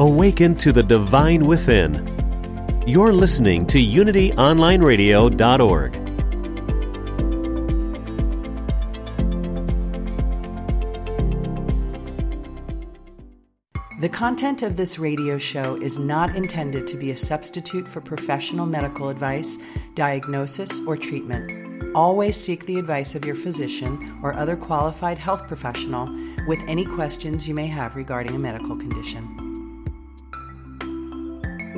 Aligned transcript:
Awaken 0.00 0.56
to 0.56 0.72
the 0.72 0.82
divine 0.82 1.46
within. 1.46 2.04
You're 2.84 3.12
listening 3.12 3.64
to 3.68 3.78
UnityOnlineRadio.org. 3.78 5.92
The 14.00 14.08
content 14.08 14.62
of 14.62 14.76
this 14.76 14.98
radio 14.98 15.38
show 15.38 15.76
is 15.76 16.00
not 16.00 16.34
intended 16.34 16.88
to 16.88 16.96
be 16.96 17.12
a 17.12 17.16
substitute 17.16 17.86
for 17.86 18.00
professional 18.00 18.66
medical 18.66 19.10
advice, 19.10 19.58
diagnosis, 19.94 20.80
or 20.88 20.96
treatment. 20.96 21.94
Always 21.94 22.36
seek 22.36 22.66
the 22.66 22.80
advice 22.80 23.14
of 23.14 23.24
your 23.24 23.36
physician 23.36 24.18
or 24.24 24.34
other 24.34 24.56
qualified 24.56 25.18
health 25.18 25.46
professional 25.46 26.06
with 26.48 26.58
any 26.66 26.84
questions 26.84 27.46
you 27.46 27.54
may 27.54 27.68
have 27.68 27.94
regarding 27.94 28.34
a 28.34 28.40
medical 28.40 28.76
condition. 28.76 29.43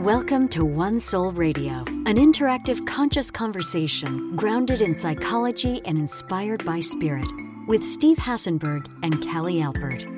Welcome 0.06 0.46
to 0.51 0.65
One 0.65 1.01
Soul 1.01 1.33
Radio, 1.33 1.83
an 2.06 2.15
interactive 2.15 2.87
conscious 2.87 3.28
conversation 3.28 4.37
grounded 4.37 4.80
in 4.80 4.96
psychology 4.96 5.80
and 5.84 5.98
inspired 5.98 6.65
by 6.65 6.79
spirit 6.79 7.27
with 7.66 7.82
Steve 7.82 8.16
Hassenberg 8.16 8.87
and 9.02 9.20
Callie 9.29 9.56
Alpert. 9.56 10.15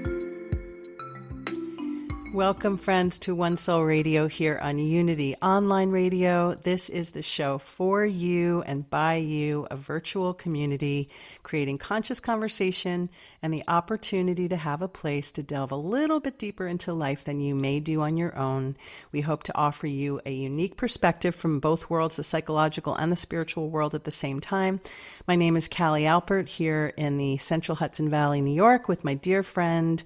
Welcome, 2.33 2.77
friends, 2.77 3.19
to 3.21 3.35
One 3.35 3.57
Soul 3.57 3.85
Radio 3.85 4.29
here 4.29 4.59
on 4.63 4.79
Unity 4.79 5.35
Online 5.41 5.91
Radio. 5.91 6.53
This 6.53 6.91
is 6.91 7.13
the 7.13 7.23
show 7.23 7.57
for 7.57 8.05
you 8.05 8.63
and 8.67 8.89
by 8.89 9.15
you, 9.15 9.67
a 9.71 9.77
virtual 9.77 10.35
community 10.35 11.09
creating 11.43 11.79
conscious 11.79 12.21
conversation 12.21 13.09
and 13.41 13.53
the 13.53 13.65
opportunity 13.67 14.47
to 14.47 14.57
have 14.57 14.83
a 14.83 14.89
place 14.89 15.33
to 15.33 15.43
delve 15.43 15.73
a 15.73 15.77
little 15.77 16.21
bit 16.21 16.39
deeper 16.39 16.67
into 16.67 16.93
life 16.93 17.25
than 17.25 17.41
you 17.41 17.55
may 17.55 17.81
do 17.81 18.03
on 18.03 18.19
your 18.19 18.37
own. 18.37 18.77
We 19.11 19.23
hope 19.23 19.43
to 19.45 19.57
offer 19.57 19.87
you 19.87 20.21
a 20.27 20.33
unique 20.33 20.77
perspective 20.77 21.35
from 21.35 21.61
both 21.61 21.89
worlds, 21.89 22.17
the 22.17 22.25
psychological 22.25 22.95
and 22.95 23.11
the 23.11 23.17
spiritual 23.17 23.71
world 23.71 23.95
at 23.95 24.05
the 24.05 24.11
same 24.11 24.39
time. 24.39 24.81
My 25.27 25.35
name 25.35 25.57
is 25.57 25.67
Callie 25.67 26.03
Alpert 26.03 26.49
here 26.49 26.93
in 26.99 27.17
the 27.17 27.39
Central 27.39 27.77
Hudson 27.77 28.11
Valley, 28.11 28.43
New 28.43 28.55
York, 28.55 28.87
with 28.87 29.03
my 29.03 29.15
dear 29.15 29.43
friend, 29.43 30.05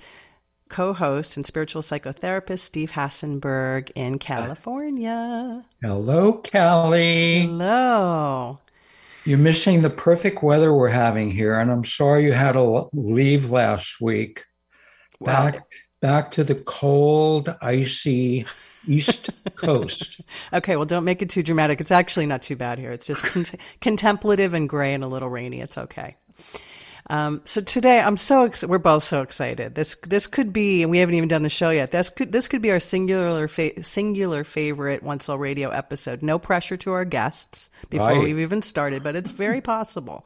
co 0.72 0.94
host 0.94 1.36
and 1.36 1.46
spiritual 1.46 1.82
psychotherapist 1.82 2.60
Steve 2.60 2.92
Hassenberg 2.92 3.90
in 3.94 4.18
California. 4.18 5.64
Hello, 5.82 6.32
Callie. 6.50 7.42
Hello. 7.42 8.58
You're 9.24 9.38
missing 9.38 9.82
the 9.82 9.90
perfect 9.90 10.42
weather 10.42 10.74
we're 10.74 10.88
having 10.88 11.30
here, 11.30 11.56
and 11.56 11.70
I'm 11.70 11.84
sorry 11.84 12.24
you 12.24 12.32
had 12.32 12.52
to 12.52 12.88
leave 12.92 13.50
last 13.50 14.00
week. 14.00 14.46
Back, 15.20 15.64
back 16.00 16.32
to 16.32 16.42
the 16.42 16.56
cold, 16.56 17.54
icy 17.60 18.46
East 18.88 19.30
Coast. 19.54 20.20
okay, 20.52 20.74
well, 20.74 20.86
don't 20.86 21.04
make 21.04 21.22
it 21.22 21.30
too 21.30 21.44
dramatic. 21.44 21.80
It's 21.80 21.92
actually 21.92 22.26
not 22.26 22.42
too 22.42 22.56
bad 22.56 22.80
here. 22.80 22.90
It's 22.90 23.06
just 23.06 23.24
cont- 23.26 23.54
contemplative 23.80 24.54
and 24.54 24.68
gray 24.68 24.94
and 24.94 25.04
a 25.04 25.08
little 25.08 25.28
rainy. 25.28 25.60
It's 25.60 25.78
okay. 25.78 26.16
Um, 27.12 27.42
so 27.44 27.60
today, 27.60 28.00
I'm 28.00 28.16
so 28.16 28.46
ex- 28.46 28.64
we're 28.64 28.78
both 28.78 29.04
so 29.04 29.20
excited. 29.20 29.74
This 29.74 29.96
this 29.96 30.26
could 30.26 30.50
be, 30.50 30.80
and 30.82 30.90
we 30.90 30.96
haven't 30.96 31.14
even 31.14 31.28
done 31.28 31.42
the 31.42 31.50
show 31.50 31.68
yet. 31.68 31.90
This 31.90 32.08
could 32.08 32.32
this 32.32 32.48
could 32.48 32.62
be 32.62 32.70
our 32.70 32.80
singular 32.80 33.48
fa- 33.48 33.84
singular 33.84 34.44
favorite 34.44 35.02
One 35.02 35.20
Soul 35.20 35.36
Radio 35.36 35.68
episode. 35.68 36.22
No 36.22 36.38
pressure 36.38 36.78
to 36.78 36.92
our 36.92 37.04
guests 37.04 37.68
before 37.90 38.06
Right. 38.08 38.22
we've 38.22 38.38
even 38.38 38.62
started, 38.62 39.02
but 39.02 39.14
it's 39.14 39.30
very 39.30 39.60
possible. 39.74 40.24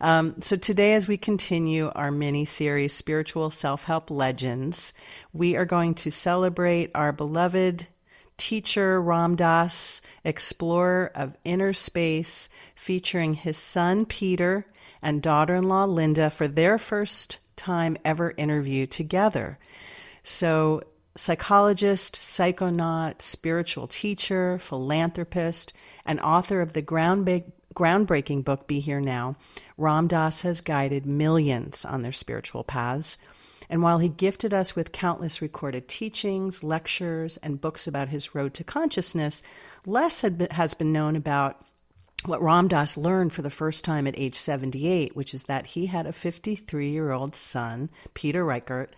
Um, 0.00 0.40
so 0.40 0.54
today, 0.54 0.94
as 0.94 1.08
we 1.08 1.16
continue 1.16 1.90
our 1.96 2.12
mini 2.12 2.44
series, 2.44 2.92
Spiritual 2.92 3.50
Self 3.50 3.82
Help 3.82 4.08
Legends, 4.08 4.92
we 5.32 5.56
are 5.56 5.64
going 5.64 5.94
to 5.96 6.12
celebrate 6.12 6.92
our 6.94 7.10
beloved 7.10 7.88
teacher 8.36 9.02
Ram 9.02 9.34
Dass, 9.34 10.00
explorer 10.24 11.10
of 11.16 11.36
inner 11.44 11.72
space, 11.72 12.48
featuring 12.76 13.34
his 13.34 13.56
son 13.56 14.06
Peter 14.06 14.64
and 15.02 15.22
daughter 15.22 15.56
in 15.56 15.64
law 15.64 15.84
Linda 15.84 16.30
for 16.30 16.48
their 16.48 16.78
first 16.78 17.38
time 17.56 17.96
ever 18.04 18.34
interview 18.36 18.86
together. 18.86 19.58
So, 20.22 20.82
psychologist, 21.16 22.16
psychonaut, 22.16 23.20
spiritual 23.20 23.86
teacher, 23.86 24.58
philanthropist, 24.58 25.72
and 26.04 26.20
author 26.20 26.60
of 26.60 26.72
the 26.72 26.82
groundbreak- 26.82 27.52
groundbreaking 27.74 28.44
book 28.44 28.66
Be 28.66 28.80
Here 28.80 29.00
Now, 29.00 29.36
Ram 29.76 30.08
Dass 30.08 30.42
has 30.42 30.60
guided 30.60 31.06
millions 31.06 31.84
on 31.84 32.02
their 32.02 32.12
spiritual 32.12 32.64
paths. 32.64 33.18
And 33.68 33.82
while 33.82 33.98
he 33.98 34.08
gifted 34.08 34.52
us 34.52 34.74
with 34.74 34.90
countless 34.90 35.40
recorded 35.40 35.86
teachings, 35.86 36.64
lectures, 36.64 37.36
and 37.36 37.60
books 37.60 37.86
about 37.86 38.08
his 38.08 38.34
road 38.34 38.52
to 38.54 38.64
consciousness, 38.64 39.44
less 39.86 40.24
has 40.50 40.74
been 40.74 40.92
known 40.92 41.14
about 41.14 41.64
what 42.26 42.42
Ram 42.42 42.68
Dass 42.68 42.96
learned 42.96 43.32
for 43.32 43.42
the 43.42 43.50
first 43.50 43.84
time 43.84 44.06
at 44.06 44.18
age 44.18 44.36
78, 44.36 45.16
which 45.16 45.32
is 45.32 45.44
that 45.44 45.66
he 45.66 45.86
had 45.86 46.06
a 46.06 46.12
53 46.12 46.90
year 46.90 47.12
old 47.12 47.34
son, 47.34 47.90
Peter 48.14 48.44
Reichard. 48.44 48.88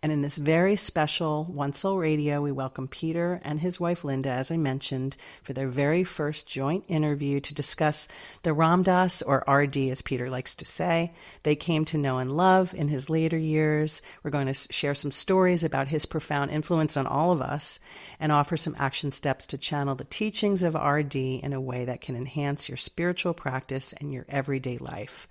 And 0.00 0.12
in 0.12 0.22
this 0.22 0.36
very 0.36 0.76
special 0.76 1.44
One 1.46 1.72
Soul 1.72 1.98
Radio, 1.98 2.40
we 2.40 2.52
welcome 2.52 2.86
Peter 2.86 3.40
and 3.42 3.58
his 3.58 3.80
wife 3.80 4.04
Linda, 4.04 4.30
as 4.30 4.52
I 4.52 4.56
mentioned, 4.56 5.16
for 5.42 5.54
their 5.54 5.66
very 5.66 6.04
first 6.04 6.46
joint 6.46 6.84
interview 6.86 7.40
to 7.40 7.52
discuss 7.52 8.06
the 8.44 8.52
Ram 8.52 8.84
Dass, 8.84 9.22
or 9.22 9.42
RD 9.48 9.76
as 9.88 10.00
Peter 10.02 10.30
likes 10.30 10.54
to 10.56 10.64
say, 10.64 11.12
they 11.42 11.56
came 11.56 11.84
to 11.86 11.98
know 11.98 12.18
and 12.18 12.36
love 12.36 12.74
in 12.74 12.86
his 12.86 13.10
later 13.10 13.36
years. 13.36 14.00
We're 14.22 14.30
going 14.30 14.46
to 14.46 14.72
share 14.72 14.94
some 14.94 15.10
stories 15.10 15.64
about 15.64 15.88
his 15.88 16.06
profound 16.06 16.52
influence 16.52 16.96
on 16.96 17.08
all 17.08 17.32
of 17.32 17.42
us 17.42 17.80
and 18.20 18.30
offer 18.30 18.56
some 18.56 18.76
action 18.78 19.10
steps 19.10 19.48
to 19.48 19.58
channel 19.58 19.96
the 19.96 20.04
teachings 20.04 20.62
of 20.62 20.76
RD 20.76 21.16
in 21.16 21.52
a 21.52 21.60
way 21.60 21.86
that 21.86 22.02
can 22.02 22.14
enhance 22.14 22.68
your 22.68 22.78
spiritual 22.78 23.34
practice 23.34 23.92
and 23.94 24.12
your 24.12 24.26
everyday 24.28 24.78
life. 24.78 25.26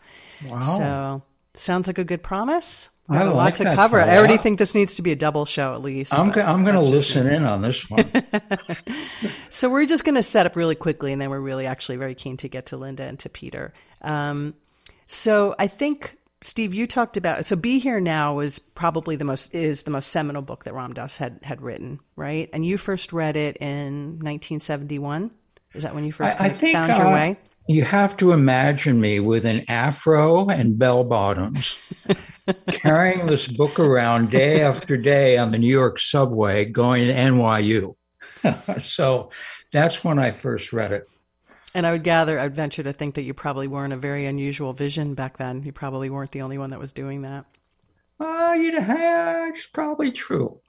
Wow. 0.46 0.60
So, 0.60 1.22
sounds 1.54 1.88
like 1.88 2.00
a 2.00 2.04
good 2.04 2.22
promise. 2.22 2.90
We 3.08 3.16
I 3.16 3.20
have 3.20 3.28
a 3.28 3.32
lot 3.32 3.38
like 3.38 3.56
to 3.56 3.76
cover. 3.76 4.02
I 4.02 4.18
already 4.18 4.38
think 4.38 4.60
this 4.60 4.76
needs 4.76 4.96
to 4.96 5.02
be 5.02 5.14
a 5.14 5.16
double 5.16 5.46
show 5.46 5.74
at 5.74 5.82
least. 5.82 6.14
I'm, 6.14 6.32
go- 6.32 6.42
I'm 6.42 6.66
going 6.66 6.76
to 6.76 6.88
listen 6.88 7.32
in 7.32 7.44
on 7.44 7.62
this 7.62 7.90
one. 7.90 8.06
So 9.50 9.70
we're 9.70 9.86
just 9.86 10.04
going 10.04 10.16
to 10.16 10.24
set 10.24 10.46
up 10.46 10.56
really 10.56 10.76
quickly, 10.76 11.12
and 11.14 11.22
then 11.22 11.30
we're 11.30 11.40
really 11.40 11.66
actually 11.66 11.96
very 11.98 12.16
keen 12.16 12.38
to 12.38 12.48
get 12.48 12.68
to 12.68 12.78
Linda 12.78 13.04
and 13.04 13.18
to 13.20 13.30
Peter. 13.30 13.74
Um, 14.02 14.54
so 15.08 15.56
I 15.58 15.68
think 15.68 16.18
Steve, 16.42 16.74
you 16.74 16.86
talked 16.86 17.18
about 17.18 17.46
so 17.46 17.56
"Be 17.56 17.80
Here 17.80 18.00
Now" 18.00 18.36
was 18.36 18.60
probably 18.60 19.16
the 19.16 19.26
most 19.26 19.56
is 19.56 19.84
the 19.84 19.92
most 19.92 20.12
seminal 20.12 20.42
book 20.42 20.66
that 20.66 20.74
Ram 20.74 20.94
Dass 20.94 21.18
had 21.18 21.40
had 21.44 21.62
written, 21.62 22.00
right? 22.16 22.50
And 22.54 22.66
you 22.66 22.78
first 22.78 23.14
read 23.14 23.36
it 23.36 23.58
in 23.58 24.20
1971. 24.20 25.32
Is 25.74 25.84
that 25.84 25.96
when 25.96 26.04
you 26.04 26.12
first 26.12 26.40
I, 26.40 26.46
I 26.46 26.50
think 26.50 26.74
found 26.74 26.96
your 26.98 27.08
uh, 27.08 27.14
way? 27.14 27.38
you 27.68 27.84
have 27.84 28.16
to 28.18 28.32
imagine 28.32 29.00
me 29.00 29.20
with 29.20 29.46
an 29.46 29.64
afro 29.68 30.48
and 30.48 30.80
bell 30.80 31.04
bottoms, 31.04 31.78
carrying 32.72 33.26
this 33.26 33.48
book 33.48 33.80
around 33.80 34.32
day 34.32 34.62
after 34.62 34.98
day 34.98 35.38
on 35.38 35.52
the 35.52 35.58
New 35.58 35.72
York 35.72 36.00
subway 36.00 36.66
going 36.66 37.08
to 37.08 37.14
NYU. 37.14 37.96
so 38.84 39.32
that's 39.72 40.04
when 40.04 40.20
I 40.20 40.32
first 40.32 40.74
read 40.74 40.92
it. 40.92 41.08
And 41.74 41.86
I 41.86 41.92
would 41.92 42.04
gather, 42.04 42.40
I'd 42.40 42.56
venture 42.56 42.84
to 42.84 42.94
think 42.94 43.16
that 43.16 43.24
you 43.24 43.34
probably 43.34 43.68
weren't 43.68 43.94
a 43.94 43.98
very 43.98 44.26
unusual 44.26 44.74
vision 44.74 45.14
back 45.14 45.38
then. 45.38 45.64
You 45.64 45.72
probably 45.72 46.10
weren't 46.10 46.32
the 46.32 46.42
only 46.42 46.58
one 46.58 46.72
that 46.72 46.80
was 46.80 46.94
doing 46.94 47.22
that. 47.22 47.46
Uh, 48.20 48.56
you 48.58 48.72
know, 48.72 49.52
it's 49.54 49.68
probably 49.68 50.12
true. 50.12 50.60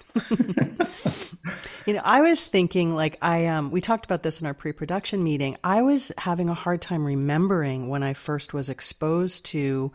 You 1.88 1.94
know, 1.94 2.03
I 2.05 2.21
was 2.21 2.44
thinking 2.44 2.94
like 2.94 3.17
I 3.22 3.47
um 3.47 3.71
we 3.71 3.81
talked 3.81 4.05
about 4.05 4.22
this 4.22 4.43
in 4.43 4.47
our 4.47 4.53
pre-production 4.53 5.25
meeting. 5.25 5.56
I 5.65 5.81
was 5.81 6.12
having 6.19 6.50
a 6.50 6.55
hard 6.55 6.83
time 6.83 7.03
remembering 7.03 7.88
when 7.88 8.03
I 8.03 8.12
first 8.12 8.53
was 8.53 8.69
exposed 8.69 9.47
to 9.47 9.91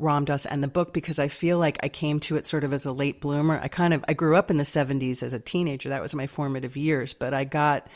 Ram 0.00 0.24
Dass 0.24 0.46
and 0.46 0.62
the 0.62 0.68
book 0.68 0.92
because 0.92 1.18
I 1.18 1.28
feel 1.28 1.58
like 1.58 1.78
I 1.82 1.88
came 1.88 2.20
to 2.20 2.36
it 2.36 2.46
sort 2.46 2.64
of 2.64 2.72
as 2.72 2.86
a 2.86 2.92
late 2.92 3.20
bloomer. 3.20 3.58
I 3.62 3.68
kind 3.68 3.94
of 3.94 4.04
I 4.08 4.14
grew 4.14 4.36
up 4.36 4.50
in 4.50 4.56
the 4.56 4.64
70s 4.64 5.22
as 5.22 5.32
a 5.32 5.38
teenager. 5.38 5.90
That 5.90 6.02
was 6.02 6.14
my 6.14 6.26
formative 6.26 6.76
years, 6.76 7.12
but 7.12 7.34
I 7.34 7.44
got 7.44 7.86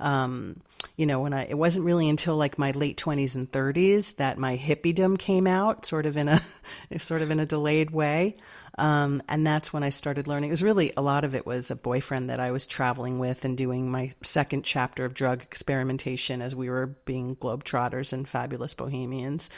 um 0.00 0.60
you 0.96 1.06
know, 1.06 1.20
when 1.20 1.32
I 1.32 1.44
it 1.44 1.56
wasn't 1.56 1.84
really 1.84 2.08
until 2.08 2.36
like 2.36 2.58
my 2.58 2.72
late 2.72 2.98
20s 2.98 3.34
and 3.34 3.50
30s 3.50 4.16
that 4.16 4.38
my 4.38 4.56
hippiedom 4.56 5.18
came 5.18 5.46
out 5.46 5.86
sort 5.86 6.06
of 6.06 6.16
in 6.16 6.28
a 6.28 6.40
sort 6.98 7.22
of 7.22 7.30
in 7.30 7.40
a 7.40 7.46
delayed 7.46 7.90
way. 7.90 8.36
Um, 8.78 9.22
and 9.28 9.46
that's 9.46 9.72
when 9.72 9.82
I 9.82 9.90
started 9.90 10.26
learning. 10.26 10.48
It 10.48 10.52
was 10.52 10.62
really 10.62 10.92
a 10.96 11.02
lot 11.02 11.24
of 11.24 11.34
it 11.34 11.44
was 11.44 11.70
a 11.70 11.76
boyfriend 11.76 12.30
that 12.30 12.40
I 12.40 12.52
was 12.52 12.64
traveling 12.64 13.18
with 13.18 13.44
and 13.44 13.56
doing 13.56 13.90
my 13.90 14.12
second 14.22 14.64
chapter 14.64 15.04
of 15.04 15.12
drug 15.12 15.42
experimentation 15.42 16.40
as 16.40 16.56
we 16.56 16.70
were 16.70 16.86
being 16.86 17.36
globetrotters 17.36 18.12
and 18.14 18.26
fabulous 18.26 18.72
bohemians, 18.72 19.50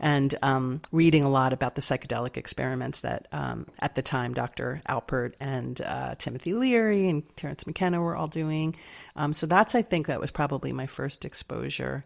and 0.00 0.34
um, 0.42 0.80
reading 0.90 1.22
a 1.22 1.30
lot 1.30 1.52
about 1.52 1.76
the 1.76 1.82
psychedelic 1.82 2.36
experiments 2.36 3.02
that 3.02 3.28
um, 3.30 3.66
at 3.78 3.94
the 3.94 4.02
time 4.02 4.34
Dr. 4.34 4.82
Alpert 4.88 5.34
and 5.40 5.80
uh, 5.80 6.16
Timothy 6.16 6.52
Leary 6.52 7.08
and 7.08 7.22
Terence 7.36 7.64
McKenna 7.64 8.00
were 8.00 8.16
all 8.16 8.28
doing. 8.28 8.74
Um, 9.14 9.32
so 9.32 9.46
that's 9.46 9.76
I 9.76 9.82
think 9.82 10.08
that 10.08 10.20
was 10.20 10.32
probably 10.32 10.72
my 10.72 10.86
first 10.86 11.24
exposure. 11.24 12.02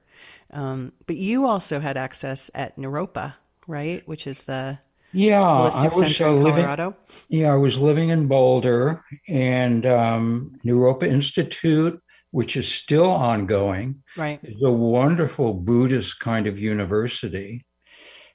Um, 0.50 0.92
but 1.06 1.16
you 1.16 1.46
also 1.46 1.80
had 1.80 1.96
access 1.96 2.50
at 2.54 2.76
Naropa, 2.76 3.34
right? 3.66 4.06
Which 4.06 4.26
is 4.26 4.42
the 4.42 4.78
Yeah, 5.12 5.40
holistic 5.40 5.74
I 5.74 5.86
was 5.86 5.98
center 5.98 6.26
uh, 6.26 6.34
in 6.34 6.42
living. 6.42 6.94
Yeah, 7.28 7.52
I 7.52 7.56
was 7.56 7.78
living 7.78 8.08
in 8.08 8.28
Boulder 8.28 9.04
and 9.28 9.84
um, 9.86 10.58
Naropa 10.64 11.04
Institute, 11.04 12.00
which 12.30 12.56
is 12.56 12.66
still 12.66 13.10
ongoing, 13.10 14.02
Right. 14.16 14.40
is 14.42 14.62
a 14.62 14.70
wonderful 14.70 15.54
Buddhist 15.54 16.18
kind 16.18 16.46
of 16.46 16.58
university. 16.58 17.66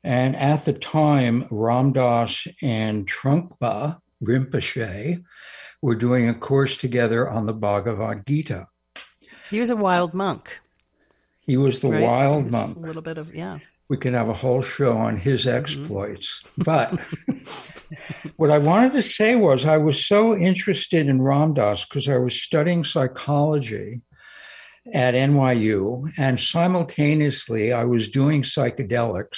And 0.03 0.35
at 0.35 0.65
the 0.65 0.74
time, 0.74 1.47
Ram 1.50 1.94
Dass 1.94 2.47
and 2.62 3.07
Trungpa 3.07 4.00
Rinpoche 4.24 5.24
were 5.81 5.95
doing 5.95 6.29
a 6.29 6.33
course 6.33 6.77
together 6.77 7.29
on 7.29 7.45
the 7.45 7.53
Bhagavad 7.53 8.25
Gita. 8.25 8.68
He 9.50 9.59
was 9.59 9.69
a 9.69 9.75
wild 9.75 10.13
monk. 10.13 10.59
He 11.41 11.57
was 11.57 11.79
the 11.79 11.89
right? 11.89 12.03
wild 12.03 12.51
monk. 12.51 12.75
A 12.75 12.79
little 12.79 13.01
bit 13.01 13.18
of 13.18 13.33
yeah. 13.33 13.59
We 13.89 13.98
can 13.98 14.13
have 14.13 14.30
a 14.30 14.34
whole 14.34 14.62
show 14.62 14.98
on 14.98 15.18
his 15.18 15.45
Mm-hmm. 15.45 15.56
exploits. 15.56 16.42
But 16.57 17.00
what 18.38 18.51
I 18.51 18.57
wanted 18.57 18.92
to 18.94 19.04
say 19.04 19.36
was 19.36 19.66
I 19.66 19.78
was 19.78 20.06
so 20.06 20.36
interested 20.38 21.07
in 21.07 21.22
Ram 21.22 21.54
Dass 21.54 21.86
because 21.86 22.07
I 22.10 22.18
was 22.18 22.42
studying 22.42 22.84
psychology 22.84 24.01
at 24.94 25.13
NYU, 25.16 26.12
and 26.18 26.39
simultaneously 26.39 27.74
I 27.74 27.84
was 27.84 28.10
doing 28.10 28.44
psychedelics. 28.44 29.38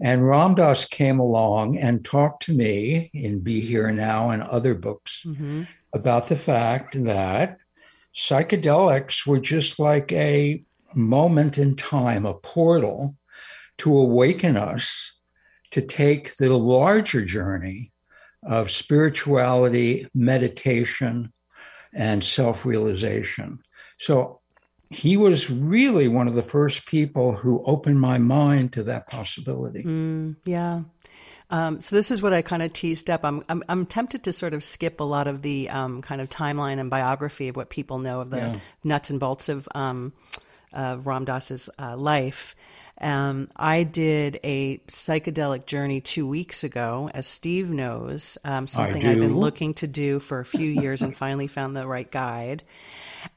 And 0.00 0.26
Ram 0.28 0.54
Dass 0.54 0.84
came 0.84 1.18
along 1.18 1.78
and 1.78 2.04
talked 2.04 2.44
to 2.44 2.52
me 2.52 3.10
in 3.12 3.40
Be 3.40 3.60
Here 3.60 3.90
Now 3.92 4.30
and 4.30 4.42
other 4.42 4.74
books 4.74 5.22
hmm 5.24 5.62
about 5.94 6.28
the 6.28 6.36
fact 6.36 7.02
that 7.04 7.56
psychedelics 8.14 9.26
were 9.26 9.40
just 9.40 9.78
like 9.78 10.12
a 10.12 10.62
moment 10.94 11.56
in 11.56 11.76
time, 11.76 12.26
a 12.26 12.34
portal 12.34 13.16
to 13.78 13.96
awaken 13.96 14.56
us 14.56 15.12
to 15.70 15.82
take 15.82 16.36
the 16.36 16.56
larger 16.56 17.24
journey 17.24 17.92
of 18.42 18.70
spirituality, 18.70 20.08
meditation, 20.14 21.32
and 21.92 22.22
self 22.24 22.64
realization. 22.64 23.58
So 23.98 24.40
he 24.90 25.16
was 25.16 25.50
really 25.50 26.08
one 26.08 26.28
of 26.28 26.34
the 26.34 26.42
first 26.42 26.86
people 26.86 27.32
who 27.32 27.62
opened 27.64 28.00
my 28.00 28.18
mind 28.18 28.72
to 28.74 28.82
that 28.84 29.06
possibility. 29.08 29.82
Mm, 29.82 30.36
yeah. 30.44 30.82
Um, 31.50 31.80
so 31.80 31.96
this 31.96 32.10
is 32.10 32.20
what 32.22 32.32
I 32.32 32.42
kind 32.42 32.62
of 32.62 32.72
teased 32.72 33.08
up. 33.08 33.24
I'm, 33.24 33.42
I'm 33.48 33.62
I'm 33.68 33.86
tempted 33.86 34.22
to 34.24 34.32
sort 34.32 34.52
of 34.54 34.62
skip 34.62 35.00
a 35.00 35.04
lot 35.04 35.26
of 35.26 35.42
the 35.42 35.68
um, 35.70 36.02
kind 36.02 36.20
of 36.20 36.28
timeline 36.28 36.78
and 36.78 36.90
biography 36.90 37.48
of 37.48 37.56
what 37.56 37.70
people 37.70 37.98
know 37.98 38.20
of 38.20 38.30
the 38.30 38.36
Yeah. 38.36 38.56
nuts 38.84 39.10
and 39.10 39.18
bolts 39.18 39.48
of 39.48 39.66
um, 39.74 40.12
of 40.72 41.06
Ram 41.06 41.24
Dass's 41.24 41.70
uh, 41.78 41.96
life. 41.96 42.54
Um, 43.00 43.48
I 43.54 43.84
did 43.84 44.40
a 44.42 44.78
psychedelic 44.88 45.66
journey 45.66 46.00
two 46.00 46.26
weeks 46.26 46.64
ago, 46.64 47.10
as 47.14 47.26
Steve 47.26 47.70
knows, 47.70 48.38
um, 48.44 48.66
something 48.66 49.06
I've 49.06 49.20
been 49.20 49.38
looking 49.38 49.74
to 49.74 49.86
do 49.86 50.18
for 50.18 50.40
a 50.40 50.44
few 50.44 50.68
years 50.68 51.02
and 51.02 51.16
finally 51.16 51.46
found 51.46 51.76
the 51.76 51.86
right 51.86 52.10
guide. 52.10 52.64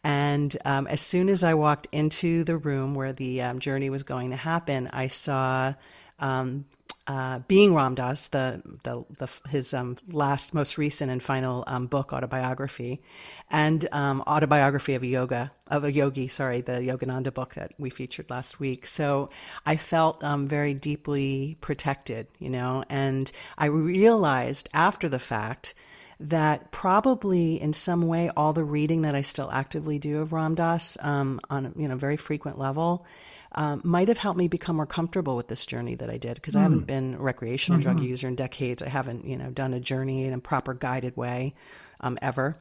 And 0.03 0.55
um, 0.65 0.87
as 0.87 1.01
soon 1.01 1.29
as 1.29 1.43
I 1.43 1.53
walked 1.53 1.87
into 1.91 2.43
the 2.43 2.57
room 2.57 2.95
where 2.95 3.13
the 3.13 3.41
um, 3.43 3.59
journey 3.59 3.89
was 3.89 4.03
going 4.03 4.31
to 4.31 4.35
happen, 4.35 4.89
I 4.91 5.09
saw 5.09 5.73
um, 6.19 6.65
uh, 7.07 7.39
being 7.47 7.73
Ram 7.73 7.95
Dass, 7.95 8.27
the, 8.29 8.61
the, 8.83 9.03
the 9.17 9.49
his 9.49 9.73
um, 9.73 9.97
last, 10.11 10.53
most 10.53 10.77
recent 10.77 11.11
and 11.11 11.21
final 11.21 11.63
um, 11.67 11.87
book 11.87 12.13
autobiography, 12.13 13.01
and 13.49 13.87
um, 13.91 14.23
autobiography 14.27 14.93
of 14.93 15.03
a 15.03 15.07
yoga 15.07 15.51
of 15.67 15.83
a 15.83 15.91
yogi. 15.91 16.27
Sorry, 16.27 16.61
the 16.61 16.73
Yogananda 16.73 17.33
book 17.33 17.55
that 17.55 17.73
we 17.77 17.89
featured 17.89 18.29
last 18.29 18.59
week. 18.59 18.85
So 18.85 19.29
I 19.65 19.77
felt 19.77 20.23
um, 20.23 20.47
very 20.47 20.73
deeply 20.73 21.57
protected, 21.61 22.27
you 22.39 22.49
know, 22.49 22.83
and 22.89 23.31
I 23.57 23.65
realized 23.65 24.69
after 24.73 25.09
the 25.09 25.19
fact 25.19 25.73
that 26.19 26.71
probably 26.71 27.59
in 27.59 27.73
some 27.73 28.03
way 28.03 28.29
all 28.37 28.53
the 28.53 28.63
reading 28.63 29.01
that 29.01 29.15
I 29.15 29.23
still 29.23 29.49
actively 29.51 29.97
do 29.97 30.19
of 30.19 30.33
Ram 30.33 30.55
Dass 30.55 30.97
um, 31.01 31.39
on 31.49 31.73
you 31.75 31.87
know 31.87 31.95
very 31.95 32.17
frequent 32.17 32.59
level 32.59 33.05
um, 33.53 33.81
might 33.83 34.07
have 34.07 34.17
helped 34.17 34.37
me 34.37 34.47
become 34.47 34.77
more 34.77 34.85
comfortable 34.85 35.35
with 35.35 35.47
this 35.47 35.65
journey 35.65 35.95
that 35.95 36.09
I 36.09 36.17
did 36.17 36.35
because 36.35 36.55
I 36.55 36.61
haven't 36.61 36.87
been 36.87 37.15
a 37.15 37.21
recreational 37.21 37.81
drug 37.81 37.99
user 37.99 38.27
in 38.27 38.35
decades. 38.35 38.81
I 38.81 38.89
haven't 38.89 39.25
you 39.25 39.37
know 39.37 39.49
done 39.49 39.73
a 39.73 39.79
journey 39.79 40.25
in 40.25 40.33
a 40.33 40.39
proper 40.39 40.73
guided 40.73 41.17
way 41.17 41.53
um, 41.99 42.17
ever. 42.21 42.57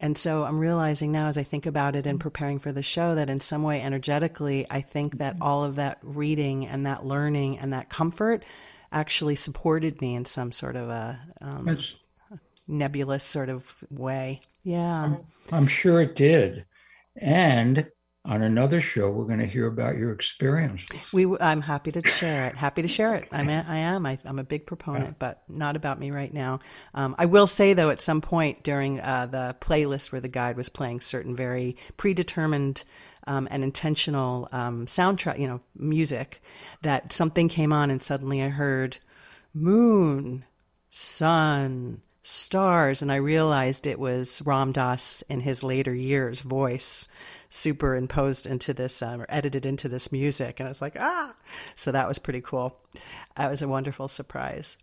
And 0.00 0.18
so 0.18 0.42
I'm 0.42 0.58
realizing 0.58 1.12
now 1.12 1.28
as 1.28 1.38
I 1.38 1.44
think 1.44 1.64
about 1.66 1.94
it 1.94 2.06
and 2.06 2.18
preparing 2.18 2.58
for 2.58 2.72
the 2.72 2.82
show 2.82 3.14
that 3.14 3.30
in 3.30 3.40
some 3.40 3.62
way 3.62 3.80
energetically, 3.80 4.66
I 4.68 4.80
think 4.80 5.18
that 5.18 5.36
all 5.40 5.64
of 5.64 5.76
that 5.76 5.98
reading 6.02 6.66
and 6.66 6.86
that 6.86 7.06
learning 7.06 7.58
and 7.58 7.72
that 7.72 7.88
comfort 7.88 8.44
actually 8.90 9.36
supported 9.36 10.00
me 10.00 10.16
in 10.16 10.24
some 10.24 10.50
sort 10.50 10.74
of 10.74 10.88
a 10.88 11.20
um, 11.40 11.78
nebulous 12.66 13.22
sort 13.22 13.48
of 13.48 13.84
way. 13.90 14.40
Yeah. 14.64 15.16
I'm 15.52 15.66
sure 15.68 16.00
it 16.00 16.16
did. 16.16 16.66
And 17.16 17.86
on 18.24 18.42
another 18.42 18.80
show, 18.80 19.10
we're 19.10 19.24
going 19.24 19.40
to 19.40 19.46
hear 19.46 19.66
about 19.66 19.96
your 19.96 20.12
experience. 20.12 20.86
We, 21.12 21.26
I'm 21.38 21.60
happy 21.60 21.90
to 21.90 22.06
share 22.06 22.46
it. 22.46 22.56
Happy 22.56 22.82
to 22.82 22.88
share 22.88 23.16
it. 23.16 23.26
I'm, 23.32 23.48
a, 23.48 23.64
I 23.66 23.78
am. 23.78 24.06
I, 24.06 24.18
I'm 24.24 24.38
a 24.38 24.44
big 24.44 24.64
proponent, 24.64 25.18
but 25.18 25.42
not 25.48 25.74
about 25.74 25.98
me 25.98 26.12
right 26.12 26.32
now. 26.32 26.60
Um, 26.94 27.16
I 27.18 27.26
will 27.26 27.48
say 27.48 27.74
though, 27.74 27.90
at 27.90 28.00
some 28.00 28.20
point 28.20 28.62
during 28.62 29.00
uh, 29.00 29.26
the 29.26 29.56
playlist 29.60 30.12
where 30.12 30.20
the 30.20 30.28
guide 30.28 30.56
was 30.56 30.68
playing 30.68 31.00
certain 31.00 31.34
very 31.34 31.76
predetermined 31.96 32.84
um, 33.26 33.48
and 33.50 33.64
intentional 33.64 34.48
um, 34.52 34.86
soundtrack, 34.86 35.40
you 35.40 35.48
know, 35.48 35.60
music, 35.74 36.42
that 36.82 37.12
something 37.12 37.48
came 37.48 37.72
on, 37.72 37.90
and 37.90 38.02
suddenly 38.02 38.42
I 38.42 38.48
heard 38.48 38.98
moon, 39.52 40.44
sun, 40.90 42.02
stars, 42.22 43.02
and 43.02 43.10
I 43.10 43.16
realized 43.16 43.86
it 43.86 43.98
was 43.98 44.42
Ram 44.42 44.72
Dass 44.72 45.22
in 45.28 45.40
his 45.40 45.62
later 45.64 45.94
years' 45.94 46.40
voice 46.40 47.08
superimposed 47.52 48.46
into 48.46 48.72
this 48.72 49.02
um, 49.02 49.20
or 49.20 49.26
edited 49.28 49.66
into 49.66 49.88
this 49.88 50.10
music, 50.10 50.58
and 50.58 50.66
I 50.66 50.70
was 50.70 50.80
like, 50.80 50.96
ah! 50.98 51.34
So 51.76 51.92
that 51.92 52.08
was 52.08 52.18
pretty 52.18 52.40
cool. 52.40 52.80
That 53.36 53.50
was 53.50 53.60
a 53.62 53.68
wonderful 53.68 54.08
surprise. 54.08 54.78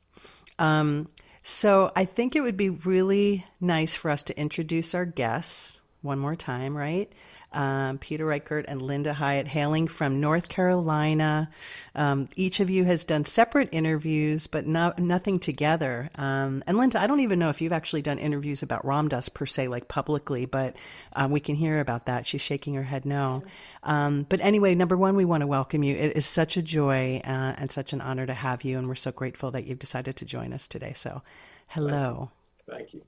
Um, 0.59 1.09
so 1.41 1.91
I 1.95 2.05
think 2.05 2.35
it 2.35 2.41
would 2.41 2.57
be 2.57 2.69
really 2.69 3.45
nice 3.59 3.95
for 3.95 4.11
us 4.11 4.23
to 4.23 4.39
introduce 4.39 4.93
our 4.93 5.05
guests 5.05 5.81
one 6.01 6.19
more 6.19 6.35
time, 6.35 6.77
right? 6.77 7.11
Um, 7.51 7.97
Peter 7.97 8.25
Reichard 8.25 8.65
and 8.67 8.81
Linda 8.81 9.13
Hyatt, 9.13 9.47
hailing 9.47 9.87
from 9.87 10.19
North 10.19 10.49
Carolina. 10.49 11.49
Um, 11.95 12.29
each 12.35 12.59
of 12.59 12.69
you 12.69 12.83
has 12.85 13.03
done 13.03 13.25
separate 13.25 13.69
interviews, 13.71 14.47
but 14.47 14.67
no, 14.67 14.93
nothing 14.97 15.39
together. 15.39 16.09
Um, 16.15 16.63
and 16.67 16.77
Linda, 16.77 17.01
I 17.01 17.07
don't 17.07 17.21
even 17.21 17.39
know 17.39 17.49
if 17.49 17.61
you've 17.61 17.73
actually 17.73 18.01
done 18.01 18.19
interviews 18.19 18.61
about 18.61 18.85
Ram 18.85 19.07
Dass 19.07 19.29
per 19.29 19.45
se, 19.45 19.67
like 19.67 19.87
publicly, 19.87 20.45
but 20.45 20.75
um, 21.13 21.31
we 21.31 21.39
can 21.39 21.55
hear 21.55 21.79
about 21.79 22.05
that. 22.05 22.27
She's 22.27 22.41
shaking 22.41 22.75
her 22.75 22.83
head 22.83 23.05
no. 23.05 23.43
Um, 23.83 24.25
but 24.29 24.39
anyway, 24.41 24.75
number 24.75 24.97
one, 24.97 25.15
we 25.15 25.25
want 25.25 25.41
to 25.41 25.47
welcome 25.47 25.83
you. 25.83 25.95
It 25.95 26.15
is 26.15 26.25
such 26.25 26.57
a 26.57 26.61
joy 26.61 27.21
uh, 27.23 27.55
and 27.57 27.71
such 27.71 27.93
an 27.93 28.01
honor 28.01 28.25
to 28.25 28.33
have 28.33 28.63
you, 28.63 28.77
and 28.77 28.87
we're 28.87 28.95
so 28.95 29.11
grateful 29.11 29.51
that 29.51 29.65
you've 29.65 29.79
decided 29.79 30.15
to 30.17 30.25
join 30.25 30.53
us 30.53 30.67
today. 30.67 30.93
So, 30.95 31.21
hello. 31.69 32.31
Thank 32.69 32.93
you. 32.93 33.01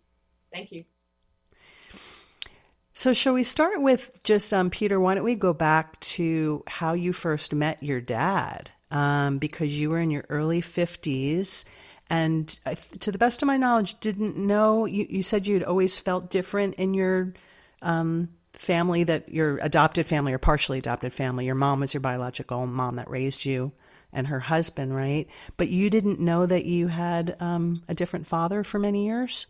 Thank 0.52 0.72
you. 0.72 0.86
So, 3.02 3.14
shall 3.14 3.34
we 3.34 3.42
start 3.42 3.82
with 3.82 4.12
just 4.24 4.54
um, 4.54 4.70
Peter? 4.70 5.00
Why 5.00 5.16
don't 5.16 5.24
we 5.24 5.34
go 5.34 5.54
back 5.54 6.00
to 6.02 6.64
how 6.68 6.94
you 6.94 7.14
first 7.14 7.52
met 7.52 7.82
your 7.82 8.00
dad? 8.00 8.70
Um, 8.92 9.40
because 9.40 9.82
you 9.82 9.90
were 9.90 9.98
in 9.98 10.12
your 10.12 10.24
early 10.30 10.62
fifties, 10.62 11.66
and 12.12 12.60
I 12.64 12.76
to 12.76 13.12
the 13.12 13.18
best 13.18 13.42
of 13.42 13.48
my 13.48 13.58
knowledge, 13.58 14.00
didn't 14.02 14.38
know. 14.38 14.86
You, 14.86 15.08
you 15.10 15.24
said 15.24 15.48
you'd 15.48 15.64
always 15.64 15.98
felt 15.98 16.30
different 16.30 16.76
in 16.76 16.94
your 16.94 17.34
um, 17.82 18.30
family, 18.54 19.04
that 19.06 19.30
your 19.30 19.58
adopted 19.64 20.06
family 20.06 20.32
or 20.32 20.38
partially 20.38 20.78
adopted 20.78 21.12
family. 21.12 21.48
Your 21.48 21.56
mom 21.56 21.80
was 21.80 21.96
your 21.96 22.02
biological 22.02 22.68
mom 22.68 22.98
that 22.98 23.10
raised 23.10 23.46
you, 23.46 23.72
and 24.14 24.28
her 24.28 24.42
husband, 24.42 24.96
right? 24.96 25.28
But 25.58 25.70
you 25.70 25.90
didn't 25.90 26.20
know 26.20 26.46
that 26.46 26.66
you 26.66 26.90
had 26.90 27.36
um, 27.40 27.82
a 27.88 27.96
different 27.96 28.28
father 28.28 28.64
for 28.64 28.78
many 28.78 29.08
years. 29.08 29.48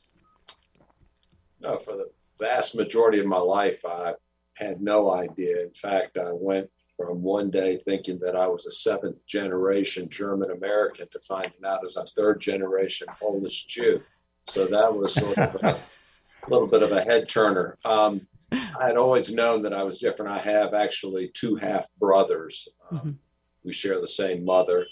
No, 1.60 1.78
for 1.80 1.98
the 1.98 2.12
vast 2.42 2.76
majority 2.76 3.20
of 3.20 3.28
my 3.28 3.38
life, 3.40 3.86
I 3.86 4.14
had 4.56 4.82
no 4.82 5.12
idea. 5.12 5.62
In 5.64 5.74
fact, 5.74 6.18
I 6.18 6.32
went 6.34 6.70
from 6.98 7.22
one 7.22 7.50
day 7.50 7.80
thinking 7.86 8.20
that 8.20 8.36
I 8.36 8.48
was 8.48 8.66
a 8.66 8.72
seventh 8.72 9.24
generation 9.26 10.10
German 10.10 10.52
American 10.52 11.08
to 11.12 11.20
finding 11.20 11.64
out 11.66 11.86
as 11.86 11.96
a 11.96 12.06
third 12.18 12.42
generation 12.42 13.08
Polish 13.20 13.66
Jew. 13.66 14.02
So 14.48 14.66
that 14.66 14.94
was 14.94 15.14
sort 15.14 15.38
of 15.38 15.56
a 15.64 15.80
little 16.50 16.68
bit 16.68 16.84
of 16.84 16.92
a 16.92 17.02
head 17.02 17.30
turner. 17.30 17.78
Um, 17.86 18.28
I 18.52 18.88
had 18.88 18.98
always 18.98 19.32
known 19.32 19.62
that 19.62 19.74
I 19.74 19.84
was 19.84 20.00
different. 20.00 20.32
I 20.32 20.40
have 20.40 20.74
actually 20.74 21.32
two 21.34 21.56
half 21.56 21.88
brothers. 22.00 22.68
Um, 22.90 22.98
Mhm. 23.00 23.16
We 23.64 23.74
share 23.74 24.02
the 24.02 24.08
same 24.08 24.44
mother, 24.44 24.88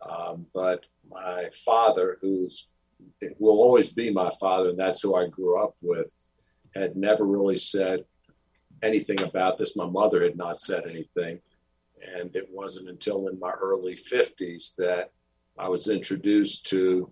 um, 0.00 0.46
but 0.54 0.80
my 1.10 1.50
father, 1.64 2.16
who's 2.22 2.68
will 3.38 3.60
always 3.60 3.92
be 3.92 4.10
my 4.10 4.30
father, 4.40 4.70
and 4.70 4.78
that's 4.78 5.02
who 5.02 5.14
I 5.14 5.28
grew 5.28 5.62
up 5.62 5.74
with, 5.82 6.10
had 6.74 6.96
never 6.96 7.24
really 7.24 7.56
said 7.56 8.04
anything 8.82 9.22
about 9.22 9.58
this. 9.58 9.76
My 9.76 9.86
mother 9.86 10.22
had 10.22 10.36
not 10.36 10.60
said 10.60 10.84
anything. 10.84 11.40
And 12.16 12.34
it 12.36 12.48
wasn't 12.50 12.88
until 12.88 13.28
in 13.28 13.38
my 13.38 13.52
early 13.52 13.94
50s 13.94 14.74
that 14.76 15.10
I 15.58 15.68
was 15.68 15.88
introduced 15.88 16.66
to 16.66 17.10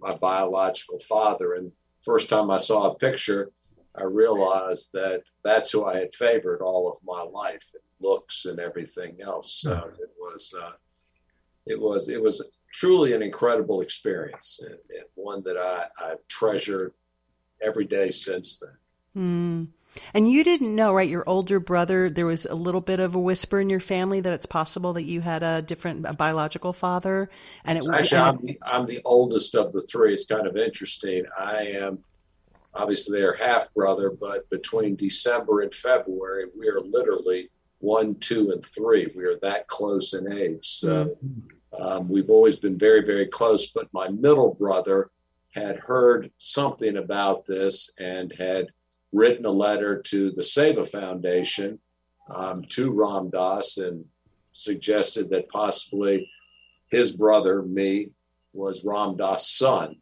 my 0.00 0.14
biological 0.14 0.98
father. 0.98 1.54
And 1.54 1.72
first 2.04 2.28
time 2.28 2.50
I 2.50 2.58
saw 2.58 2.90
a 2.90 2.94
picture, 2.94 3.50
I 3.94 4.02
realized 4.02 4.90
that 4.92 5.22
that's 5.42 5.70
who 5.70 5.84
I 5.84 5.98
had 5.98 6.14
favored 6.14 6.60
all 6.60 6.90
of 6.90 6.98
my 7.04 7.22
life, 7.22 7.64
looks 7.98 8.44
and 8.44 8.58
everything 8.58 9.18
else. 9.22 9.60
So 9.62 9.90
it 9.98 10.10
was, 10.18 10.52
uh, 10.60 10.72
it 11.64 11.80
was, 11.80 12.08
it 12.08 12.22
was 12.22 12.42
truly 12.74 13.14
an 13.14 13.22
incredible 13.22 13.80
experience 13.80 14.60
and, 14.62 14.74
and 14.90 15.06
one 15.14 15.42
that 15.44 15.56
I, 15.56 15.86
I've 16.04 16.26
treasured 16.28 16.92
every 17.62 17.86
day 17.86 18.10
since 18.10 18.58
then. 18.58 18.76
Mm. 19.16 19.68
And 20.14 20.30
you 20.30 20.44
didn't 20.44 20.74
know, 20.74 20.92
right? 20.92 21.08
Your 21.08 21.24
older 21.26 21.58
brother, 21.58 22.10
there 22.10 22.26
was 22.26 22.46
a 22.46 22.54
little 22.54 22.80
bit 22.80 23.00
of 23.00 23.14
a 23.14 23.18
whisper 23.18 23.60
in 23.60 23.70
your 23.70 23.80
family 23.80 24.20
that 24.20 24.32
it's 24.32 24.46
possible 24.46 24.92
that 24.92 25.04
you 25.04 25.20
had 25.20 25.42
a 25.42 25.62
different 25.62 26.04
a 26.06 26.12
biological 26.12 26.72
father. 26.72 27.30
And 27.64 27.78
it 27.78 27.84
actually, 27.92 28.18
I'm 28.18 28.44
the, 28.44 28.58
I'm 28.62 28.86
the 28.86 29.00
oldest 29.04 29.54
of 29.54 29.72
the 29.72 29.80
three. 29.80 30.12
It's 30.12 30.26
kind 30.26 30.46
of 30.46 30.56
interesting. 30.56 31.24
I 31.38 31.62
am 31.78 31.98
obviously 32.74 33.18
their 33.18 33.34
half 33.34 33.72
brother, 33.74 34.10
but 34.10 34.48
between 34.50 34.96
December 34.96 35.62
and 35.62 35.72
February, 35.72 36.46
we 36.58 36.68
are 36.68 36.80
literally 36.80 37.50
one, 37.78 38.14
two, 38.16 38.50
and 38.50 38.64
three. 38.64 39.10
We 39.16 39.24
are 39.24 39.38
that 39.40 39.66
close 39.66 40.14
in 40.14 40.30
age. 40.32 40.66
So 40.66 41.16
mm-hmm. 41.24 41.82
um, 41.82 42.08
we've 42.08 42.30
always 42.30 42.56
been 42.56 42.78
very, 42.78 43.04
very 43.04 43.26
close. 43.26 43.70
But 43.70 43.88
my 43.92 44.08
middle 44.08 44.54
brother 44.54 45.10
had 45.54 45.76
heard 45.76 46.30
something 46.36 46.98
about 46.98 47.46
this 47.46 47.90
and 47.98 48.32
had 48.38 48.66
written 49.12 49.44
a 49.46 49.50
letter 49.50 50.02
to 50.02 50.30
the 50.32 50.42
Seva 50.42 50.86
Foundation 50.88 51.78
um, 52.34 52.64
to 52.70 52.90
Ram 52.90 53.30
Dass 53.30 53.78
and 53.78 54.04
suggested 54.52 55.30
that 55.30 55.48
possibly 55.48 56.30
his 56.90 57.12
brother, 57.12 57.62
me, 57.62 58.10
was 58.52 58.84
Ram 58.84 59.16
Dass' 59.16 59.50
son. 59.50 59.96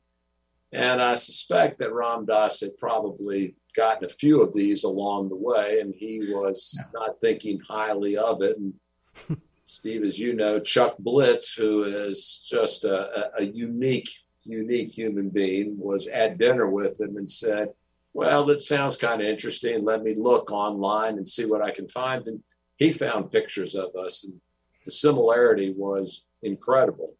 And 0.73 1.01
I 1.01 1.15
suspect 1.15 1.79
that 1.79 1.93
Ram 1.93 2.27
Dass 2.27 2.61
had 2.61 2.77
probably 2.79 3.55
gotten 3.77 4.05
a 4.05 4.09
few 4.09 4.43
of 4.43 4.55
these 4.55 4.85
along 4.85 5.29
the 5.29 5.37
way, 5.37 5.81
and 5.81 5.95
he 5.95 6.33
was 6.33 6.81
not 6.93 7.21
thinking 7.21 7.61
highly 7.69 8.17
of 8.17 8.43
it. 8.43 8.57
And 8.59 9.39
Steve, 9.67 10.05
as 10.05 10.19
you 10.19 10.35
know, 10.35 10.59
Chuck 10.61 10.97
Blitz, 10.99 11.55
who 11.55 11.85
is 11.85 12.45
just 12.49 12.85
a, 12.85 13.31
a 13.39 13.45
unique, 13.45 14.09
unique 14.45 14.93
human 14.93 15.31
being, 15.31 15.77
was 15.79 16.07
at 16.07 16.39
dinner 16.39 16.69
with 16.69 17.01
him 17.01 17.17
and 17.17 17.31
said, 17.31 17.69
well, 18.15 18.47
that 18.47 18.61
sounds 18.61 18.97
kind 18.97 19.21
of 19.21 19.27
interesting. 19.27 19.85
Let 19.85 20.03
me 20.03 20.15
look 20.15 20.51
online 20.51 21.19
and 21.19 21.29
see 21.29 21.45
what 21.45 21.63
I 21.63 21.73
can 21.73 21.89
find. 21.89 22.27
And 22.27 22.41
he 22.77 22.93
found 22.93 23.33
pictures 23.33 23.75
of 23.75 23.95
us, 23.97 24.25
and 24.25 24.41
the 24.85 24.91
similarity 24.91 25.75
was 25.77 26.25
incredible. 26.43 27.17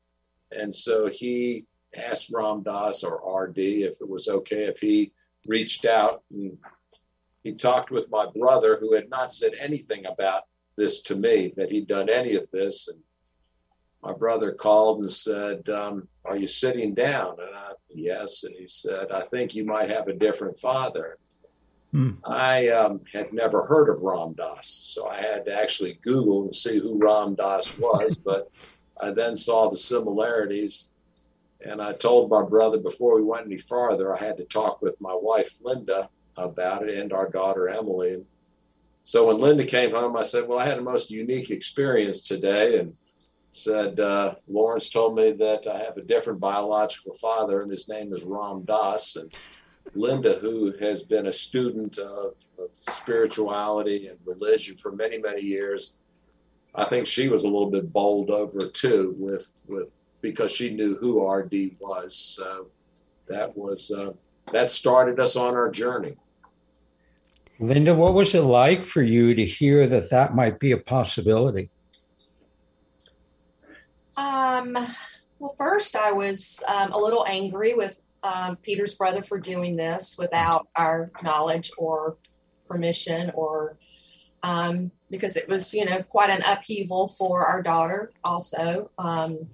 And 0.53 0.75
so 0.75 1.09
he 1.09 1.67
asked 1.97 2.31
Ram 2.33 2.63
Dass 2.63 3.03
or 3.03 3.43
RD 3.43 3.59
if 3.59 4.01
it 4.01 4.09
was 4.09 4.29
okay 4.29 4.65
if 4.65 4.79
he 4.79 5.13
reached 5.47 5.85
out 5.85 6.23
and 6.31 6.57
he 7.43 7.53
talked 7.53 7.91
with 7.91 8.11
my 8.11 8.27
brother, 8.35 8.79
who 8.81 8.95
had 8.95 9.11
not 9.11 9.33
said 9.33 9.53
anything 9.61 10.07
about 10.07 10.45
this 10.77 11.03
to 11.03 11.15
me, 11.15 11.53
that 11.57 11.71
he'd 11.71 11.87
done 11.87 12.09
any 12.09 12.37
of 12.37 12.51
this. 12.51 12.89
And 12.89 12.99
my 14.03 14.15
brother 14.15 14.53
called 14.53 15.01
and 15.01 15.13
said, 15.13 15.69
um, 15.69 16.09
Are 16.25 16.39
you 16.39 16.47
sitting 16.47 16.95
down? 16.95 17.37
And 17.39 17.55
I, 17.55 17.73
yes. 17.95 18.45
And 18.45 18.55
he 18.55 18.69
said, 18.69 19.11
I 19.11 19.23
think 19.23 19.55
you 19.55 19.65
might 19.65 19.91
have 19.91 20.09
a 20.09 20.13
different 20.13 20.59
father. 20.59 21.19
Hmm. 21.93 22.13
I 22.25 22.69
um, 22.69 23.03
had 23.13 23.33
never 23.33 23.65
heard 23.65 23.89
of 23.89 24.03
Ram 24.03 24.33
Dass, 24.33 24.69
so 24.69 25.07
I 25.07 25.21
had 25.21 25.45
to 25.45 25.55
actually 25.55 25.99
Google 26.03 26.43
and 26.43 26.55
see 26.55 26.79
who 26.79 26.99
Ram 26.99 27.37
Dass 27.37 27.79
was. 27.79 28.17
but 28.17 28.51
I 29.01 29.13
then 29.13 29.37
saw 29.37 29.71
the 29.71 29.77
similarities. 29.77 30.87
And 31.65 31.81
I 31.81 31.93
told 31.93 32.31
my 32.31 32.43
brother 32.43 32.79
before 32.79 33.15
we 33.15 33.23
went 33.23 33.47
any 33.47 33.59
farther, 33.59 34.15
I 34.15 34.23
had 34.23 34.37
to 34.39 34.45
talk 34.45 34.83
with 34.83 35.01
my 35.01 35.15
wife, 35.15 35.55
Linda, 35.63 36.11
about 36.37 36.89
it 36.89 36.99
and 36.99 37.13
our 37.13 37.29
daughter, 37.29 37.69
Emily. 37.69 38.23
So 39.05 39.27
when 39.27 39.39
Linda 39.39 39.65
came 39.65 39.93
home, 39.93 40.17
I 40.17 40.23
said, 40.23 40.49
Well, 40.49 40.59
I 40.59 40.67
had 40.67 40.79
a 40.79 40.83
most 40.83 41.11
unique 41.11 41.51
experience 41.51 42.23
today. 42.23 42.79
And 42.79 42.97
said 43.55 44.01
uh, 44.01 44.35
Lawrence 44.49 44.89
told 44.89 45.15
me 45.15 45.33
that 45.33 45.67
I 45.67 45.79
have 45.79 45.97
a 45.97 46.03
different 46.03 46.41
biological 46.41 47.15
father, 47.15 47.63
and 47.63 47.71
his 47.71 47.89
name 47.89 48.13
is 48.13 48.25
Ram 48.25 48.65
Dass. 48.65 49.15
And 49.15 49.33
Linda, 49.95 50.39
who 50.41 50.73
has 50.81 51.05
been 51.05 51.29
a 51.29 51.33
student 51.33 51.99
of, 51.99 52.35
of, 52.59 52.71
spirituality 52.91 54.09
and 54.09 54.19
religion 54.27 54.77
for 54.77 54.91
many, 54.91 55.19
many 55.19 55.41
years, 55.41 55.93
I 56.75 56.85
think 56.87 57.07
she 57.07 57.29
was 57.29 57.45
a 57.45 57.49
little 57.49 57.71
bit 57.71 57.93
bowled 57.93 58.31
over 58.31 58.67
too, 58.67 59.15
with 59.19 59.49
with 59.69 59.89
because 60.21 60.51
she 60.51 60.75
knew 60.75 60.97
who 60.97 61.25
RD 61.25 61.77
was. 61.79 62.17
So 62.17 62.67
that 63.29 63.57
was 63.57 63.93
uh, 63.93 64.13
that 64.53 64.69
started 64.69 65.21
us 65.21 65.37
on 65.37 65.55
our 65.55 65.71
journey. 65.71 66.17
Linda, 67.61 67.95
what 67.95 68.15
was 68.15 68.35
it 68.35 68.43
like 68.43 68.83
for 68.83 69.03
you 69.03 69.33
to 69.35 69.45
hear 69.45 69.87
that 69.87 70.11
that 70.11 70.35
might 70.35 70.59
be 70.59 70.73
a 70.73 70.77
possibility? 70.77 71.71
Um, 74.17 74.73
well, 75.39 75.55
first, 75.57 75.97
I 75.97 76.13
was 76.13 76.63
um, 76.69 76.93
a 76.93 76.99
little 76.99 77.25
angry 77.27 77.75
with 77.75 77.99
um, 78.23 78.57
Peter's 78.57 78.95
brother 78.95 79.23
for 79.23 79.39
doing 79.39 79.77
this 79.77 80.17
without 80.19 80.69
our 80.77 81.11
knowledge 81.23 81.71
or 81.77 82.17
permission, 82.69 83.31
or 83.35 83.77
um, 84.43 84.91
because 85.11 85.37
it 85.37 85.49
was, 85.49 85.75
you 85.75 85.85
know, 85.85 86.03
quite 86.03 86.31
an 86.31 86.43
upheaval 86.47 87.09
for 87.09 87.47
our 87.47 87.63
daughter, 87.63 88.13
also. 88.23 88.91
Um, 88.99 89.49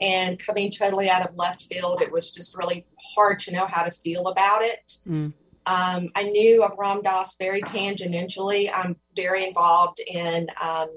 and 0.00 0.38
coming 0.38 0.70
totally 0.70 1.10
out 1.10 1.28
of 1.28 1.34
left 1.36 1.62
field, 1.62 2.02
it 2.02 2.12
was 2.12 2.30
just 2.30 2.56
really 2.56 2.86
hard 3.16 3.40
to 3.40 3.52
know 3.52 3.66
how 3.66 3.82
to 3.82 3.90
feel 3.90 4.28
about 4.28 4.62
it. 4.62 4.98
Mm. 5.08 5.32
Um, 5.66 6.08
I 6.14 6.22
knew 6.22 6.62
of 6.62 6.78
Ram 6.78 7.02
Dass 7.02 7.36
very 7.36 7.60
tangentially. 7.62 8.70
I'm 8.72 8.96
very 9.14 9.46
involved 9.46 10.00
in 10.00 10.46
um, 10.60 10.88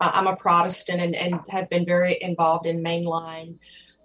I'm 0.00 0.26
a 0.26 0.36
Protestant 0.36 1.00
and, 1.00 1.14
and 1.14 1.40
have 1.48 1.68
been 1.68 1.84
very 1.84 2.16
involved 2.20 2.66
in 2.66 2.82
mainline 2.82 3.58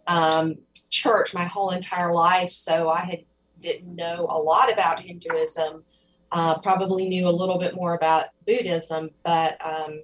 um, 0.08 0.58
church 0.90 1.34
my 1.34 1.46
whole 1.46 1.72
entire 1.72 2.14
life. 2.14 2.52
So 2.52 2.90
I 2.90 3.02
had 3.02 3.24
didn't 3.62 3.96
know 3.96 4.28
a 4.30 4.38
lot 4.38 4.72
about 4.72 5.00
Hinduism. 5.00 5.84
Uh, 6.32 6.58
probably 6.60 7.08
knew 7.08 7.28
a 7.28 7.30
little 7.30 7.58
bit 7.58 7.76
more 7.76 7.96
about 7.96 8.26
Buddhism, 8.46 9.10
but 9.24 9.58
um, 9.66 10.04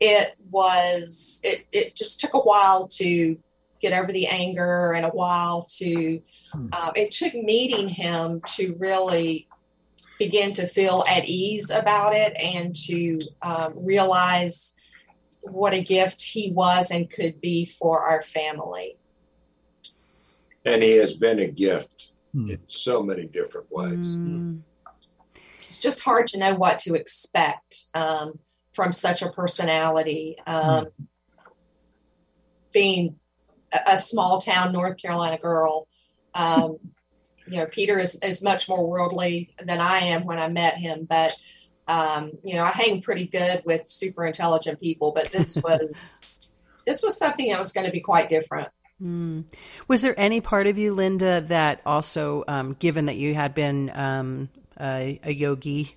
it 0.00 0.36
was 0.50 1.40
it 1.44 1.66
it 1.72 1.94
just 1.94 2.20
took 2.20 2.34
a 2.34 2.40
while 2.40 2.86
to 2.88 3.38
get 3.80 3.92
over 3.92 4.12
the 4.12 4.26
anger 4.26 4.92
and 4.92 5.06
a 5.06 5.10
while 5.10 5.62
to 5.62 6.20
hmm. 6.52 6.66
uh, 6.72 6.90
it 6.96 7.10
took 7.10 7.34
meeting 7.34 7.88
him 7.88 8.40
to 8.56 8.74
really 8.78 9.48
begin 10.18 10.52
to 10.52 10.66
feel 10.66 11.04
at 11.08 11.24
ease 11.26 11.70
about 11.70 12.14
it 12.14 12.32
and 12.36 12.74
to 12.74 13.20
um, 13.42 13.72
realize 13.76 14.74
what 15.42 15.74
a 15.74 15.82
gift 15.82 16.20
he 16.22 16.50
was 16.52 16.90
and 16.90 17.10
could 17.10 17.40
be 17.40 17.64
for 17.64 18.00
our 18.00 18.22
family. 18.22 18.96
And 20.64 20.82
he 20.82 20.96
has 20.96 21.14
been 21.14 21.38
a 21.38 21.46
gift 21.46 22.10
mm. 22.34 22.50
in 22.50 22.60
so 22.66 23.02
many 23.02 23.24
different 23.24 23.70
ways. 23.70 24.06
Mm. 24.06 24.60
It's 25.68 25.80
just 25.80 26.00
hard 26.00 26.26
to 26.28 26.38
know 26.38 26.54
what 26.54 26.78
to 26.80 26.94
expect 26.94 27.86
um, 27.94 28.38
from 28.72 28.92
such 28.92 29.22
a 29.22 29.30
personality. 29.30 30.36
Um, 30.46 30.86
mm. 30.86 30.90
Being 32.72 33.16
a, 33.72 33.92
a, 33.92 33.96
small 33.96 34.40
town 34.40 34.72
North 34.72 34.96
Carolina 34.98 35.38
girl, 35.38 35.88
um, 36.34 36.78
you 37.46 37.58
know, 37.58 37.66
Peter 37.66 37.98
is, 37.98 38.18
is 38.22 38.42
much 38.42 38.68
more 38.68 38.86
worldly 38.86 39.54
than 39.64 39.80
I 39.80 40.00
am 40.00 40.24
when 40.24 40.38
I 40.38 40.48
met 40.48 40.76
him, 40.76 41.06
but 41.08 41.34
um, 41.88 42.32
you 42.44 42.54
know, 42.54 42.64
I 42.64 42.70
hang 42.70 43.00
pretty 43.00 43.26
good 43.26 43.62
with 43.64 43.88
super 43.88 44.26
intelligent 44.26 44.78
people, 44.80 45.12
but 45.12 45.30
this 45.32 45.56
was 45.64 46.48
this 46.86 47.02
was 47.02 47.16
something 47.16 47.48
that 47.48 47.58
was 47.58 47.72
going 47.72 47.86
to 47.86 47.92
be 47.92 48.00
quite 48.00 48.28
different. 48.28 48.68
Mm. 49.02 49.44
Was 49.86 50.02
there 50.02 50.18
any 50.18 50.40
part 50.40 50.66
of 50.66 50.76
you, 50.76 50.92
Linda, 50.92 51.40
that 51.42 51.80
also, 51.86 52.44
um, 52.48 52.74
given 52.78 53.06
that 53.06 53.16
you 53.16 53.34
had 53.34 53.54
been 53.54 53.90
um, 53.94 54.48
a, 54.80 55.20
a, 55.22 55.32
yogi 55.32 55.96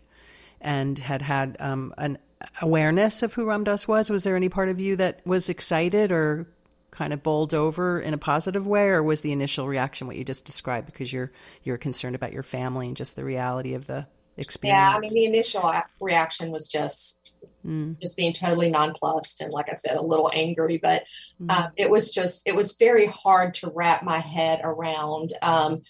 and 0.59 0.99
had 0.99 1.23
had 1.23 1.57
um, 1.59 1.95
an 1.97 2.19
awareness 2.61 3.23
of 3.23 3.33
who 3.33 3.45
Ram 3.45 3.63
Dass 3.63 3.87
was, 3.87 4.09
was 4.11 4.23
there 4.23 4.35
any 4.35 4.49
part 4.49 4.69
of 4.69 4.79
you 4.79 4.95
that 4.97 5.25
was 5.25 5.49
excited 5.49 6.11
or 6.11 6.47
kind 6.91 7.13
of 7.13 7.23
bowled 7.23 7.53
over 7.53 7.99
in 7.99 8.13
a 8.13 8.17
positive 8.17 8.67
way, 8.67 8.87
or 8.89 9.01
was 9.01 9.21
the 9.21 9.31
initial 9.31 9.67
reaction 9.67 10.05
what 10.05 10.17
you 10.17 10.23
just 10.23 10.45
described 10.45 10.85
because 10.85 11.11
you're 11.11 11.31
you're 11.63 11.77
concerned 11.77 12.15
about 12.15 12.33
your 12.33 12.43
family 12.43 12.87
and 12.87 12.97
just 12.97 13.15
the 13.15 13.23
reality 13.23 13.73
of 13.73 13.87
the 13.87 14.05
experience? 14.41 14.77
Yeah, 14.79 14.95
I 14.95 14.99
mean, 14.99 15.13
the 15.13 15.25
initial 15.25 15.71
reaction 15.99 16.51
was 16.51 16.67
just 16.67 17.33
mm. 17.65 17.99
just 17.99 18.17
being 18.17 18.33
totally 18.33 18.69
nonplussed 18.69 19.41
and, 19.41 19.53
like 19.53 19.69
I 19.69 19.73
said, 19.73 19.97
a 19.97 20.01
little 20.01 20.31
angry. 20.33 20.77
But 20.77 21.03
mm. 21.41 21.71
it 21.77 21.89
was 21.89 22.11
just 22.11 22.47
it 22.47 22.55
was 22.55 22.73
very 22.73 23.07
hard 23.07 23.53
to 23.55 23.71
wrap 23.73 24.03
my 24.03 24.19
head 24.19 24.61
around. 24.63 25.33
Um, 25.41 25.81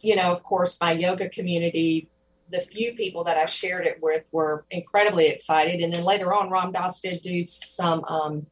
you 0.00 0.16
know, 0.16 0.32
of 0.32 0.42
course, 0.42 0.80
my 0.80 0.92
yoga 0.92 1.28
community. 1.28 2.08
The 2.48 2.60
few 2.60 2.94
people 2.94 3.24
that 3.24 3.36
I 3.36 3.46
shared 3.46 3.86
it 3.86 3.98
with 4.00 4.28
were 4.30 4.66
incredibly 4.70 5.26
excited, 5.26 5.80
and 5.80 5.92
then 5.92 6.04
later 6.04 6.32
on, 6.32 6.48
Ram 6.48 6.70
Dass 6.70 7.00
did 7.00 7.20
do 7.20 7.44
some 7.44 8.04
um, 8.04 8.46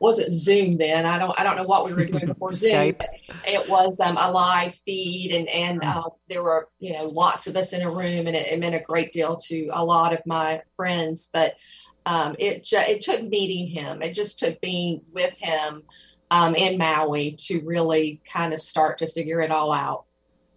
wasn't 0.00 0.32
Zoom 0.32 0.76
then. 0.78 1.06
I 1.06 1.18
don't 1.18 1.38
I 1.38 1.44
don't 1.44 1.56
know 1.56 1.64
what 1.64 1.84
we 1.86 1.94
were 1.94 2.04
doing 2.04 2.26
before 2.26 2.52
Zoom. 2.52 2.94
But 2.98 3.08
it 3.46 3.68
was 3.68 4.00
um, 4.00 4.16
a 4.18 4.30
live 4.30 4.74
feed, 4.84 5.32
and 5.32 5.48
and 5.48 5.84
uh, 5.84 6.10
there 6.28 6.42
were 6.42 6.68
you 6.78 6.92
know 6.92 7.04
lots 7.04 7.46
of 7.46 7.56
us 7.56 7.72
in 7.72 7.82
a 7.82 7.90
room, 7.90 8.26
and 8.26 8.36
it, 8.36 8.46
it, 8.48 8.58
meant 8.58 8.74
a 8.74 8.80
great 8.80 9.12
deal 9.12 9.36
to 9.36 9.68
a 9.72 9.84
lot 9.84 10.12
of 10.12 10.20
my 10.26 10.62
friends. 10.76 11.28
But 11.32 11.54
um, 12.04 12.36
it 12.38 12.64
ju- 12.64 12.76
it 12.76 13.00
took 13.00 13.22
meeting 13.22 13.68
him. 13.68 14.02
It 14.02 14.12
just 14.12 14.38
took 14.38 14.60
being 14.60 15.02
with 15.12 15.36
him 15.38 15.82
um, 16.30 16.54
in 16.54 16.78
Maui 16.78 17.32
to 17.46 17.60
really 17.60 18.20
kind 18.30 18.52
of 18.52 18.60
start 18.60 18.98
to 18.98 19.06
figure 19.06 19.40
it 19.40 19.50
all 19.50 19.72
out 19.72 20.04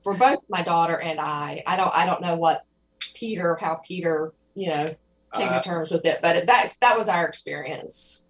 for 0.03 0.13
both 0.13 0.39
my 0.49 0.61
daughter 0.61 0.99
and 0.99 1.19
I. 1.19 1.63
I 1.65 1.75
don't 1.75 1.95
I 1.95 2.05
don't 2.05 2.21
know 2.21 2.35
what 2.35 2.63
Peter 3.13 3.57
how 3.59 3.75
Peter 3.75 4.33
you 4.55 4.69
know 4.69 4.95
came 5.35 5.49
uh, 5.49 5.61
to 5.61 5.69
terms 5.69 5.91
with 5.91 6.05
it, 6.05 6.19
but 6.21 6.45
that's 6.45 6.75
that 6.77 6.97
was 6.97 7.09
our 7.09 7.25
experience. 7.27 8.23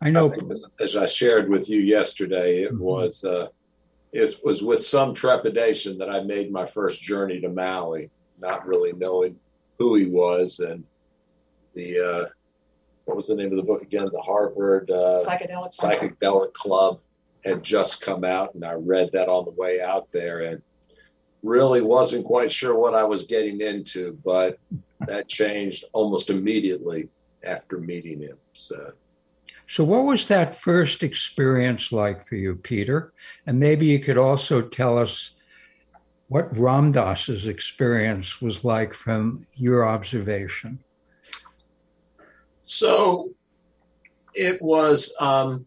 I 0.00 0.10
know. 0.10 0.32
As 0.80 0.96
I 0.96 1.06
shared 1.06 1.48
with 1.48 1.68
you 1.68 1.80
yesterday, 1.80 2.62
it 2.62 2.72
mm-hmm. 2.72 2.82
was 2.82 3.24
uh, 3.24 3.48
it 4.12 4.36
was 4.44 4.62
with 4.62 4.84
some 4.84 5.12
trepidation 5.12 5.98
that 5.98 6.08
I 6.08 6.22
made 6.22 6.52
my 6.52 6.66
first 6.66 7.02
journey 7.02 7.40
to 7.40 7.48
Maui, 7.48 8.10
not 8.38 8.66
really 8.66 8.92
knowing 8.92 9.36
who 9.78 9.96
he 9.96 10.06
was 10.06 10.60
and 10.60 10.84
the 11.74 11.98
uh, 11.98 12.28
what 13.04 13.16
was 13.16 13.26
the 13.26 13.34
name 13.34 13.50
of 13.50 13.56
the 13.56 13.62
book 13.62 13.82
again? 13.82 14.08
The 14.12 14.20
Harvard 14.20 14.90
uh, 14.90 15.20
Psychedelic 15.26 15.76
Psychedelic 15.76 16.52
Club 16.52 17.00
had 17.44 17.62
just 17.62 18.00
come 18.00 18.24
out, 18.24 18.54
and 18.54 18.64
I 18.64 18.74
read 18.74 19.10
that 19.12 19.28
on 19.28 19.44
the 19.44 19.52
way 19.52 19.80
out 19.80 20.08
there, 20.12 20.40
and 20.42 20.62
really 21.42 21.80
wasn't 21.80 22.24
quite 22.24 22.50
sure 22.50 22.76
what 22.76 22.94
I 22.94 23.04
was 23.04 23.22
getting 23.22 23.60
into, 23.60 24.18
but 24.24 24.58
that 25.06 25.28
changed 25.28 25.84
almost 25.92 26.30
immediately 26.30 27.08
after 27.44 27.78
meeting 27.78 28.20
him. 28.20 28.36
So. 28.52 28.92
So, 29.70 29.84
what 29.84 30.04
was 30.04 30.26
that 30.28 30.54
first 30.54 31.02
experience 31.02 31.92
like 31.92 32.26
for 32.26 32.36
you, 32.36 32.56
Peter? 32.56 33.12
And 33.46 33.60
maybe 33.60 33.84
you 33.84 34.00
could 34.00 34.16
also 34.16 34.62
tell 34.62 34.96
us 34.96 35.32
what 36.28 36.56
Ram 36.56 36.90
Dass's 36.90 37.46
experience 37.46 38.40
was 38.40 38.64
like 38.64 38.94
from 38.94 39.46
your 39.56 39.86
observation. 39.86 40.82
So, 42.64 43.34
it 44.32 44.60
was 44.62 45.14
um, 45.20 45.66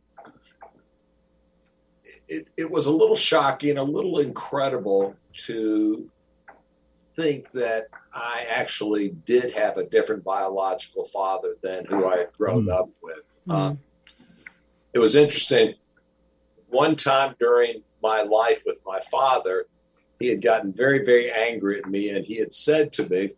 it, 2.28 2.48
it 2.58 2.72
was 2.72 2.88
a 2.88 2.92
little 2.92 3.16
shocking, 3.16 3.78
a 3.78 3.84
little 3.84 4.18
incredible 4.18 5.16
to 5.46 6.10
think 7.16 7.52
that 7.52 7.86
I 8.16 8.48
actually 8.50 9.10
did 9.26 9.56
have 9.56 9.78
a 9.78 9.86
different 9.86 10.24
biological 10.24 11.06
father 11.06 11.56
than 11.62 11.86
who 11.86 12.08
I 12.08 12.18
had 12.18 12.34
grown 12.36 12.66
mm. 12.66 12.74
up 12.80 12.90
with. 13.04 13.22
Mm. 13.48 13.54
Um, 13.54 13.80
it 14.94 15.00
was 15.00 15.16
interesting. 15.16 15.76
One 16.68 16.96
time 16.96 17.36
during 17.40 17.84
my 18.02 18.22
life 18.22 18.64
with 18.66 18.80
my 18.86 19.00
father, 19.12 19.66
he 20.20 20.28
had 20.28 20.42
gotten 20.42 20.74
very, 20.74 21.04
very 21.04 21.32
angry 21.32 21.80
at 21.80 21.90
me, 21.90 22.10
and 22.10 22.26
he 22.26 22.38
had 22.38 22.54
said 22.54 22.94
to 22.94 23.10
me, 23.10 23.32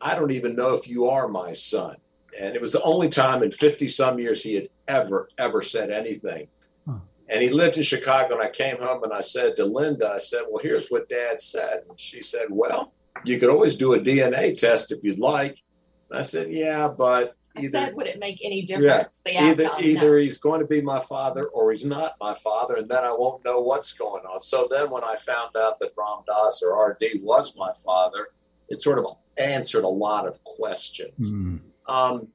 I 0.00 0.14
don't 0.14 0.32
even 0.32 0.54
know 0.54 0.74
if 0.74 0.86
you 0.86 1.08
are 1.08 1.28
my 1.28 1.52
son. 1.52 1.96
And 2.38 2.54
it 2.54 2.60
was 2.60 2.72
the 2.72 2.82
only 2.82 3.08
time 3.08 3.42
in 3.42 3.50
50 3.50 3.88
some 3.88 4.18
years 4.18 4.42
he 4.42 4.54
had 4.54 4.68
ever, 4.88 5.28
ever 5.38 5.62
said 5.62 5.90
anything. 5.90 6.48
Huh. 6.86 6.98
And 7.28 7.42
he 7.42 7.48
lived 7.48 7.76
in 7.76 7.82
Chicago, 7.82 8.34
and 8.34 8.42
I 8.42 8.50
came 8.50 8.76
home 8.78 9.02
and 9.04 9.12
I 9.12 9.20
said 9.20 9.56
to 9.56 9.64
Linda, 9.64 10.10
I 10.14 10.18
said, 10.18 10.42
Well, 10.50 10.62
here's 10.62 10.88
what 10.88 11.08
dad 11.08 11.40
said. 11.40 11.84
And 11.88 11.98
she 11.98 12.20
said, 12.20 12.46
Well, 12.50 12.92
you 13.24 13.38
could 13.38 13.50
always 13.50 13.76
do 13.76 13.94
a 13.94 14.00
DNA 14.00 14.56
test 14.56 14.92
if 14.92 15.02
you'd 15.02 15.20
like. 15.20 15.62
And 16.10 16.18
I 16.18 16.22
said, 16.22 16.52
Yeah, 16.52 16.88
but 16.88 17.36
either, 17.56 17.68
said, 17.68 17.94
would 17.94 18.06
it 18.06 18.18
make 18.18 18.40
any 18.42 18.62
difference? 18.62 19.22
Yeah, 19.26 19.50
either 19.50 19.70
either 19.80 20.16
no. 20.16 20.22
he's 20.22 20.38
going 20.38 20.60
to 20.60 20.66
be 20.66 20.80
my 20.80 21.00
father 21.00 21.46
or 21.46 21.70
he's 21.70 21.84
not 21.84 22.14
my 22.20 22.34
father, 22.34 22.76
and 22.76 22.88
then 22.88 23.04
I 23.04 23.12
won't 23.12 23.44
know 23.44 23.60
what's 23.60 23.92
going 23.92 24.24
on. 24.24 24.42
So 24.42 24.68
then, 24.70 24.90
when 24.90 25.04
I 25.04 25.16
found 25.16 25.56
out 25.56 25.78
that 25.80 25.92
Ram 25.96 26.22
Dass 26.26 26.62
or 26.62 26.90
RD 26.90 27.20
was 27.22 27.56
my 27.56 27.72
father, 27.84 28.28
it 28.68 28.80
sort 28.80 28.98
of 28.98 29.06
answered 29.36 29.84
a 29.84 29.88
lot 29.88 30.26
of 30.26 30.42
questions. 30.44 31.30
Mm. 31.30 31.60
Um, 31.86 32.28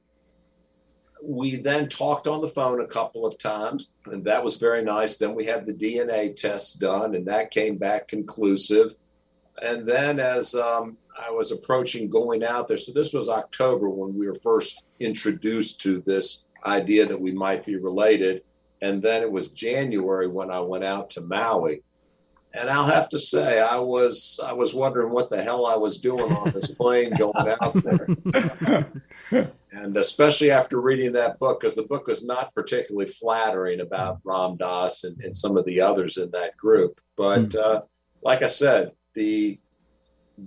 we 1.22 1.56
then 1.56 1.88
talked 1.88 2.26
on 2.26 2.40
the 2.40 2.48
phone 2.48 2.80
a 2.80 2.86
couple 2.86 3.26
of 3.26 3.38
times, 3.38 3.92
and 4.06 4.24
that 4.24 4.42
was 4.42 4.56
very 4.56 4.82
nice. 4.82 5.16
Then 5.16 5.34
we 5.34 5.44
had 5.44 5.66
the 5.66 5.72
DNA 5.72 6.34
test 6.34 6.80
done, 6.80 7.14
and 7.14 7.26
that 7.26 7.50
came 7.50 7.76
back 7.76 8.08
conclusive. 8.08 8.94
And 9.62 9.86
then, 9.86 10.20
as 10.20 10.54
um, 10.54 10.96
I 11.18 11.30
was 11.30 11.52
approaching 11.52 12.08
going 12.08 12.44
out 12.44 12.68
there. 12.68 12.76
So 12.76 12.92
this 12.92 13.12
was 13.12 13.28
October 13.28 13.88
when 13.88 14.14
we 14.14 14.26
were 14.26 14.36
first 14.42 14.82
introduced 15.00 15.80
to 15.82 16.00
this 16.00 16.44
idea 16.64 17.06
that 17.06 17.20
we 17.20 17.32
might 17.32 17.64
be 17.66 17.76
related. 17.76 18.42
And 18.82 19.02
then 19.02 19.22
it 19.22 19.30
was 19.30 19.50
January 19.50 20.28
when 20.28 20.50
I 20.50 20.60
went 20.60 20.84
out 20.84 21.10
to 21.10 21.20
Maui. 21.20 21.82
And 22.52 22.68
I'll 22.68 22.86
have 22.86 23.08
to 23.10 23.18
say, 23.18 23.60
I 23.60 23.78
was 23.78 24.40
I 24.44 24.52
was 24.52 24.74
wondering 24.74 25.12
what 25.12 25.30
the 25.30 25.40
hell 25.40 25.66
I 25.66 25.76
was 25.76 25.98
doing 25.98 26.32
on 26.32 26.50
this 26.50 26.68
plane 26.68 27.14
going 27.16 27.54
out 27.60 27.74
there. 27.74 28.90
and 29.72 29.96
especially 29.96 30.50
after 30.50 30.80
reading 30.80 31.12
that 31.12 31.38
book, 31.38 31.60
because 31.60 31.76
the 31.76 31.84
book 31.84 32.08
was 32.08 32.24
not 32.24 32.52
particularly 32.52 33.06
flattering 33.06 33.80
about 33.80 34.18
Ram 34.24 34.56
Dass 34.56 35.04
and, 35.04 35.20
and 35.20 35.36
some 35.36 35.56
of 35.56 35.64
the 35.64 35.80
others 35.80 36.16
in 36.16 36.32
that 36.32 36.56
group. 36.56 37.00
But 37.16 37.54
uh, 37.54 37.82
like 38.22 38.42
I 38.42 38.48
said, 38.48 38.92
the 39.14 39.58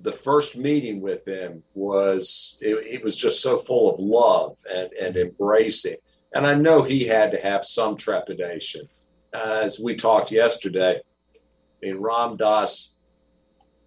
the 0.02 0.12
first 0.12 0.56
meeting 0.58 1.02
with 1.02 1.28
him 1.28 1.64
was 1.76 2.58
it, 2.62 2.76
it, 2.88 3.04
was 3.04 3.16
just 3.16 3.42
so 3.42 3.58
full 3.58 3.94
of 3.94 4.00
love 4.00 4.58
and, 4.74 4.92
and 4.94 5.16
embracing. 5.16 5.98
And 6.34 6.48
I 6.48 6.56
know 6.56 6.82
he 6.82 7.04
had 7.04 7.32
to 7.32 7.40
have 7.40 7.64
some 7.64 7.96
trepidation. 7.96 8.88
As 9.34 9.80
we 9.80 9.96
talked 9.96 10.32
yesterday, 10.32 11.00
I 11.36 11.86
mean, 11.86 11.98
Ram 11.98 12.38
Dass 12.38 12.94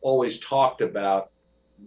always 0.01 0.39
talked 0.39 0.81
about 0.81 1.31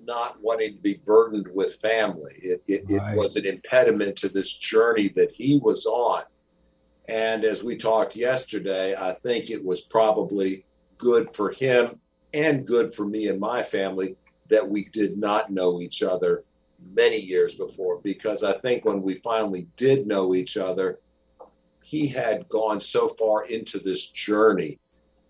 not 0.04 0.42
wanting 0.42 0.76
to 0.76 0.82
be 0.82 0.96
burdened 0.96 1.48
with 1.54 1.80
family. 1.82 2.36
It, 2.42 2.64
it, 2.68 2.84
right. 2.90 3.14
it 3.14 3.18
was 3.18 3.36
an 3.36 3.46
impediment 3.46 4.18
to 4.18 4.30
this 4.30 4.54
journey 4.54 5.08
that 5.10 5.32
he 5.32 5.60
was 5.64 5.86
on. 5.86 6.24
And 7.08 7.44
as 7.44 7.64
we 7.64 7.76
talked 7.76 8.16
yesterday, 8.16 8.96
I 8.96 9.14
think 9.14 9.50
it 9.50 9.64
was 9.64 9.82
probably 9.82 10.66
good 10.98 11.34
for 11.34 11.52
him 11.52 12.00
and 12.34 12.66
good 12.66 12.94
for 12.94 13.06
me 13.06 13.28
and 13.28 13.40
my 13.40 13.64
family 13.64 14.16
that 14.50 14.68
we 14.68 14.86
did 14.86 15.18
not 15.18 15.52
know 15.52 15.82
each 15.82 16.04
other 16.04 16.44
many 16.94 17.18
years 17.18 17.56
before 17.56 18.00
because 18.04 18.44
I 18.44 18.54
think 18.54 18.86
when 18.86 19.02
we 19.02 19.16
finally 19.16 19.68
did 19.78 20.08
know 20.08 20.34
each 20.34 20.58
other, 20.58 21.00
he 21.84 22.08
had 22.08 22.48
gone 22.50 22.80
so 22.80 23.08
far 23.08 23.46
into 23.46 23.80
this 23.80 24.08
journey. 24.08 24.80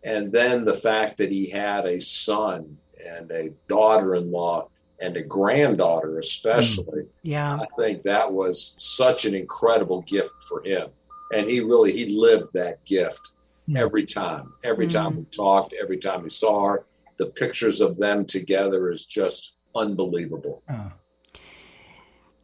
And 0.03 0.31
then 0.31 0.65
the 0.65 0.73
fact 0.73 1.17
that 1.17 1.31
he 1.31 1.49
had 1.49 1.85
a 1.85 1.99
son 1.99 2.77
and 3.05 3.31
a 3.31 3.49
daughter 3.67 4.15
in 4.15 4.31
law 4.31 4.69
and 5.01 5.15
a 5.15 5.21
granddaughter, 5.21 6.19
especially. 6.19 7.03
Mm, 7.03 7.09
yeah. 7.23 7.55
I 7.55 7.65
think 7.77 8.03
that 8.03 8.31
was 8.31 8.75
such 8.77 9.25
an 9.25 9.33
incredible 9.33 10.01
gift 10.01 10.43
for 10.47 10.61
him. 10.63 10.89
And 11.33 11.49
he 11.49 11.61
really, 11.61 11.91
he 11.91 12.17
lived 12.17 12.53
that 12.53 12.83
gift 12.85 13.31
mm. 13.69 13.77
every 13.77 14.05
time. 14.05 14.53
Every 14.63 14.87
mm. 14.87 14.91
time 14.91 15.17
we 15.17 15.23
talked, 15.25 15.73
every 15.81 15.97
time 15.97 16.23
we 16.23 16.29
saw 16.29 16.65
her, 16.67 16.85
the 17.19 17.27
pictures 17.27 17.81
of 17.81 17.97
them 17.97 18.25
together 18.25 18.91
is 18.91 19.05
just 19.05 19.53
unbelievable. 19.75 20.63
Oh. 20.69 20.91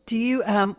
Do 0.05 0.17
you? 0.17 0.43
Um, 0.43 0.77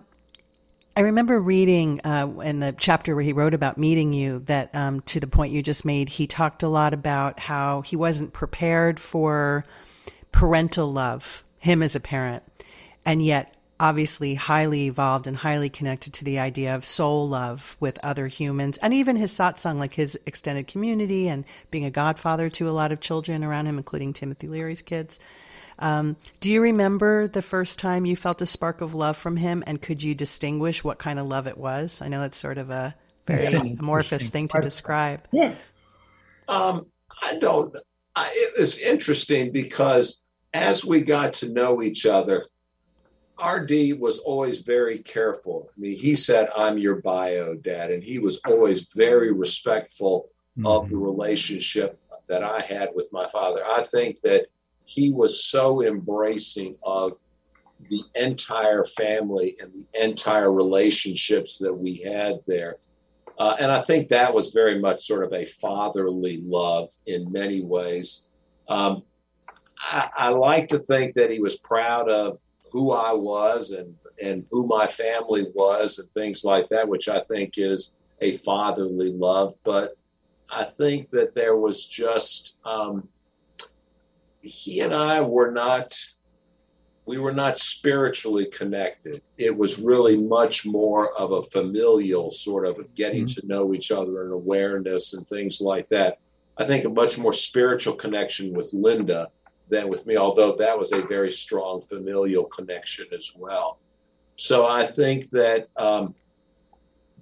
I 0.97 1.01
remember 1.01 1.41
reading 1.41 2.01
uh, 2.05 2.29
in 2.43 2.61
the 2.61 2.75
chapter 2.79 3.15
where 3.15 3.25
he 3.25 3.33
wrote 3.33 3.53
about 3.53 3.77
meeting 3.77 4.13
you 4.13 4.39
that, 4.47 4.75
um, 4.75 5.01
to 5.03 5.21
the 5.21 5.27
point 5.27 5.53
you 5.53 5.63
just 5.63 5.85
made, 5.85 6.09
he 6.09 6.27
talked 6.27 6.63
a 6.63 6.69
lot 6.69 6.95
about 6.95 7.41
how 7.41 7.83
he 7.83 7.97
wasn't 7.97 8.33
prepared 8.33 8.99
for 8.99 9.67
parental 10.33 10.91
love, 10.91 11.43
him 11.59 11.83
as 11.83 11.95
a 11.95 12.01
parent, 12.01 12.45
and 13.05 13.23
yet 13.23 13.56
obviously 13.79 14.35
highly 14.35 14.87
evolved 14.87 15.27
and 15.27 15.37
highly 15.37 15.69
connected 15.69 16.13
to 16.15 16.25
the 16.25 16.39
idea 16.39 16.75
of 16.75 16.85
soul 16.85 17.29
love 17.29 17.77
with 17.79 17.99
other 18.03 18.27
humans 18.27 18.79
and 18.79 18.95
even 18.95 19.17
his 19.17 19.31
satsang, 19.33 19.79
like 19.79 19.95
his 19.95 20.19
extended 20.27 20.67
community 20.67 21.29
and 21.29 21.45
being 21.71 21.85
a 21.85 21.91
godfather 21.91 22.49
to 22.49 22.69
a 22.69 22.73
lot 22.73 22.93
of 22.93 23.01
children 23.01 23.45
around 23.45 23.67
him, 23.67 23.77
including 23.77 24.13
Timothy 24.13 24.49
Leary's 24.49 24.83
kids. 24.83 25.21
Um, 25.79 26.17
do 26.41 26.51
you 26.51 26.63
remember 26.63 27.29
the 27.29 27.43
first 27.43 27.79
time 27.79 28.07
you 28.07 28.17
felt 28.17 28.41
a 28.41 28.47
spark 28.47 28.81
of 28.81 28.95
love 28.95 29.17
from 29.17 29.37
him 29.37 29.63
and 29.67 29.81
could 29.81 30.03
you 30.03 30.15
distinguish 30.15 30.83
what 30.83 30.99
kind 30.99 31.19
of 31.19 31.29
love 31.29 31.47
it 31.47 31.59
was? 31.59 32.01
I 32.01 32.09
know 32.09 32.23
it's 32.23 32.39
sort 32.39 32.57
of 32.57 32.71
a 32.71 32.95
very 33.27 33.47
amorphous 33.47 34.31
thing 34.31 34.49
to 34.49 34.61
describe. 34.61 35.27
Yeah. 35.33 35.55
Um, 36.49 36.87
I 37.23 37.37
don't, 37.37 37.77
I, 38.15 38.31
it 38.33 38.59
was 38.59 38.79
interesting 38.79 39.53
because 39.53 40.23
as 40.55 40.85
we 40.85 41.03
got 41.03 41.35
to 41.35 41.49
know 41.49 41.83
each 41.83 42.07
other, 42.07 42.45
RD 43.43 43.99
was 43.99 44.19
always 44.19 44.61
very 44.61 44.99
careful. 44.99 45.71
I 45.77 45.81
mean, 45.81 45.97
he 45.97 46.17
said, 46.17 46.49
I'm 46.57 46.79
your 46.79 46.97
bio 46.97 47.55
dad. 47.55 47.91
And 47.91 48.03
he 48.03 48.19
was 48.19 48.41
always 48.47 48.87
very 48.95 49.33
respectful 49.33 50.31
mm-hmm. 50.57 50.67
of 50.67 50.89
the 50.89 50.97
relationship 50.97 52.01
that 52.29 52.43
I 52.43 52.61
had 52.61 52.91
with 52.95 53.09
my 53.13 53.29
father. 53.29 53.65
I 53.65 53.83
think 53.83 54.21
that 54.23 54.47
he 54.85 55.11
was 55.11 55.45
so 55.45 55.83
embracing 55.83 56.77
of 56.83 57.13
the 57.91 58.03
entire 58.15 58.85
family 58.85 59.57
and 59.61 59.71
the 59.73 60.05
entire 60.05 60.51
relationships 60.51 61.59
that 61.59 61.75
we 61.75 61.97
had 61.97 62.41
there. 62.47 62.79
Uh, 63.39 63.55
and 63.59 63.71
I 63.71 63.83
think 63.83 64.09
that 64.09 64.33
was 64.33 64.51
very 64.51 64.81
much 64.81 65.07
sort 65.07 65.25
of 65.25 65.33
a 65.35 65.45
fatherly 65.45 66.41
love 66.43 66.91
in 67.07 67.31
many 67.31 67.63
ways. 67.63 68.27
Um, 68.69 69.03
I, 69.79 70.09
I, 70.17 70.29
like 70.31 70.69
to 70.69 70.79
think 70.79 71.15
that 71.17 71.31
he 71.31 71.39
was 71.39 71.59
proud 71.59 72.09
of 72.09 72.39
who 72.77 72.93
I 72.93 73.15
was 73.15 73.71
and, 73.71 73.95
and 74.23 74.45
who 74.51 74.67
my 74.67 74.87
family 74.87 75.47
was 75.55 75.99
and 75.99 76.11
things 76.11 76.45
like 76.45 76.69
that, 76.69 76.87
which 76.87 77.09
I 77.09 77.21
think 77.21 77.55
is 77.57 77.97
a 78.21 78.33
fatherly 78.37 79.13
love. 79.13 79.55
But 79.65 79.97
I 80.51 80.65
think 80.65 81.09
that 81.13 81.35
there 81.35 81.57
was 81.57 81.87
just, 81.87 82.53
um, 82.67 83.09
he 84.43 84.81
and 84.81 84.93
I 84.93 85.23
were 85.23 85.51
not 85.51 85.99
we 87.07 87.17
were 87.19 87.33
not 87.33 87.57
spiritually 87.57 88.47
connected. 88.47 89.23
It 89.39 89.57
was 89.57 89.79
really 89.79 90.19
much 90.19 90.67
more 90.67 91.15
of 91.15 91.33
a 91.33 91.41
familial 91.41 92.31
sort 92.31 92.67
of 92.67 92.95
getting 92.95 93.25
mm-hmm. 93.25 93.41
to 93.41 93.47
know 93.47 93.73
each 93.73 93.91
other 93.91 94.25
and 94.25 94.33
awareness 94.33 95.15
and 95.15 95.27
things 95.27 95.61
like 95.63 95.89
that. 95.91 96.19
I 96.59 96.67
think 96.67 96.85
a 96.85 96.91
much 96.91 97.17
more 97.17 97.33
spiritual 97.33 97.95
connection 97.95 98.53
with 98.53 98.71
Linda 98.75 99.31
than 99.69 99.89
with 99.89 100.07
me, 100.07 100.17
although 100.17 100.57
that 100.57 100.79
was 100.79 100.93
a 100.93 101.03
very 101.03 101.31
strong 101.31 101.83
familial 101.83 102.45
connection 102.45 103.07
as 103.17 103.33
well. 103.35 103.79
So 104.37 104.67
I 104.67 104.87
think 104.87 105.31
that 105.31 105.69
um, 105.77 106.15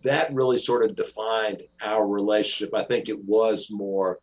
that 0.03 0.35
really 0.35 0.59
sort 0.59 0.85
of 0.85 0.97
defined 0.97 1.63
our 1.81 2.07
relationship. 2.07 2.75
I 2.75 2.85
think 2.85 3.09
it 3.09 3.25
was 3.25 3.71
more 3.71 4.19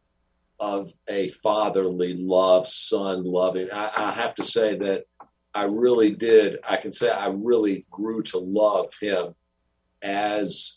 of 0.60 0.93
a 1.10 1.29
fatherly 1.29 2.13
love, 2.13 2.67
son 2.67 3.23
loving. 3.23 3.69
I, 3.71 3.91
I 3.95 4.12
have 4.12 4.36
to 4.36 4.43
say 4.43 4.77
that 4.77 5.05
I 5.53 5.63
really 5.63 6.12
did. 6.12 6.60
I 6.67 6.77
can 6.77 6.91
say 6.91 7.10
I 7.10 7.27
really 7.27 7.86
grew 7.89 8.21
to 8.23 8.38
love 8.38 8.93
him 9.01 9.34
as 10.01 10.75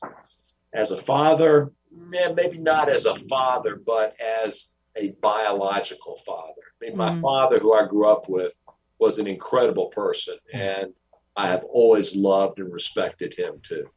as 0.72 0.90
a 0.90 0.96
father. 0.96 1.72
maybe 1.90 2.58
not 2.58 2.88
as 2.88 3.04
a 3.04 3.14
father, 3.14 3.76
but 3.76 4.16
as 4.20 4.73
a 4.96 5.10
biological 5.20 6.16
father. 6.24 6.62
I 6.82 6.86
mean, 6.86 6.96
my 6.96 7.10
mm. 7.10 7.22
father, 7.22 7.58
who 7.58 7.72
I 7.72 7.86
grew 7.86 8.08
up 8.08 8.28
with, 8.28 8.52
was 8.98 9.18
an 9.18 9.26
incredible 9.26 9.86
person, 9.86 10.36
and 10.52 10.92
I 11.36 11.48
have 11.48 11.64
always 11.64 12.14
loved 12.14 12.58
and 12.58 12.72
respected 12.72 13.34
him 13.34 13.60
too. 13.62 13.90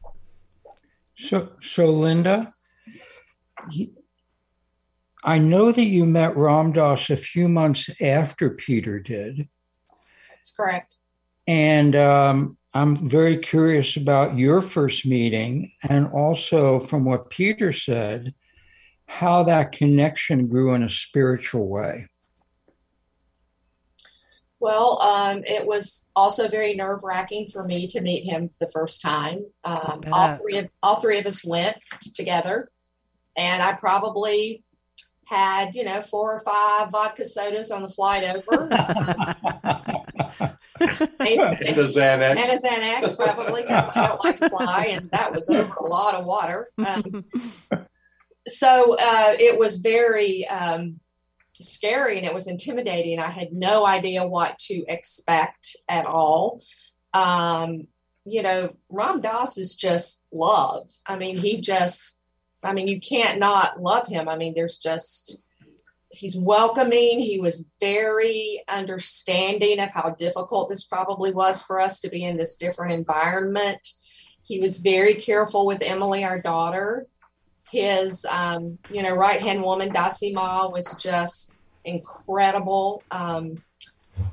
So, 1.16 1.52
so 1.60 1.90
Linda, 1.90 2.52
I 5.24 5.38
know 5.38 5.72
that 5.72 5.84
you 5.84 6.04
met 6.04 6.36
Ram 6.36 6.72
Dass 6.72 7.10
a 7.10 7.16
few 7.16 7.48
months 7.48 7.90
after 8.00 8.50
Peter 8.50 8.98
did. 8.98 9.48
That's 10.30 10.50
correct. 10.50 10.96
And 11.46 11.96
um, 11.96 12.58
I'm 12.74 13.08
very 13.08 13.38
curious 13.38 13.96
about 13.96 14.36
your 14.36 14.62
first 14.62 15.06
meeting 15.06 15.72
and 15.88 16.06
also 16.08 16.78
from 16.78 17.04
what 17.04 17.30
Peter 17.30 17.72
said, 17.72 18.34
how 19.08 19.42
that 19.42 19.72
connection 19.72 20.46
grew 20.46 20.74
in 20.74 20.82
a 20.82 20.88
spiritual 20.88 21.66
way. 21.66 22.06
Well, 24.60 25.00
um, 25.00 25.44
it 25.46 25.66
was 25.66 26.04
also 26.14 26.46
very 26.46 26.74
nerve 26.74 27.00
wracking 27.02 27.48
for 27.48 27.64
me 27.64 27.86
to 27.88 28.00
meet 28.00 28.24
him 28.24 28.50
the 28.60 28.68
first 28.68 29.00
time. 29.00 29.46
Um, 29.64 30.02
all 30.12 30.36
three 30.36 30.58
of 30.58 30.68
all 30.82 31.00
three 31.00 31.18
of 31.18 31.26
us 31.26 31.44
went 31.44 31.78
together, 32.14 32.70
and 33.36 33.62
I 33.62 33.72
probably 33.72 34.62
had 35.26 35.74
you 35.74 35.84
know 35.84 36.02
four 36.02 36.34
or 36.34 36.40
five 36.40 36.90
vodka 36.90 37.24
sodas 37.24 37.70
on 37.70 37.82
the 37.82 37.90
flight 37.90 38.24
over. 38.24 38.68
and, 40.80 41.00
a 41.20 41.82
Xanax. 41.82 42.36
And 42.36 42.38
a 42.38 42.58
Xanax, 42.58 43.16
probably, 43.16 43.62
because 43.62 43.88
I 43.96 44.06
don't 44.06 44.24
like 44.24 44.38
to 44.40 44.48
fly, 44.48 44.86
and 44.90 45.10
that 45.10 45.34
was 45.34 45.48
over 45.48 45.74
a 45.74 45.86
lot 45.86 46.14
of 46.14 46.24
water. 46.24 46.68
Um, 46.78 47.24
so 48.48 48.96
uh, 48.98 49.34
it 49.38 49.58
was 49.58 49.78
very 49.78 50.46
um, 50.48 51.00
scary 51.60 52.18
and 52.18 52.26
it 52.26 52.34
was 52.34 52.46
intimidating. 52.46 53.18
I 53.18 53.30
had 53.30 53.52
no 53.52 53.86
idea 53.86 54.26
what 54.26 54.58
to 54.60 54.84
expect 54.88 55.76
at 55.88 56.06
all. 56.06 56.62
Um, 57.12 57.88
you 58.24 58.42
know, 58.42 58.74
Ram 58.88 59.20
Dass 59.20 59.56
is 59.58 59.74
just 59.74 60.22
love. 60.32 60.90
I 61.06 61.16
mean, 61.16 61.38
he 61.38 61.60
just, 61.60 62.20
I 62.62 62.72
mean, 62.72 62.88
you 62.88 63.00
can't 63.00 63.38
not 63.38 63.80
love 63.80 64.06
him. 64.06 64.28
I 64.28 64.36
mean, 64.36 64.54
there's 64.54 64.78
just, 64.78 65.38
he's 66.10 66.36
welcoming. 66.36 67.20
He 67.20 67.38
was 67.40 67.66
very 67.80 68.62
understanding 68.68 69.80
of 69.80 69.90
how 69.90 70.10
difficult 70.10 70.68
this 70.68 70.84
probably 70.84 71.32
was 71.32 71.62
for 71.62 71.80
us 71.80 72.00
to 72.00 72.10
be 72.10 72.24
in 72.24 72.36
this 72.36 72.56
different 72.56 72.92
environment. 72.92 73.86
He 74.42 74.60
was 74.60 74.78
very 74.78 75.14
careful 75.14 75.66
with 75.66 75.82
Emily, 75.82 76.24
our 76.24 76.40
daughter. 76.40 77.06
His, 77.70 78.24
um, 78.24 78.78
you 78.90 79.02
know, 79.02 79.14
right 79.14 79.40
hand 79.40 79.62
woman, 79.62 79.90
Dasima, 79.90 80.72
was 80.72 80.94
just 80.98 81.52
incredible. 81.84 83.02
Um, 83.10 83.62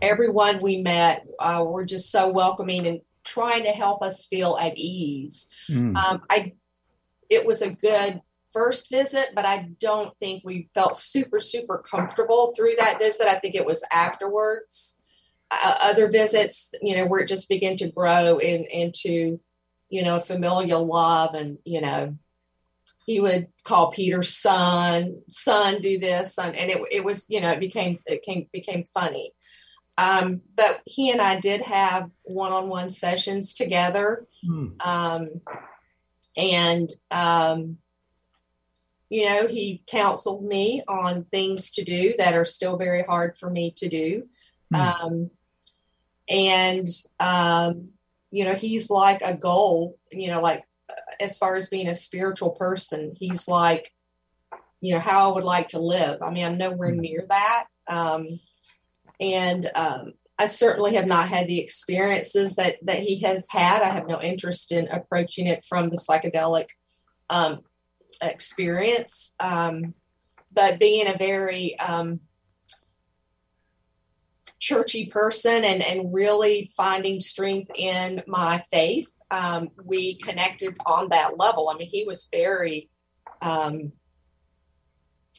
everyone 0.02 0.62
we 0.62 0.82
met 0.82 1.28
uh, 1.40 1.64
were 1.66 1.86
just 1.86 2.12
so 2.12 2.28
welcoming 2.30 2.88
and 2.88 3.02
trying 3.24 3.64
to 3.64 3.72
help 3.72 4.02
us 4.02 4.26
feel 4.26 4.58
at 4.60 4.78
ease. 4.78 5.48
Mm. 5.70 5.96
Um, 5.96 6.22
I, 6.30 6.54
it 7.30 7.46
was 7.46 7.62
a 7.62 7.72
good 7.72 8.22
first 8.54 8.90
visit, 8.90 9.30
but 9.36 9.46
I 9.46 9.70
don't 9.80 10.18
think 10.20 10.44
we 10.46 10.70
felt 10.74 10.96
super, 10.96 11.40
super 11.40 11.80
comfortable 11.80 12.54
through 12.56 12.76
that 12.78 13.00
visit. 13.00 13.28
I 13.28 13.36
think 13.36 13.56
it 13.56 13.66
was 13.66 13.84
afterwards. 13.92 14.96
Uh, 15.52 15.76
other 15.82 16.10
visits, 16.10 16.74
you 16.82 16.96
know, 16.96 17.06
where 17.06 17.22
it 17.22 17.28
just 17.28 17.50
began 17.50 17.76
to 17.78 17.92
grow 17.92 18.38
in, 18.38 18.66
into, 18.66 19.40
you 19.90 20.04
know, 20.04 20.20
familial 20.20 20.86
love 20.86 21.36
and, 21.36 21.58
you 21.66 21.82
know, 21.82 22.18
he 23.06 23.20
would 23.20 23.48
call 23.64 23.92
Peter 23.92 24.24
son, 24.24 25.22
son, 25.30 25.82
do 25.82 26.00
this, 26.00 26.36
son. 26.36 26.56
And 26.56 26.70
it, 26.72 26.82
it 26.92 27.04
was, 27.04 27.26
you 27.30 27.40
know, 27.40 27.52
it 27.52 27.60
became, 27.60 28.00
it 28.06 28.24
came, 28.24 28.48
became 28.52 28.86
funny. 28.94 29.34
Um, 29.98 30.42
but 30.58 30.82
he 30.86 31.12
and 31.12 31.22
I 31.22 31.40
did 31.40 31.62
have 31.62 32.10
one-on-one 32.24 32.90
sessions 32.90 33.54
together. 33.54 34.26
Hmm. 34.46 34.68
Um, 34.84 35.30
and, 36.36 36.90
um, 37.12 37.78
you 39.08 39.26
know, 39.26 39.48
he 39.48 39.84
counseled 39.88 40.44
me 40.44 40.84
on 40.88 41.26
things 41.26 41.70
to 41.72 41.84
do 41.84 42.16
that 42.18 42.34
are 42.34 42.44
still 42.44 42.76
very 42.76 43.04
hard 43.04 43.38
for 43.38 43.50
me 43.50 43.72
to 43.78 43.88
do. 43.88 44.28
Mm. 44.74 44.80
Um, 44.80 45.30
and, 46.28 46.88
um, 47.20 47.90
you 48.32 48.44
know, 48.44 48.56
he's 48.56 48.90
like 48.90 49.22
a 49.22 49.36
goal, 49.36 50.00
you 50.12 50.28
know, 50.30 50.42
like 50.42 50.66
as 51.20 51.38
far 51.38 51.56
as 51.56 51.70
being 51.70 51.88
a 51.88 51.96
spiritual 51.96 52.52
person, 52.52 53.16
he's 53.18 53.48
like, 53.48 53.92
you 54.82 54.94
know, 54.94 55.00
how 55.00 55.30
I 55.30 55.34
would 55.34 55.44
like 55.44 55.70
to 55.70 55.80
live. 55.80 56.22
I 56.22 56.30
mean, 56.30 56.46
I'm 56.46 56.58
nowhere 56.58 56.92
mm. 56.92 57.00
near 57.00 57.26
that. 57.30 57.66
Um, 57.88 58.40
and 59.20 59.70
um, 59.76 60.14
I 60.38 60.48
certainly 60.48 60.96
have 60.96 61.08
not 61.08 61.30
had 61.30 61.48
the 61.48 61.60
experiences 61.60 62.56
that 62.56 62.76
that 62.84 63.00
he 63.00 63.20
has 63.22 63.48
had. 63.50 63.82
I 63.82 63.90
have 63.90 64.08
no 64.08 64.22
interest 64.22 64.72
in 64.72 64.88
approaching 64.90 65.48
it 65.48 65.64
from 65.64 65.90
the 65.90 65.98
psychedelic 65.98 66.70
um, 67.30 67.62
experience. 68.22 69.34
Um, 69.40 69.94
but 70.52 70.80
being 70.80 71.08
a 71.08 71.18
very 71.18 71.78
um, 71.80 72.22
churchy 74.60 75.06
person 75.08 75.64
and, 75.64 75.82
and 75.82 76.14
really 76.14 76.72
finding 76.76 77.20
strength 77.20 77.72
in 77.76 78.24
my 78.28 78.64
faith, 78.72 79.10
um, 79.32 79.70
we 79.84 80.16
connected 80.16 80.78
on 80.86 81.10
that 81.10 81.38
level. 81.38 81.70
I 81.70 81.78
mean, 81.78 81.90
he 81.92 82.06
was 82.06 82.28
very, 82.32 82.90
um, 83.42 83.92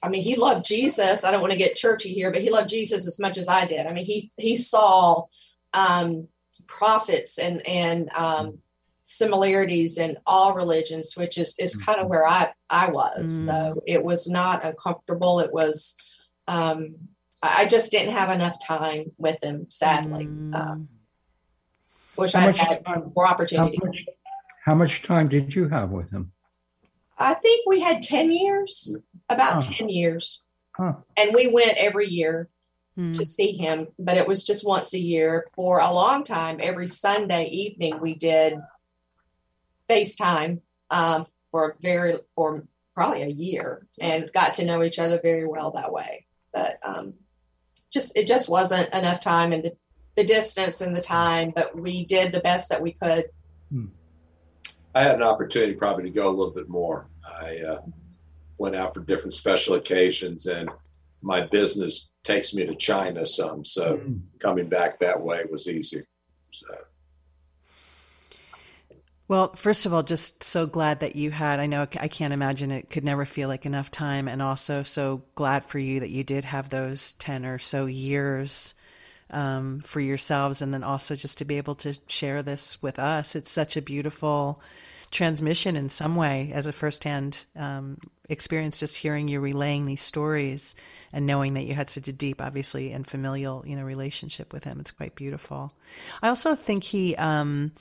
I 0.02 0.08
mean, 0.08 0.22
he 0.22 0.36
loved 0.36 0.66
Jesus. 0.66 1.24
I 1.24 1.30
don't 1.30 1.40
want 1.40 1.52
to 1.52 1.58
get 1.58 1.76
churchy 1.76 2.12
here, 2.12 2.30
but 2.30 2.42
he 2.42 2.50
loved 2.50 2.68
Jesus 2.68 3.06
as 3.06 3.18
much 3.18 3.38
as 3.38 3.48
I 3.48 3.64
did. 3.64 3.86
I 3.86 3.92
mean, 3.92 4.04
he 4.04 4.30
he 4.38 4.56
saw 4.56 5.24
um, 5.72 6.28
prophets 6.66 7.38
and 7.38 7.66
and 7.66 8.10
um, 8.10 8.58
similarities 9.02 9.98
in 9.98 10.18
all 10.26 10.54
religions, 10.54 11.16
which 11.16 11.38
is 11.38 11.54
is 11.58 11.76
kind 11.76 11.98
of 11.98 12.04
mm-hmm. 12.04 12.10
where 12.10 12.26
I 12.26 12.52
I 12.68 12.90
was. 12.90 13.32
Mm. 13.32 13.44
So 13.46 13.82
it 13.86 14.02
was 14.02 14.28
not 14.28 14.64
uncomfortable. 14.64 15.40
It 15.40 15.52
was. 15.52 15.94
Um, 16.48 16.96
I 17.42 17.66
just 17.66 17.90
didn't 17.92 18.14
have 18.14 18.30
enough 18.30 18.56
time 18.64 19.12
with 19.18 19.42
him, 19.42 19.66
sadly. 19.68 20.26
Mm. 20.26 20.54
Uh, 20.54 20.76
wish 22.16 22.34
I 22.34 22.52
had 22.52 22.84
time, 22.84 23.12
more 23.14 23.26
opportunity. 23.26 23.78
How 23.80 23.86
much, 23.86 24.04
how 24.64 24.74
much, 24.74 25.02
time 25.02 25.28
did 25.28 25.54
you 25.54 25.68
have 25.68 25.90
with 25.90 26.10
him? 26.10 26.32
I 27.18 27.34
think 27.34 27.66
we 27.66 27.80
had 27.80 28.02
10 28.02 28.32
years, 28.32 28.94
about 29.28 29.64
huh. 29.64 29.72
10 29.74 29.88
years. 29.88 30.42
Huh. 30.76 30.94
And 31.16 31.34
we 31.34 31.46
went 31.46 31.78
every 31.78 32.08
year 32.08 32.48
hmm. 32.94 33.12
to 33.12 33.24
see 33.24 33.52
him, 33.56 33.88
but 33.98 34.16
it 34.16 34.28
was 34.28 34.44
just 34.44 34.64
once 34.64 34.92
a 34.92 34.98
year. 34.98 35.46
For 35.54 35.80
a 35.80 35.92
long 35.92 36.24
time, 36.24 36.58
every 36.62 36.86
Sunday 36.86 37.46
evening, 37.46 38.00
we 38.00 38.14
did 38.14 38.58
FaceTime 39.88 40.60
um, 40.90 41.26
for 41.50 41.76
very 41.80 42.18
for 42.34 42.66
probably 42.94 43.22
a 43.22 43.28
year 43.28 43.86
and 44.00 44.30
got 44.32 44.54
to 44.54 44.64
know 44.64 44.82
each 44.82 44.98
other 44.98 45.20
very 45.22 45.46
well 45.46 45.70
that 45.72 45.92
way. 45.92 46.26
But 46.52 46.78
um, 46.82 47.14
just 47.92 48.16
it 48.16 48.26
just 48.26 48.48
wasn't 48.48 48.92
enough 48.92 49.20
time 49.20 49.52
and 49.52 49.64
the, 49.64 49.76
the 50.16 50.24
distance 50.24 50.80
and 50.80 50.96
the 50.96 51.00
time, 51.00 51.52
but 51.54 51.78
we 51.78 52.04
did 52.04 52.32
the 52.32 52.40
best 52.40 52.70
that 52.70 52.82
we 52.82 52.92
could. 52.92 53.26
Hmm. 53.70 53.86
I 54.94 55.02
had 55.02 55.16
an 55.16 55.22
opportunity 55.22 55.74
probably 55.74 56.04
to 56.04 56.10
go 56.10 56.28
a 56.28 56.30
little 56.30 56.54
bit 56.54 56.68
more. 56.68 57.06
I 57.24 57.58
uh, 57.58 57.80
went 58.56 58.76
out 58.76 58.94
for 58.94 59.00
different 59.00 59.34
special 59.34 59.74
occasions, 59.74 60.46
and 60.46 60.70
my 61.20 61.42
business 61.42 62.08
takes 62.24 62.54
me 62.54 62.64
to 62.64 62.74
China 62.74 63.26
some. 63.26 63.64
So 63.64 63.98
mm. 63.98 64.20
coming 64.38 64.68
back 64.68 64.98
that 65.00 65.20
way 65.20 65.44
was 65.50 65.68
easy. 65.68 66.02
So. 66.50 66.66
Well, 69.28 69.54
first 69.54 69.84
of 69.84 69.92
all, 69.92 70.02
just 70.02 70.42
so 70.42 70.66
glad 70.66 71.00
that 71.00 71.16
you 71.16 71.30
had. 71.30 71.60
I 71.60 71.66
know 71.66 71.86
I 71.98 72.08
can't 72.08 72.32
imagine 72.32 72.70
it 72.70 72.88
could 72.88 73.04
never 73.04 73.26
feel 73.26 73.48
like 73.48 73.66
enough 73.66 73.90
time, 73.90 74.28
and 74.28 74.40
also 74.40 74.82
so 74.82 75.24
glad 75.34 75.66
for 75.66 75.78
you 75.78 76.00
that 76.00 76.10
you 76.10 76.24
did 76.24 76.44
have 76.44 76.70
those 76.70 77.12
10 77.14 77.44
or 77.44 77.58
so 77.58 77.84
years 77.84 78.74
um, 79.30 79.80
for 79.80 80.00
yourselves, 80.00 80.62
and 80.62 80.72
then 80.72 80.84
also 80.84 81.16
just 81.16 81.38
to 81.38 81.44
be 81.44 81.56
able 81.56 81.74
to 81.76 81.98
share 82.06 82.42
this 82.42 82.80
with 82.82 82.98
us. 82.98 83.34
It's 83.34 83.50
such 83.50 83.76
a 83.76 83.82
beautiful 83.82 84.60
transmission 85.10 85.76
in 85.76 85.88
some 85.88 86.16
way 86.16 86.50
as 86.52 86.66
a 86.66 86.72
firsthand 86.72 87.46
um, 87.54 87.98
experience, 88.28 88.78
just 88.78 88.96
hearing 88.96 89.28
you 89.28 89.40
relaying 89.40 89.86
these 89.86 90.02
stories 90.02 90.74
and 91.12 91.26
knowing 91.26 91.54
that 91.54 91.64
you 91.64 91.74
had 91.74 91.90
such 91.90 92.08
a 92.08 92.12
deep, 92.12 92.42
obviously, 92.42 92.92
and 92.92 93.06
familial, 93.06 93.64
you 93.66 93.76
know, 93.76 93.84
relationship 93.84 94.52
with 94.52 94.64
him. 94.64 94.80
It's 94.80 94.90
quite 94.90 95.14
beautiful. 95.14 95.72
I 96.22 96.28
also 96.28 96.54
think 96.54 96.84
he. 96.84 97.16
Um, 97.16 97.72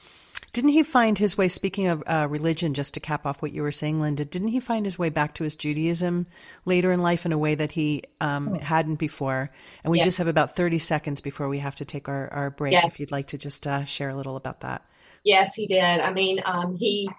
didn't 0.55 0.69
he 0.69 0.83
find 0.83 1.17
his 1.17 1.37
way, 1.37 1.49
speaking 1.49 1.87
of 1.87 2.01
uh, 2.07 2.27
religion, 2.29 2.73
just 2.73 2.93
to 2.93 3.01
cap 3.01 3.25
off 3.25 3.41
what 3.41 3.51
you 3.51 3.61
were 3.61 3.73
saying, 3.73 3.99
Linda, 3.99 4.23
didn't 4.23 4.47
he 4.47 4.61
find 4.61 4.85
his 4.85 4.97
way 4.97 5.09
back 5.09 5.33
to 5.33 5.43
his 5.43 5.53
Judaism 5.53 6.27
later 6.63 6.93
in 6.93 7.01
life 7.01 7.25
in 7.25 7.33
a 7.33 7.37
way 7.37 7.55
that 7.55 7.73
he 7.73 8.03
um, 8.21 8.53
oh. 8.53 8.59
hadn't 8.59 8.95
before? 8.95 9.51
And 9.83 9.91
we 9.91 9.97
yes. 9.97 10.05
just 10.05 10.17
have 10.17 10.27
about 10.27 10.55
30 10.55 10.79
seconds 10.79 11.19
before 11.19 11.49
we 11.49 11.59
have 11.59 11.75
to 11.75 11.83
take 11.83 12.07
our, 12.07 12.31
our 12.31 12.49
break. 12.51 12.71
Yes. 12.71 12.85
If 12.93 12.99
you'd 13.01 13.11
like 13.11 13.27
to 13.27 13.37
just 13.37 13.67
uh, 13.67 13.83
share 13.83 14.09
a 14.09 14.15
little 14.15 14.37
about 14.37 14.61
that. 14.61 14.85
Yes, 15.25 15.55
he 15.55 15.67
did. 15.67 15.99
I 15.99 16.13
mean, 16.13 16.39
um, 16.45 16.77
he, 16.77 17.09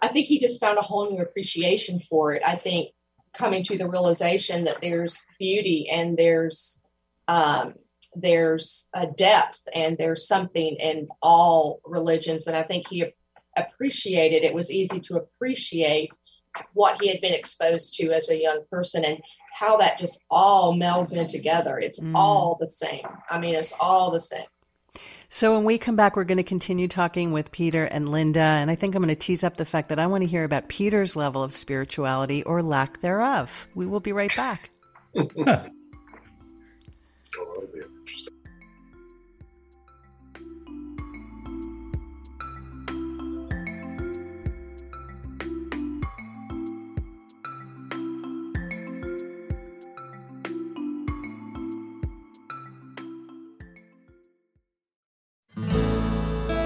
I 0.00 0.08
think 0.08 0.26
he 0.26 0.38
just 0.38 0.58
found 0.58 0.78
a 0.78 0.82
whole 0.82 1.10
new 1.10 1.20
appreciation 1.20 2.00
for 2.00 2.32
it. 2.32 2.42
I 2.46 2.56
think 2.56 2.94
coming 3.34 3.62
to 3.64 3.76
the 3.76 3.90
realization 3.90 4.64
that 4.64 4.78
there's 4.80 5.22
beauty 5.38 5.86
and 5.92 6.16
there's 6.16 6.80
um, 7.28 7.74
there's 8.14 8.88
a 8.94 9.06
depth 9.06 9.68
and 9.74 9.96
there's 9.98 10.26
something 10.26 10.76
in 10.76 11.08
all 11.22 11.80
religions 11.84 12.46
and 12.46 12.56
i 12.56 12.62
think 12.62 12.88
he 12.88 13.04
appreciated 13.56 14.44
it 14.44 14.54
was 14.54 14.70
easy 14.70 15.00
to 15.00 15.16
appreciate 15.16 16.10
what 16.72 17.00
he 17.00 17.08
had 17.08 17.20
been 17.20 17.34
exposed 17.34 17.94
to 17.94 18.10
as 18.12 18.28
a 18.28 18.40
young 18.40 18.62
person 18.70 19.04
and 19.04 19.18
how 19.58 19.76
that 19.76 19.98
just 19.98 20.22
all 20.30 20.74
melds 20.74 21.12
in 21.12 21.26
together 21.28 21.78
it's 21.78 22.00
mm. 22.00 22.12
all 22.14 22.56
the 22.60 22.68
same 22.68 23.06
i 23.30 23.38
mean 23.38 23.54
it's 23.54 23.72
all 23.80 24.10
the 24.10 24.20
same 24.20 24.46
so 25.32 25.54
when 25.54 25.62
we 25.62 25.78
come 25.78 25.94
back, 25.94 26.16
we're 26.16 26.24
going 26.24 26.38
to 26.38 26.42
continue 26.42 26.88
talking 26.88 27.30
with 27.30 27.52
Peter 27.52 27.84
and 27.84 28.08
Linda. 28.08 28.40
And 28.40 28.68
I 28.68 28.74
think 28.74 28.96
I'm 28.96 29.02
going 29.02 29.14
to 29.14 29.14
tease 29.14 29.44
up 29.44 29.56
the 29.56 29.64
fact 29.64 29.88
that 29.90 30.00
I 30.00 30.08
want 30.08 30.22
to 30.22 30.26
hear 30.26 30.42
about 30.42 30.68
Peter's 30.68 31.14
level 31.14 31.44
of 31.44 31.52
spirituality 31.52 32.42
or 32.42 32.64
lack 32.64 33.00
thereof. 33.00 33.68
We 33.76 33.86
will 33.86 34.00
be 34.00 34.12
right 34.12 34.34
back. 34.34 34.70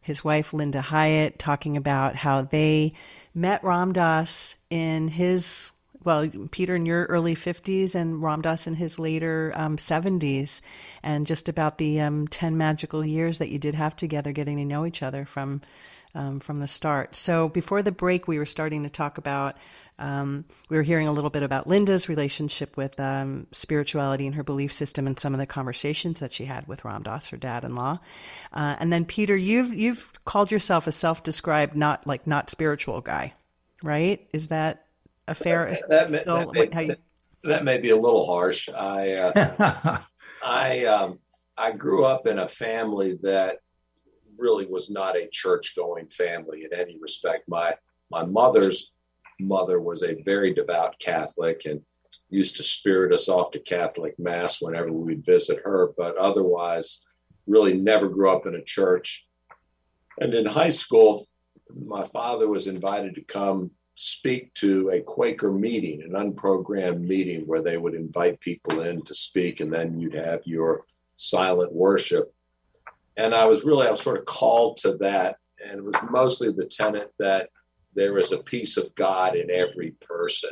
his 0.00 0.24
wife, 0.24 0.52
Linda 0.54 0.80
Hyatt, 0.80 1.38
talking 1.38 1.76
about 1.76 2.16
how 2.16 2.42
they 2.42 2.94
met 3.32 3.62
Ram 3.62 3.92
Dass 3.92 4.56
in 4.70 5.06
his, 5.06 5.70
well, 6.02 6.28
Peter 6.50 6.74
in 6.74 6.84
your 6.84 7.04
early 7.04 7.36
50s 7.36 7.94
and 7.94 8.20
Ram 8.20 8.42
Dass 8.42 8.66
in 8.66 8.74
his 8.74 8.98
later 8.98 9.52
um, 9.54 9.76
70s, 9.76 10.62
and 11.00 11.28
just 11.28 11.48
about 11.48 11.78
the 11.78 12.00
um, 12.00 12.26
10 12.26 12.56
magical 12.56 13.06
years 13.06 13.38
that 13.38 13.50
you 13.50 13.60
did 13.60 13.76
have 13.76 13.94
together 13.94 14.32
getting 14.32 14.56
to 14.56 14.64
know 14.64 14.84
each 14.84 15.00
other 15.00 15.24
from 15.24 15.60
um, 16.14 16.40
from 16.40 16.60
the 16.60 16.66
start. 16.66 17.16
So 17.16 17.48
before 17.48 17.82
the 17.82 17.92
break, 17.92 18.28
we 18.28 18.38
were 18.38 18.46
starting 18.46 18.82
to 18.84 18.90
talk 18.90 19.18
about. 19.18 19.56
Um, 19.96 20.44
we 20.68 20.76
were 20.76 20.82
hearing 20.82 21.06
a 21.06 21.12
little 21.12 21.30
bit 21.30 21.44
about 21.44 21.68
Linda's 21.68 22.08
relationship 22.08 22.76
with 22.76 22.98
um, 22.98 23.46
spirituality 23.52 24.26
and 24.26 24.34
her 24.34 24.42
belief 24.42 24.72
system, 24.72 25.06
and 25.06 25.18
some 25.18 25.34
of 25.34 25.38
the 25.38 25.46
conversations 25.46 26.18
that 26.20 26.32
she 26.32 26.46
had 26.46 26.66
with 26.66 26.84
Ram 26.84 27.04
Dass, 27.04 27.28
her 27.28 27.36
dad-in-law. 27.36 28.00
Uh, 28.52 28.76
and 28.78 28.92
then 28.92 29.04
Peter, 29.04 29.36
you've 29.36 29.72
you've 29.72 30.12
called 30.24 30.50
yourself 30.50 30.86
a 30.86 30.92
self-described 30.92 31.76
not 31.76 32.06
like 32.06 32.26
not 32.26 32.50
spiritual 32.50 33.00
guy, 33.00 33.34
right? 33.82 34.26
Is 34.32 34.48
that 34.48 34.86
a 35.28 35.34
fair? 35.34 35.78
That, 35.88 36.08
that, 36.08 36.20
still, 36.22 36.52
may, 36.52 36.66
that, 36.66 36.86
you... 36.86 36.96
that 37.44 37.64
may, 37.64 37.78
be 37.78 37.90
a 37.90 37.96
little 37.96 38.26
harsh. 38.26 38.68
I 38.68 39.12
uh, 39.12 40.00
I 40.44 40.84
um, 40.86 41.20
I 41.56 41.70
grew 41.70 42.04
up 42.04 42.26
in 42.26 42.40
a 42.40 42.48
family 42.48 43.18
that 43.22 43.58
really 44.38 44.66
was 44.66 44.90
not 44.90 45.16
a 45.16 45.28
church 45.30 45.74
going 45.76 46.08
family 46.08 46.64
in 46.64 46.78
any 46.78 46.98
respect. 47.00 47.48
My 47.48 47.74
my 48.10 48.24
mother's 48.24 48.92
mother 49.40 49.80
was 49.80 50.02
a 50.02 50.22
very 50.22 50.54
devout 50.54 50.98
Catholic 50.98 51.64
and 51.64 51.80
used 52.30 52.56
to 52.56 52.62
spirit 52.62 53.12
us 53.12 53.28
off 53.28 53.50
to 53.52 53.58
Catholic 53.58 54.18
mass 54.18 54.60
whenever 54.60 54.92
we'd 54.92 55.24
visit 55.24 55.60
her, 55.64 55.90
but 55.96 56.16
otherwise 56.16 57.04
really 57.46 57.74
never 57.74 58.08
grew 58.08 58.30
up 58.30 58.46
in 58.46 58.54
a 58.54 58.62
church. 58.62 59.26
And 60.18 60.34
in 60.34 60.46
high 60.46 60.70
school, 60.70 61.26
my 61.74 62.04
father 62.04 62.48
was 62.48 62.66
invited 62.66 63.14
to 63.16 63.22
come 63.22 63.70
speak 63.96 64.52
to 64.54 64.90
a 64.90 65.00
Quaker 65.00 65.52
meeting, 65.52 66.02
an 66.02 66.12
unprogrammed 66.12 67.00
meeting 67.00 67.42
where 67.46 67.62
they 67.62 67.76
would 67.76 67.94
invite 67.94 68.40
people 68.40 68.80
in 68.80 69.02
to 69.02 69.14
speak, 69.14 69.60
and 69.60 69.72
then 69.72 69.98
you'd 69.98 70.14
have 70.14 70.40
your 70.44 70.84
silent 71.16 71.72
worship 71.72 72.34
and 73.16 73.34
I 73.34 73.44
was 73.46 73.64
really 73.64 73.86
I 73.86 73.90
was 73.90 74.02
sort 74.02 74.18
of 74.18 74.24
called 74.24 74.78
to 74.78 74.96
that, 74.98 75.36
and 75.64 75.78
it 75.78 75.84
was 75.84 75.96
mostly 76.10 76.52
the 76.52 76.66
tenet 76.66 77.12
that 77.18 77.50
there 77.94 78.18
is 78.18 78.32
a 78.32 78.38
piece 78.38 78.76
of 78.76 78.94
God 78.94 79.36
in 79.36 79.50
every 79.50 79.92
person, 80.00 80.50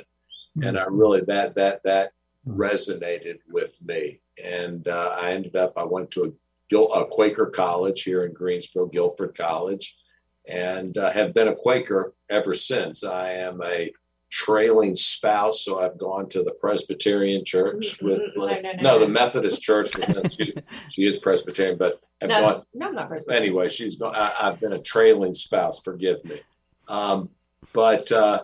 mm-hmm. 0.57 0.69
and 0.69 0.79
I 0.79 0.85
really 0.85 1.23
that 1.23 1.55
that 1.57 1.83
that 1.85 2.13
resonated 2.47 3.39
with 3.49 3.81
me, 3.83 4.21
and 4.43 4.87
uh, 4.89 5.17
I 5.19 5.33
ended 5.33 5.57
up 5.57 5.75
I 5.77 5.85
went 5.85 6.11
to 6.13 6.35
a, 6.73 6.77
a 6.77 7.07
Quaker 7.07 7.47
college 7.47 8.03
here 8.03 8.25
in 8.25 8.33
Greensboro, 8.33 8.87
Guilford 8.87 9.37
College, 9.37 9.97
and 10.49 10.97
uh, 10.97 11.11
have 11.11 11.35
been 11.35 11.49
a 11.49 11.55
Quaker 11.55 12.15
ever 12.31 12.55
since. 12.55 13.05
I 13.05 13.33
am 13.33 13.61
a 13.63 13.93
trailing 14.33 14.97
spouse, 14.97 15.63
so 15.63 15.79
I've 15.79 15.99
gone 15.99 16.29
to 16.31 16.43
the 16.43 16.53
Presbyterian 16.53 17.45
church 17.45 17.99
mm-hmm. 17.99 18.07
with 18.07 18.21
no, 18.35 18.47
no, 18.47 18.61
no, 18.61 18.83
no 18.83 18.99
the 18.99 19.07
Methodist 19.07 19.61
church. 19.61 19.93
she, 20.33 20.55
she, 20.89 21.07
is 21.07 21.19
Presbyterian, 21.19 21.77
but 21.77 22.01
I've 22.21 22.31
no, 22.31 22.41
gone, 22.41 22.63
no, 22.75 22.89
I'm 22.89 22.95
not 22.95 23.09
Presbyterian. 23.09 23.45
Anyway, 23.45 23.69
she's 23.69 23.97
gone. 23.97 24.17
I, 24.17 24.33
have 24.41 24.59
been 24.59 24.73
a 24.73 24.83
trailing 24.83 25.35
spouse. 25.35 25.81
Forgive 25.81 26.25
me, 26.25 26.41
um, 26.89 27.29
but 27.75 28.11
uh, 28.11 28.41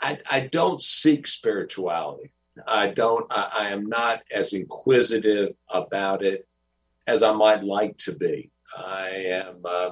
I, 0.00 0.18
I 0.30 0.40
don't 0.40 0.80
seek 0.80 1.26
spirituality. 1.26 2.32
I 2.66 2.86
don't. 2.86 3.26
I, 3.32 3.50
I 3.58 3.68
am 3.70 3.86
not 3.86 4.20
as 4.30 4.52
inquisitive 4.52 5.56
about 5.68 6.22
it 6.22 6.46
as 7.08 7.24
I 7.24 7.32
might 7.32 7.64
like 7.64 7.96
to 7.98 8.12
be. 8.12 8.52
I 8.76 9.08
am. 9.08 9.56
Uh, 9.64 9.90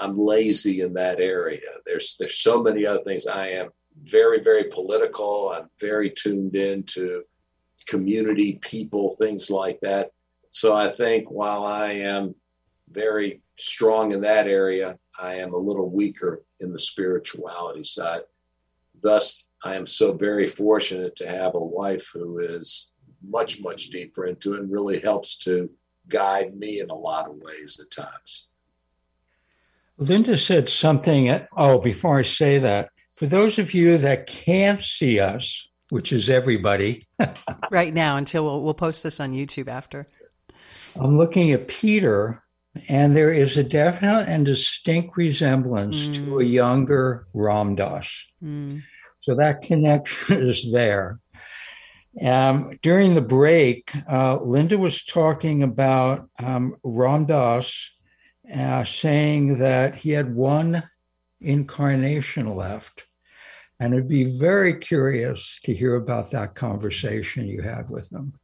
I'm 0.00 0.14
lazy 0.14 0.80
in 0.80 0.94
that 0.94 1.20
area. 1.20 1.60
There's 1.84 2.16
there's 2.18 2.38
so 2.38 2.62
many 2.62 2.86
other 2.86 3.02
things. 3.02 3.26
I 3.26 3.48
am 3.48 3.70
very 4.02 4.42
very 4.42 4.64
political. 4.64 5.50
I'm 5.50 5.68
very 5.78 6.10
tuned 6.10 6.56
in 6.56 6.82
to 6.94 7.22
community, 7.86 8.58
people, 8.60 9.10
things 9.10 9.50
like 9.50 9.78
that. 9.82 10.10
So 10.50 10.74
I 10.74 10.90
think 10.90 11.30
while 11.30 11.64
I 11.64 11.92
am 11.92 12.34
very 12.90 13.42
strong 13.56 14.12
in 14.12 14.20
that 14.22 14.46
area, 14.46 14.98
I 15.18 15.34
am 15.36 15.54
a 15.54 15.58
little 15.58 15.90
weaker 15.90 16.42
in 16.60 16.72
the 16.72 16.78
spirituality 16.78 17.84
side. 17.84 18.22
Thus, 19.02 19.46
I 19.62 19.76
am 19.76 19.86
so 19.86 20.12
very 20.12 20.46
fortunate 20.46 21.16
to 21.16 21.28
have 21.28 21.54
a 21.54 21.64
wife 21.64 22.10
who 22.12 22.38
is 22.38 22.90
much 23.22 23.60
much 23.60 23.90
deeper 23.90 24.26
into 24.26 24.54
it 24.54 24.60
and 24.60 24.72
really 24.72 24.98
helps 24.98 25.36
to 25.36 25.70
guide 26.08 26.56
me 26.56 26.80
in 26.80 26.90
a 26.90 26.94
lot 26.94 27.28
of 27.28 27.36
ways 27.36 27.78
at 27.80 27.90
times. 27.90 28.48
Linda 30.00 30.38
said 30.38 30.70
something. 30.70 31.46
Oh, 31.56 31.78
before 31.78 32.18
I 32.18 32.22
say 32.22 32.58
that, 32.58 32.88
for 33.16 33.26
those 33.26 33.58
of 33.58 33.74
you 33.74 33.98
that 33.98 34.26
can't 34.26 34.82
see 34.82 35.20
us, 35.20 35.68
which 35.90 36.10
is 36.10 36.30
everybody, 36.30 37.06
right 37.70 37.92
now 37.92 38.16
until 38.16 38.44
we'll, 38.44 38.62
we'll 38.62 38.74
post 38.74 39.02
this 39.02 39.20
on 39.20 39.32
YouTube 39.32 39.68
after. 39.68 40.06
I'm 40.98 41.18
looking 41.18 41.52
at 41.52 41.68
Peter, 41.68 42.42
and 42.88 43.14
there 43.14 43.30
is 43.30 43.58
a 43.58 43.62
definite 43.62 44.26
and 44.26 44.46
distinct 44.46 45.18
resemblance 45.18 46.08
mm. 46.08 46.14
to 46.14 46.40
a 46.40 46.44
younger 46.44 47.26
Ram 47.34 47.74
Dass. 47.74 48.26
Mm. 48.42 48.82
So 49.20 49.34
that 49.34 49.60
connection 49.60 50.36
is 50.48 50.72
there. 50.72 51.20
Um, 52.24 52.78
during 52.80 53.14
the 53.14 53.20
break, 53.20 53.92
uh, 54.10 54.40
Linda 54.40 54.78
was 54.78 55.04
talking 55.04 55.62
about 55.62 56.28
um, 56.42 56.74
Ram 56.82 57.26
Dass 57.26 57.92
uh, 58.54 58.84
saying 58.84 59.58
that 59.58 59.94
he 59.96 60.10
had 60.10 60.34
one 60.34 60.88
incarnation 61.40 62.54
left. 62.54 63.06
And 63.78 63.94
I'd 63.94 64.08
be 64.08 64.24
very 64.24 64.74
curious 64.74 65.58
to 65.64 65.74
hear 65.74 65.94
about 65.94 66.30
that 66.32 66.54
conversation 66.54 67.46
you 67.46 67.62
had 67.62 67.88
with 67.88 68.10
him. 68.12 68.34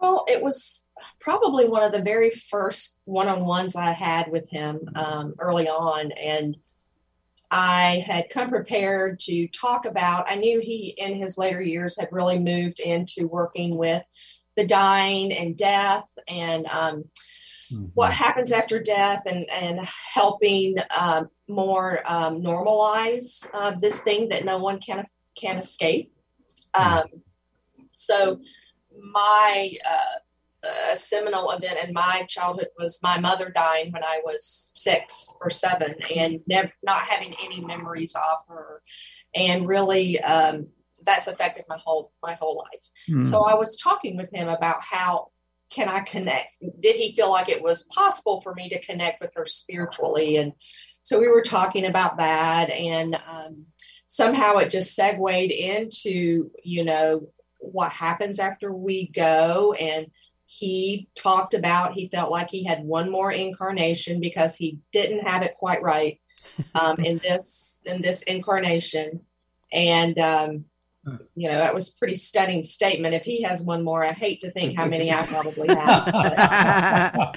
Well, 0.00 0.24
it 0.28 0.40
was 0.40 0.84
probably 1.18 1.66
one 1.66 1.82
of 1.82 1.92
the 1.92 2.02
very 2.02 2.30
first 2.30 2.98
one 3.06 3.26
on 3.26 3.44
ones 3.44 3.74
I 3.74 3.92
had 3.92 4.30
with 4.30 4.48
him 4.50 4.88
um, 4.94 5.34
early 5.38 5.68
on. 5.68 6.12
And 6.12 6.56
I 7.50 8.04
had 8.06 8.30
come 8.30 8.50
prepared 8.50 9.18
to 9.20 9.48
talk 9.48 9.84
about, 9.84 10.30
I 10.30 10.36
knew 10.36 10.60
he, 10.60 10.94
in 10.98 11.14
his 11.14 11.38
later 11.38 11.62
years, 11.62 11.98
had 11.98 12.08
really 12.12 12.38
moved 12.38 12.80
into 12.80 13.26
working 13.26 13.76
with 13.76 14.02
the 14.56 14.66
dying 14.66 15.32
and 15.32 15.56
death 15.56 16.08
and 16.28 16.66
um, 16.66 17.04
mm-hmm. 17.74 17.86
what 17.94 18.12
happens 18.12 18.52
after 18.52 18.80
death 18.80 19.24
and, 19.26 19.48
and 19.50 19.80
helping 20.12 20.76
um, 20.96 21.28
more 21.48 22.02
um, 22.06 22.40
normalize 22.40 23.46
uh, 23.52 23.72
this 23.80 24.00
thing 24.00 24.28
that 24.28 24.44
no 24.44 24.58
one 24.58 24.80
can, 24.80 25.04
can 25.36 25.58
escape. 25.58 26.12
Mm-hmm. 26.74 26.98
Um, 26.98 27.04
so, 27.92 28.40
my 29.12 29.72
uh, 29.88 30.18
a 30.92 30.96
seminal 30.96 31.50
event 31.50 31.78
in 31.86 31.92
my 31.92 32.24
childhood 32.28 32.68
was 32.78 32.98
my 33.02 33.18
mother 33.18 33.50
dying 33.50 33.92
when 33.92 34.04
I 34.04 34.20
was 34.24 34.72
six 34.76 35.34
or 35.40 35.50
seven, 35.50 35.94
and 36.14 36.40
never 36.46 36.72
not 36.82 37.02
having 37.02 37.34
any 37.42 37.60
memories 37.60 38.14
of 38.14 38.38
her, 38.48 38.82
and 39.34 39.66
really 39.66 40.20
um, 40.20 40.68
that's 41.04 41.26
affected 41.26 41.64
my 41.68 41.78
whole 41.78 42.12
my 42.22 42.34
whole 42.34 42.56
life. 42.56 42.88
Mm. 43.10 43.24
So 43.24 43.42
I 43.42 43.54
was 43.54 43.76
talking 43.76 44.16
with 44.16 44.32
him 44.32 44.48
about 44.48 44.82
how 44.82 45.28
can 45.74 45.88
I 45.88 46.00
connect? 46.00 46.48
Did 46.80 46.96
he 46.96 47.14
feel 47.14 47.30
like 47.30 47.48
it 47.48 47.62
was 47.62 47.84
possible 47.84 48.40
for 48.40 48.54
me 48.54 48.68
to 48.68 48.80
connect 48.80 49.20
with 49.20 49.32
her 49.34 49.44
spiritually? 49.44 50.36
And 50.36 50.52
so 51.02 51.18
we 51.18 51.28
were 51.28 51.42
talking 51.42 51.84
about 51.84 52.18
that, 52.18 52.70
and 52.70 53.16
um, 53.28 53.66
somehow 54.06 54.56
it 54.58 54.70
just 54.70 54.94
segued 54.94 55.50
into 55.50 56.50
you 56.62 56.84
know 56.84 57.28
what 57.58 57.90
happens 57.92 58.38
after 58.38 58.72
we 58.72 59.08
go 59.08 59.72
and 59.72 60.10
he 60.46 61.08
talked 61.16 61.54
about 61.54 61.94
he 61.94 62.08
felt 62.08 62.30
like 62.30 62.50
he 62.50 62.62
had 62.62 62.84
one 62.84 63.10
more 63.10 63.32
incarnation 63.32 64.20
because 64.20 64.54
he 64.54 64.78
didn't 64.92 65.26
have 65.26 65.42
it 65.42 65.54
quite 65.54 65.82
right 65.82 66.20
um, 66.74 66.98
in 66.98 67.16
this 67.18 67.80
in 67.86 68.02
this 68.02 68.22
incarnation 68.22 69.20
and 69.72 70.18
um, 70.18 70.64
you 71.34 71.48
know 71.48 71.56
that 71.56 71.74
was 71.74 71.88
a 71.88 71.94
pretty 71.98 72.14
stunning 72.14 72.62
statement. 72.62 73.14
If 73.14 73.24
he 73.24 73.42
has 73.42 73.60
one 73.60 73.84
more 73.84 74.04
i 74.04 74.12
hate 74.12 74.40
to 74.42 74.50
think 74.50 74.76
how 74.76 74.86
many 74.86 75.12
i 75.12 75.26
probably 75.26 75.68
have. 75.68 77.36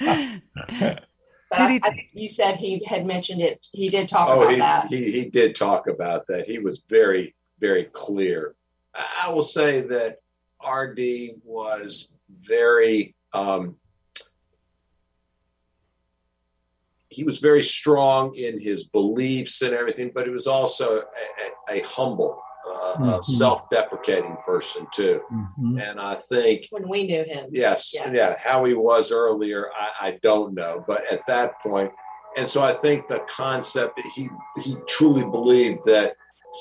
But, 1.50 1.60
but 1.60 1.70
I, 1.70 1.80
I, 1.82 2.08
you 2.12 2.28
said 2.28 2.56
he 2.56 2.84
had 2.84 3.06
mentioned 3.06 3.40
it. 3.40 3.68
He 3.72 3.88
did 3.88 4.06
talk 4.06 4.28
oh, 4.28 4.42
about 4.42 4.52
he, 4.52 4.58
that. 4.58 4.86
he, 4.88 5.10
he 5.10 5.30
did 5.30 5.54
talk 5.54 5.86
about 5.86 6.26
that. 6.28 6.46
He 6.46 6.58
was 6.58 6.84
very 6.86 7.34
very 7.58 7.84
clear. 7.84 8.54
I 8.94 9.30
will 9.30 9.40
say 9.40 9.80
that 9.80 10.18
rd 10.62 11.00
was 11.42 12.18
very 12.42 13.14
um, 13.32 13.76
he 17.08 17.24
was 17.24 17.40
very 17.40 17.62
strong 17.62 18.34
in 18.34 18.60
his 18.60 18.84
beliefs 18.84 19.62
and 19.62 19.74
everything, 19.74 20.12
but 20.14 20.26
he 20.26 20.30
was 20.30 20.46
also 20.46 21.02
a, 21.68 21.72
a, 21.72 21.80
a 21.80 21.86
humble, 21.86 22.40
uh, 22.68 22.96
mm-hmm. 22.96 23.22
self-deprecating 23.22 24.36
person 24.44 24.86
too. 24.92 25.20
Mm-hmm. 25.32 25.78
And 25.78 26.00
I 26.00 26.14
think 26.14 26.66
when 26.70 26.88
we 26.88 27.06
knew 27.06 27.24
him, 27.24 27.48
yes, 27.52 27.92
yeah, 27.94 28.12
yeah 28.12 28.36
how 28.38 28.64
he 28.64 28.74
was 28.74 29.12
earlier, 29.12 29.68
I, 29.78 30.08
I, 30.08 30.18
don't 30.22 30.54
know, 30.54 30.84
but 30.86 31.10
at 31.10 31.22
that 31.28 31.60
point, 31.60 31.92
and 32.36 32.48
so 32.48 32.62
I 32.62 32.74
think 32.74 33.08
the 33.08 33.20
concept 33.28 33.96
that 33.96 34.06
he 34.14 34.28
he 34.62 34.76
truly 34.86 35.24
believed 35.24 35.84
that 35.86 36.14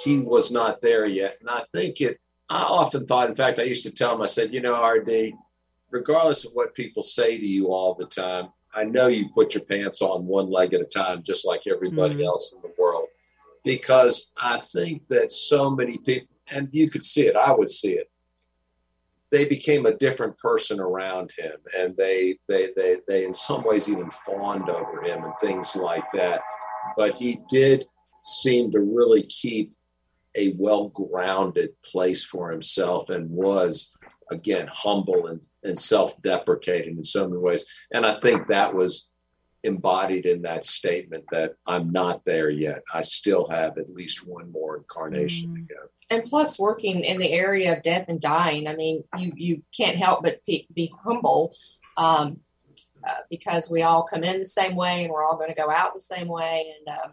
he 0.04 0.20
was 0.20 0.52
not 0.52 0.82
there 0.82 1.06
yet, 1.06 1.38
and 1.42 1.50
I 1.50 1.64
think 1.74 2.02
it. 2.02 2.20
I 2.50 2.62
often 2.62 3.06
thought, 3.06 3.30
in 3.30 3.36
fact, 3.36 3.60
I 3.60 3.64
used 3.64 3.84
to 3.84 3.92
tell 3.92 4.16
him, 4.16 4.22
I 4.22 4.26
said, 4.26 4.54
you 4.54 4.62
know, 4.62 4.82
RD, 4.82 5.34
regardless 5.92 6.46
of 6.46 6.54
what 6.54 6.74
people 6.74 7.04
say 7.04 7.38
to 7.38 7.46
you 7.46 7.74
all 7.74 7.94
the 7.94 8.06
time, 8.06 8.48
I 8.74 8.84
know 8.84 9.08
you 9.08 9.28
put 9.34 9.54
your 9.54 9.66
pants 9.66 10.02
on 10.02 10.26
one 10.26 10.50
leg 10.50 10.74
at 10.74 10.80
a 10.80 10.86
time, 10.86 11.24
just 11.24 11.46
like 11.46 11.68
everybody 11.68 12.16
mm-hmm. 12.16 12.26
else 12.26 12.54
in 12.54 12.62
the 12.62 12.74
world. 12.78 13.08
Because 13.64 14.32
I 14.38 14.62
think 14.74 15.08
that 15.10 15.32
so 15.32 15.70
many 15.70 15.98
people, 15.98 16.28
and 16.50 16.70
you 16.72 16.90
could 16.90 17.04
see 17.04 17.28
it, 17.28 17.36
I 17.36 17.52
would 17.52 17.70
see 17.70 17.94
it. 17.94 18.10
They 19.30 19.44
became 19.44 19.86
a 19.86 19.98
different 19.98 20.38
person 20.38 20.80
around 20.80 21.32
him, 21.38 21.54
and 21.78 21.98
they, 21.98 22.38
they, 22.48 22.70
they, 22.78 22.98
they, 23.08 23.26
in 23.26 23.34
some 23.34 23.64
ways, 23.64 23.90
even 23.90 24.10
fawned 24.10 24.70
over 24.70 25.04
him 25.04 25.24
and 25.26 25.34
things 25.42 25.76
like 25.76 26.06
that. 26.14 26.42
But 26.96 27.16
he 27.16 27.42
did 27.50 27.86
seem 28.24 28.72
to 28.72 28.80
really 28.80 29.24
keep 29.24 29.74
a 30.36 30.54
well 30.58 30.90
grounded 30.90 31.72
place 31.84 32.24
for 32.24 32.52
himself 32.52 33.10
and 33.10 33.30
was 33.30 33.92
again 34.32 34.68
humble 34.72 35.28
and, 35.28 35.42
and 35.64 35.80
self-deprecating 35.80 36.98
in 36.98 37.04
so 37.04 37.28
many 37.28 37.42
ways 37.42 37.66
and 37.92 38.06
i 38.06 38.20
think 38.20 38.48
that 38.48 38.74
was 38.74 39.10
embodied 39.68 40.26
in 40.26 40.42
that 40.42 40.66
statement 40.66 41.24
that 41.32 41.54
i'm 41.68 41.92
not 41.92 42.24
there 42.26 42.50
yet 42.50 42.82
i 42.94 43.02
still 43.02 43.48
have 43.48 43.78
at 43.78 43.90
least 43.90 44.28
one 44.28 44.52
more 44.52 44.78
incarnation 44.78 45.50
mm. 45.50 45.56
to 45.56 45.74
go 45.74 45.82
and 46.10 46.26
plus 46.26 46.58
working 46.58 47.04
in 47.04 47.20
the 47.20 47.32
area 47.32 47.76
of 47.76 47.84
death 47.84 48.06
and 48.08 48.22
dying 48.22 48.68
i 48.68 48.76
mean 48.76 49.04
you 49.18 49.32
you 49.36 49.64
can't 49.76 49.98
help 49.98 50.24
but 50.24 50.44
be, 50.46 50.68
be 50.74 50.92
humble 51.04 51.54
um, 51.98 52.40
uh, 53.08 53.22
because 53.30 53.70
we 53.70 53.84
all 53.84 54.04
come 54.04 54.24
in 54.24 54.40
the 54.40 54.46
same 54.46 54.76
way 54.76 55.04
and 55.04 55.12
we're 55.12 55.26
all 55.26 55.38
going 55.38 55.50
to 55.50 55.56
go 55.56 55.70
out 55.70 55.94
the 55.94 56.00
same 56.00 56.28
way 56.28 56.74
and 56.78 56.98
uh, 56.98 57.08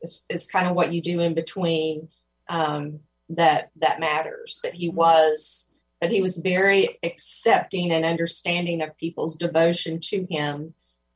it's, 0.00 0.24
it's 0.28 0.46
kind 0.46 0.66
of 0.66 0.74
what 0.74 0.92
you 0.92 1.02
do 1.02 1.20
in 1.20 1.34
between 1.34 2.08
um, 2.48 3.00
that 3.30 3.70
that 3.76 4.00
matters 4.00 4.58
but 4.62 4.72
he 4.72 4.90
mm. 4.90 4.94
was 4.94 5.66
but 6.00 6.10
he 6.10 6.22
was 6.22 6.36
very 6.38 6.98
accepting 7.02 7.90
and 7.90 8.04
understanding 8.04 8.80
of 8.82 8.96
people's 8.96 9.36
devotion 9.36 9.98
to 9.98 10.24
him 10.30 10.74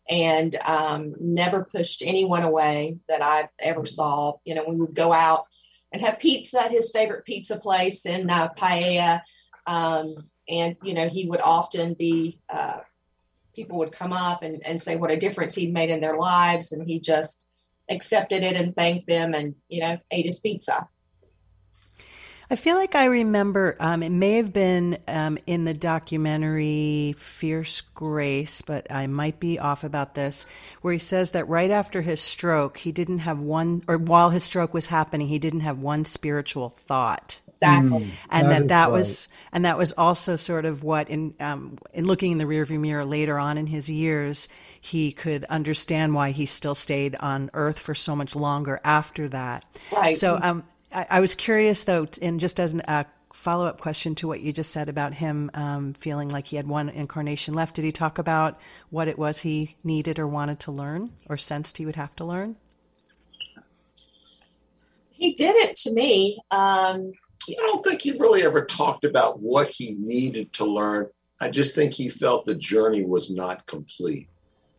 and 0.09 0.57
um, 0.65 1.15
never 1.21 1.65
pushed 1.65 2.03
anyone 2.05 2.43
away 2.43 2.97
that 3.09 3.23
I 3.23 3.49
ever 3.59 3.87
saw. 3.87 4.35
You 4.45 4.55
know, 4.55 4.65
we 4.67 4.79
would 4.79 4.95
go 4.95 5.13
out 5.13 5.47
and 5.93 6.03
have 6.03 6.19
pizza 6.19 6.65
at 6.65 6.71
his 6.71 6.91
favorite 6.91 7.25
pizza 7.25 7.59
place 7.59 8.07
in 8.07 8.29
uh, 8.31 8.49
Paia. 8.49 9.23
Um, 9.67 10.29
and, 10.49 10.77
you 10.83 10.95
know, 10.95 11.09
he 11.09 11.29
would 11.29 11.41
often 11.41 11.95
be, 11.95 12.41
uh, 12.49 12.79
people 13.55 13.79
would 13.79 13.93
come 13.93 14.13
up 14.13 14.43
and, 14.43 14.65
and 14.67 14.81
say 14.81 14.97
what 14.97 15.11
a 15.11 15.19
difference 15.19 15.55
he'd 15.55 15.73
made 15.73 15.91
in 15.91 16.01
their 16.01 16.17
lives. 16.17 16.73
And 16.73 16.87
he 16.87 16.99
just 16.99 17.45
accepted 17.89 18.43
it 18.43 18.57
and 18.57 18.75
thanked 18.75 19.07
them 19.07 19.35
and, 19.35 19.55
you 19.69 19.81
know, 19.81 19.99
ate 20.11 20.27
his 20.27 20.41
pizza. 20.41 20.89
I 22.53 22.57
feel 22.57 22.77
like 22.77 22.95
I 22.95 23.07
remember 23.07 23.77
um, 23.81 24.03
it 24.03 24.13
may 24.13 24.33
have 24.33 24.53
been 24.53 24.99
um, 25.09 25.39
in 25.47 25.65
the 25.65 25.73
documentary 25.73 27.15
Fierce 27.17 27.81
Grace, 27.81 28.61
but 28.61 28.93
I 28.93 29.07
might 29.07 29.41
be 29.41 29.59
off 29.59 29.85
about 29.85 30.15
this, 30.15 30.45
where 30.83 30.93
he 30.93 30.99
says 30.99 31.31
that 31.31 31.49
right 31.49 31.71
after 31.71 32.03
his 32.03 32.21
stroke, 32.21 32.77
he 32.77 32.93
didn't 32.93 33.21
have 33.21 33.41
one, 33.41 33.83
or 33.89 33.97
while 33.97 34.29
his 34.29 34.45
stroke 34.45 34.75
was 34.75 34.85
happening, 34.85 35.29
he 35.29 35.39
didn't 35.39 35.61
have 35.61 35.79
one 35.79 36.05
spiritual 36.05 36.69
thought. 36.69 37.41
Exactly, 37.49 38.01
mm, 38.01 38.11
and 38.29 38.51
that 38.51 38.59
that, 38.59 38.69
that 38.69 38.85
right. 38.85 38.93
was, 38.93 39.29
and 39.53 39.65
that 39.65 39.79
was 39.79 39.93
also 39.93 40.37
sort 40.37 40.67
of 40.67 40.83
what 40.83 41.09
in 41.09 41.33
um, 41.41 41.79
in 41.95 42.07
looking 42.07 42.33
in 42.33 42.39
the 42.39 42.45
rearview 42.45 42.79
mirror 42.79 43.07
later 43.07 43.39
on 43.39 43.57
in 43.57 43.67
his 43.67 43.89
years, 43.89 44.49
he 44.79 45.13
could 45.13 45.45
understand 45.45 46.15
why 46.15 46.33
he 46.33 46.45
still 46.45 46.75
stayed 46.75 47.15
on 47.17 47.51
Earth 47.55 47.79
for 47.79 47.95
so 47.95 48.15
much 48.17 48.37
longer 48.37 48.81
after 48.85 49.29
that. 49.29 49.65
Right. 49.91 50.13
So, 50.13 50.39
um, 50.43 50.65
I, 50.93 51.07
I 51.11 51.21
was 51.21 51.35
curious 51.35 51.85
though, 51.85 52.07
and 52.21 52.41
just 52.41 52.61
as 52.61 52.75
a 52.75 52.91
uh, 52.91 53.05
follow 53.33 53.67
up 53.67 53.81
question 53.81 54.15
to 54.15 54.29
what 54.29 54.41
you 54.41 54.53
just 54.53 54.71
said 54.71 54.89
about 54.89 55.15
him 55.15 55.51
um, 55.55 55.95
feeling 55.95 56.29
like 56.29 56.47
he 56.47 56.57
had 56.57 56.67
one 56.67 56.89
incarnation 56.89 57.55
left, 57.55 57.75
did 57.75 57.85
he 57.85 57.93
talk 57.93 58.19
about 58.19 58.61
what 58.91 59.09
it 59.09 59.19
was 59.19 59.41
he 59.41 59.77
needed 59.83 60.19
or 60.19 60.27
wanted 60.27 60.61
to 60.61 60.71
learn 60.71 61.11
or 61.29 61.37
sensed 61.37 61.79
he 61.79 61.87
would 61.87 61.97
have 61.97 62.15
to 62.17 62.25
learn? 62.25 62.57
He 65.11 65.35
did 65.35 65.57
it 65.57 65.77
to 65.77 65.93
me. 65.93 66.39
Um, 66.51 67.13
I 67.49 67.55
don't 67.59 67.83
think 67.85 68.03
he 68.03 68.13
really 68.13 68.43
ever 68.43 68.65
talked 68.65 69.05
about 69.05 69.41
what 69.41 69.69
he 69.69 69.95
needed 69.95 70.53
to 70.55 70.65
learn. 70.65 71.09
I 71.41 71.51
just 71.51 71.75
think 71.75 71.93
he 71.93 72.09
felt 72.09 72.47
the 72.47 72.55
journey 72.55 73.05
was 73.05 73.31
not 73.31 73.67
complete. 73.67 74.29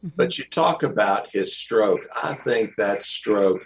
Mm-hmm. 0.06 0.16
But 0.16 0.38
you 0.38 0.46
talk 0.46 0.84
about 0.84 1.30
his 1.32 1.56
stroke. 1.56 2.02
I 2.14 2.36
think 2.46 2.76
that 2.78 3.04
stroke 3.04 3.66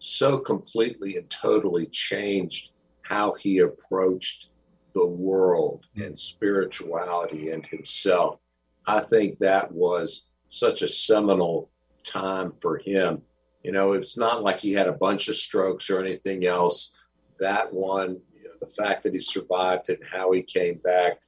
so 0.00 0.38
completely 0.38 1.16
and 1.16 1.28
totally 1.30 1.86
changed 1.86 2.70
how 3.02 3.34
he 3.34 3.58
approached 3.58 4.48
the 4.94 5.06
world 5.06 5.84
and 5.96 6.18
spirituality 6.18 7.50
and 7.50 7.64
himself. 7.66 8.38
I 8.86 9.00
think 9.00 9.38
that 9.38 9.70
was 9.70 10.28
such 10.48 10.82
a 10.82 10.88
seminal 10.88 11.70
time 12.02 12.52
for 12.60 12.78
him. 12.78 13.22
You 13.62 13.72
know, 13.72 13.92
it's 13.92 14.16
not 14.16 14.42
like 14.42 14.60
he 14.60 14.72
had 14.72 14.88
a 14.88 14.92
bunch 14.92 15.28
of 15.28 15.36
strokes 15.36 15.90
or 15.90 16.00
anything 16.00 16.46
else. 16.46 16.96
That 17.38 17.72
one, 17.72 18.18
you 18.34 18.44
know, 18.44 18.54
the 18.60 18.72
fact 18.82 19.02
that 19.02 19.14
he 19.14 19.20
survived 19.20 19.90
and 19.90 19.98
how 20.10 20.32
he 20.32 20.42
came 20.42 20.78
back, 20.82 21.20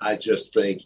I 0.00 0.16
just 0.16 0.52
think 0.52 0.82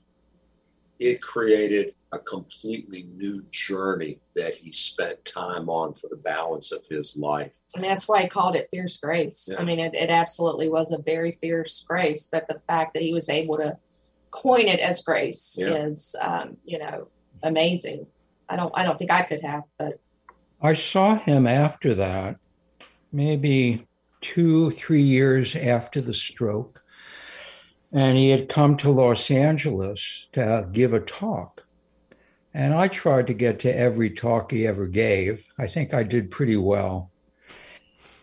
it 1.02 1.20
created 1.20 1.94
a 2.12 2.18
completely 2.18 3.04
new 3.14 3.42
journey 3.50 4.18
that 4.36 4.54
he 4.54 4.70
spent 4.70 5.24
time 5.24 5.68
on 5.68 5.94
for 5.94 6.08
the 6.08 6.16
balance 6.16 6.70
of 6.70 6.84
his 6.88 7.16
life. 7.16 7.52
I 7.76 7.80
mean, 7.80 7.90
that's 7.90 8.06
why 8.06 8.22
he 8.22 8.28
called 8.28 8.54
it 8.54 8.68
fierce 8.70 8.98
grace. 8.98 9.48
Yeah. 9.50 9.60
I 9.60 9.64
mean, 9.64 9.78
it, 9.78 9.94
it 9.94 10.10
absolutely 10.10 10.68
was 10.68 10.92
a 10.92 10.98
very 10.98 11.38
fierce 11.40 11.84
grace, 11.86 12.28
but 12.30 12.46
the 12.48 12.60
fact 12.66 12.94
that 12.94 13.02
he 13.02 13.14
was 13.14 13.28
able 13.28 13.56
to 13.56 13.78
coin 14.30 14.66
it 14.68 14.80
as 14.80 15.02
grace 15.02 15.56
yeah. 15.58 15.68
is, 15.68 16.14
um, 16.20 16.56
you 16.64 16.78
know, 16.78 17.08
amazing. 17.42 18.06
I 18.48 18.56
don't, 18.56 18.72
I 18.76 18.82
don't 18.82 18.98
think 18.98 19.10
I 19.10 19.22
could 19.22 19.40
have, 19.42 19.64
but 19.78 19.98
I 20.60 20.74
saw 20.74 21.16
him 21.16 21.46
after 21.46 21.94
that, 21.94 22.36
maybe 23.10 23.86
two, 24.20 24.70
three 24.72 25.02
years 25.02 25.56
after 25.56 26.00
the 26.00 26.14
stroke, 26.14 26.81
and 27.92 28.16
he 28.16 28.30
had 28.30 28.48
come 28.48 28.76
to 28.78 28.90
Los 28.90 29.30
Angeles 29.30 30.26
to 30.32 30.68
give 30.72 30.92
a 30.92 31.00
talk 31.00 31.62
and 32.54 32.74
I 32.74 32.88
tried 32.88 33.26
to 33.28 33.34
get 33.34 33.60
to 33.60 33.74
every 33.74 34.10
talk 34.10 34.50
he 34.50 34.66
ever 34.66 34.86
gave. 34.86 35.44
I 35.58 35.66
think 35.66 35.94
I 35.94 36.02
did 36.02 36.30
pretty 36.30 36.56
well. 36.56 37.10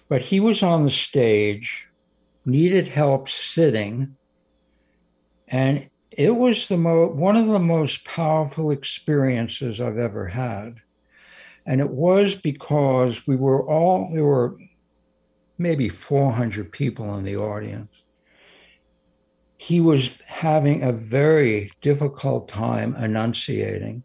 But 0.08 0.22
he 0.22 0.40
was 0.40 0.62
on 0.62 0.84
the 0.84 0.92
stage, 0.92 1.88
needed 2.46 2.88
help 2.88 3.28
sitting, 3.28 4.16
and 5.48 5.90
it 6.12 6.36
was 6.36 6.68
the 6.68 6.78
mo- 6.78 7.08
one 7.08 7.36
of 7.36 7.48
the 7.48 7.60
most 7.60 8.06
powerful 8.06 8.72
experiences 8.72 9.82
I've 9.82 9.98
ever 9.98 10.28
had. 10.28 10.82
And 11.66 11.82
it 11.82 11.90
was 11.90 12.36
because 12.36 13.26
we 13.28 13.36
were 13.36 13.68
all, 13.68 14.10
there 14.12 14.26
were 14.26 14.58
maybe 15.58 15.90
400 15.90 16.72
people 16.72 17.16
in 17.18 17.24
the 17.24 17.38
audience. 17.38 17.99
He 19.62 19.82
was 19.82 20.18
having 20.26 20.84
a 20.84 20.94
very 20.94 21.70
difficult 21.82 22.48
time 22.48 22.96
enunciating. 22.96 24.04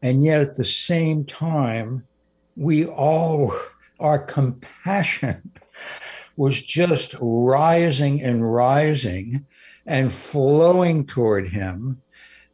And 0.00 0.22
yet 0.22 0.40
at 0.40 0.54
the 0.54 0.64
same 0.64 1.24
time, 1.24 2.06
we 2.54 2.86
all, 2.86 3.52
our 3.98 4.20
compassion 4.20 5.50
was 6.36 6.62
just 6.62 7.16
rising 7.20 8.22
and 8.22 8.54
rising 8.54 9.44
and 9.86 10.12
flowing 10.12 11.04
toward 11.04 11.48
him. 11.48 12.00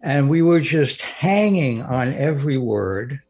And 0.01 0.31
we 0.31 0.41
were 0.41 0.61
just 0.61 1.03
hanging 1.03 1.83
on 1.83 2.15
every 2.15 2.57
word. 2.57 3.21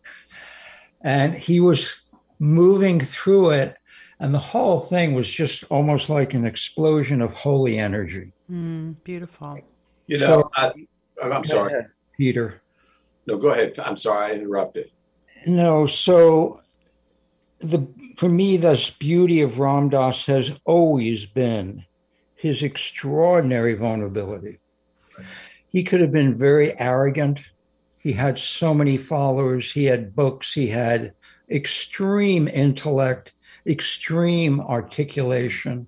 And 1.00 1.34
he 1.34 1.58
was 1.58 2.00
moving 2.38 3.00
through 3.00 3.50
it. 3.50 3.77
And 4.20 4.34
the 4.34 4.38
whole 4.38 4.80
thing 4.80 5.14
was 5.14 5.30
just 5.30 5.64
almost 5.70 6.10
like 6.10 6.34
an 6.34 6.44
explosion 6.44 7.22
of 7.22 7.34
holy 7.34 7.78
energy. 7.78 8.32
Mm, 8.50 8.96
beautiful. 9.04 9.60
You 10.06 10.18
know, 10.18 10.26
so, 10.26 10.50
I, 10.56 10.72
am 11.22 11.44
sorry. 11.44 11.86
Peter. 12.16 12.62
No, 13.26 13.36
go 13.36 13.52
ahead. 13.52 13.78
I'm 13.78 13.96
sorry, 13.96 14.32
I 14.32 14.34
interrupted. 14.34 14.90
No, 15.46 15.86
so 15.86 16.62
the 17.60 17.86
for 18.16 18.28
me, 18.28 18.56
the 18.56 18.92
beauty 18.98 19.40
of 19.42 19.60
Ram 19.60 19.90
Dass 19.90 20.26
has 20.26 20.52
always 20.64 21.26
been 21.26 21.84
his 22.34 22.62
extraordinary 22.62 23.74
vulnerability. 23.74 24.58
He 25.68 25.84
could 25.84 26.00
have 26.00 26.10
been 26.10 26.36
very 26.36 26.78
arrogant. 26.80 27.42
He 27.98 28.12
had 28.12 28.38
so 28.38 28.74
many 28.74 28.96
followers. 28.96 29.72
He 29.72 29.84
had 29.84 30.16
books. 30.16 30.52
He 30.52 30.68
had 30.68 31.12
extreme 31.50 32.48
intellect, 32.48 33.34
extreme 33.68 34.60
articulation. 34.60 35.86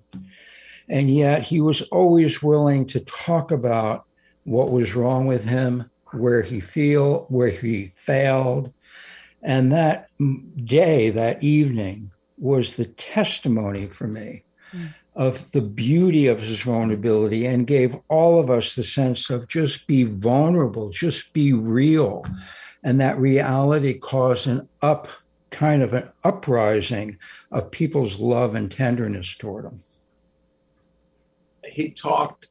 And 0.87 1.09
yet 1.13 1.43
he 1.43 1.61
was 1.61 1.81
always 1.83 2.43
willing 2.43 2.85
to 2.87 2.99
talk 3.01 3.51
about 3.51 4.05
what 4.43 4.71
was 4.71 4.95
wrong 4.95 5.25
with 5.25 5.45
him, 5.45 5.89
where 6.11 6.41
he 6.41 6.59
feel 6.59 7.25
where 7.29 7.49
he 7.49 7.93
failed 7.95 8.73
and 9.43 9.71
that 9.71 10.07
day 10.65 11.09
that 11.09 11.43
evening 11.43 12.11
was 12.37 12.75
the 12.75 12.85
testimony 12.85 13.87
for 13.87 14.07
me 14.07 14.43
mm. 14.73 14.93
of 15.15 15.51
the 15.51 15.61
beauty 15.61 16.27
of 16.27 16.41
his 16.41 16.61
vulnerability 16.61 17.45
and 17.45 17.67
gave 17.67 17.97
all 18.07 18.39
of 18.39 18.49
us 18.49 18.75
the 18.75 18.83
sense 18.83 19.29
of 19.29 19.47
just 19.47 19.87
be 19.87 20.03
vulnerable 20.03 20.89
just 20.89 21.33
be 21.33 21.53
real 21.53 22.23
and 22.83 22.99
that 22.99 23.17
reality 23.17 23.93
caused 23.93 24.47
an 24.47 24.67
up 24.81 25.07
kind 25.51 25.83
of 25.83 25.93
an 25.93 26.09
uprising 26.23 27.17
of 27.51 27.69
people's 27.71 28.19
love 28.19 28.55
and 28.55 28.71
tenderness 28.71 29.35
toward 29.35 29.65
him 29.65 29.83
he 31.65 31.89
talked 31.89 32.47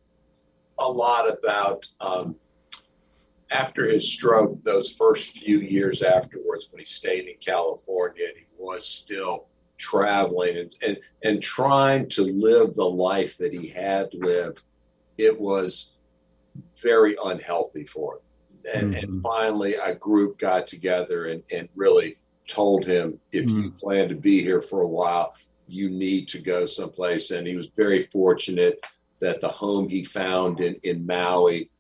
a 0.79 0.89
lot 0.89 1.29
about 1.31 1.87
um, 2.01 2.37
after 3.51 3.89
his 3.89 4.11
stroke, 4.11 4.63
those 4.65 4.89
first 4.89 5.39
few 5.39 5.61
years 5.61 6.03
afterwards, 6.03 6.69
when 6.71 6.79
he 6.79 6.87
stayed 6.87 7.27
in 7.27 7.35
California 7.41 8.25
and 8.27 8.37
he 8.37 8.47
was 8.57 8.87
still 8.87 9.47
traveling 9.77 10.57
and, 10.57 10.77
and, 10.83 10.97
and 11.25 11.43
trying 11.43 12.09
to 12.09 12.23
live 12.23 12.75
the 12.75 12.85
life 12.85 13.37
that 13.39 13.53
he 13.53 13.69
had 13.69 14.13
lived, 14.15 14.63
it 15.19 15.39
was 15.39 15.95
very 16.81 17.17
unhealthy 17.25 17.85
for 17.85 18.15
him. 18.15 18.21
And, 18.75 18.95
mm-hmm. 18.95 19.05
and 19.05 19.23
finally, 19.23 19.75
a 19.75 19.95
group 19.95 20.39
got 20.39 20.67
together 20.67 21.27
and, 21.27 21.43
and 21.51 21.69
really 21.75 22.19
told 22.51 22.85
him 22.85 23.19
if 23.33 23.47
mm-hmm. 23.47 23.63
you 23.63 23.71
plan 23.71 24.09
to 24.09 24.15
be 24.15 24.43
here 24.43 24.61
for 24.61 24.83
a 24.83 24.89
while, 24.89 25.35
you 25.67 25.89
need 25.89 26.29
to 26.29 26.39
go 26.39 26.67
someplace. 26.67 27.31
And 27.31 27.47
he 27.47 27.55
was 27.55 27.69
very 27.69 28.07
fortunate 28.07 28.81
that 29.21 29.41
the 29.41 29.49
home 29.49 29.89
he 29.89 30.03
found 30.03 30.61
in, 30.61 30.75
in 30.83 31.07
Maui 31.07 31.71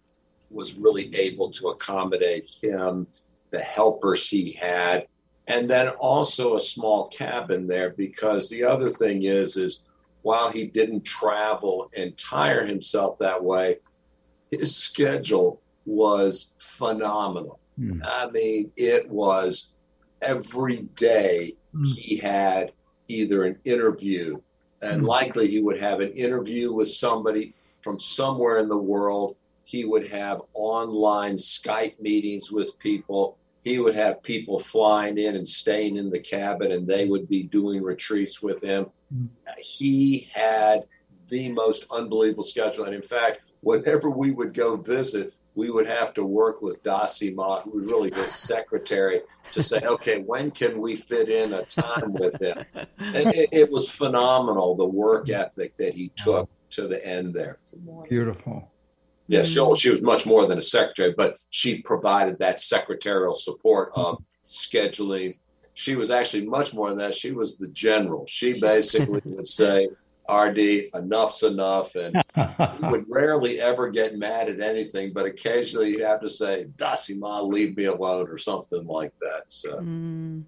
was 0.50 0.74
really 0.74 1.14
able 1.14 1.50
to 1.50 1.68
accommodate 1.68 2.50
him, 2.62 3.06
the 3.50 3.60
helpers 3.60 4.28
he 4.28 4.52
had, 4.52 5.06
and 5.46 5.68
then 5.68 5.88
also 5.88 6.56
a 6.56 6.60
small 6.60 7.08
cabin 7.08 7.66
there 7.66 7.90
because 7.90 8.48
the 8.48 8.62
other 8.62 8.88
thing 8.88 9.24
is 9.24 9.56
is 9.56 9.80
while 10.22 10.50
he 10.50 10.66
didn't 10.66 11.02
travel 11.02 11.90
and 11.96 12.16
tire 12.16 12.66
himself 12.66 13.18
that 13.18 13.42
way, 13.42 13.78
his 14.50 14.76
schedule 14.76 15.60
was 15.86 16.54
phenomenal. 16.58 17.58
Mm. 17.78 18.00
I 18.04 18.30
mean, 18.30 18.70
it 18.76 19.08
was 19.08 19.72
every 20.22 20.82
day 20.96 21.54
mm. 21.74 21.86
he 21.96 22.16
had 22.16 22.72
either 23.08 23.44
an 23.44 23.58
interview, 23.64 24.40
and 24.82 25.02
mm. 25.02 25.06
likely 25.06 25.48
he 25.48 25.60
would 25.60 25.80
have 25.80 26.00
an 26.00 26.12
interview 26.12 26.72
with 26.72 26.90
somebody 26.90 27.54
from 27.82 27.98
somewhere 27.98 28.58
in 28.58 28.68
the 28.68 28.76
world 28.76 29.36
he 29.70 29.84
would 29.84 30.08
have 30.08 30.42
online 30.52 31.36
Skype 31.36 32.00
meetings 32.00 32.50
with 32.50 32.76
people. 32.80 33.38
He 33.62 33.78
would 33.78 33.94
have 33.94 34.20
people 34.20 34.58
flying 34.58 35.16
in 35.16 35.36
and 35.36 35.46
staying 35.46 35.96
in 35.96 36.10
the 36.10 36.18
cabin, 36.18 36.72
and 36.72 36.88
they 36.88 37.06
would 37.06 37.28
be 37.28 37.44
doing 37.44 37.80
retreats 37.80 38.42
with 38.42 38.60
him. 38.60 38.86
Mm-hmm. 39.14 39.26
He 39.58 40.28
had 40.32 40.86
the 41.28 41.52
most 41.52 41.86
unbelievable 41.88 42.42
schedule. 42.42 42.86
And 42.86 42.96
in 42.96 43.02
fact, 43.02 43.42
whenever 43.60 44.10
we 44.10 44.32
would 44.32 44.54
go 44.54 44.74
visit, 44.74 45.34
we 45.60 45.68
would 45.68 45.86
have 45.86 46.14
to 46.14 46.24
work 46.24 46.62
with 46.62 46.82
Dassi 46.82 47.34
Ma, 47.34 47.60
who 47.60 47.72
was 47.72 47.90
really 47.90 48.10
his 48.10 48.32
secretary, 48.32 49.20
to 49.52 49.62
say, 49.62 49.78
okay, 49.84 50.22
when 50.22 50.50
can 50.50 50.80
we 50.80 50.96
fit 50.96 51.28
in 51.28 51.52
a 51.52 51.64
time 51.64 52.14
with 52.14 52.40
him? 52.40 52.64
And 52.98 53.34
it, 53.34 53.48
it 53.52 53.70
was 53.70 53.90
phenomenal, 53.90 54.74
the 54.74 54.86
work 54.86 55.28
ethic 55.28 55.76
that 55.76 55.92
he 55.92 56.12
took 56.16 56.48
to 56.70 56.88
the 56.88 57.04
end 57.06 57.34
there. 57.34 57.58
Beautiful. 58.08 58.72
Yes, 59.26 59.50
mm. 59.50 59.76
she, 59.76 59.82
she 59.82 59.90
was 59.90 60.00
much 60.00 60.24
more 60.24 60.46
than 60.46 60.56
a 60.56 60.62
secretary, 60.62 61.12
but 61.14 61.36
she 61.50 61.82
provided 61.82 62.38
that 62.38 62.58
secretarial 62.58 63.34
support 63.34 63.90
of 63.94 64.22
scheduling. 64.48 65.38
She 65.74 65.94
was 65.94 66.10
actually 66.10 66.46
much 66.46 66.72
more 66.72 66.88
than 66.88 66.98
that. 66.98 67.14
She 67.14 67.32
was 67.32 67.58
the 67.58 67.68
general. 67.68 68.24
She 68.26 68.58
basically 68.58 69.20
would 69.26 69.46
say, 69.46 69.88
RD, 70.30 70.90
enough's 70.94 71.42
enough. 71.42 71.94
And 71.94 72.22
would 72.90 73.04
rarely 73.08 73.60
ever 73.60 73.90
get 73.90 74.16
mad 74.16 74.48
at 74.48 74.60
anything, 74.60 75.12
but 75.12 75.26
occasionally 75.26 75.90
you'd 75.90 76.02
have 76.02 76.20
to 76.20 76.28
say, 76.28 76.66
Dassi 76.76 77.18
Ma, 77.18 77.40
leave 77.40 77.76
me 77.76 77.84
alone, 77.86 78.28
or 78.28 78.38
something 78.38 78.86
like 78.86 79.12
that. 79.20 79.44
So. 79.48 79.78
Mm. 79.78 80.44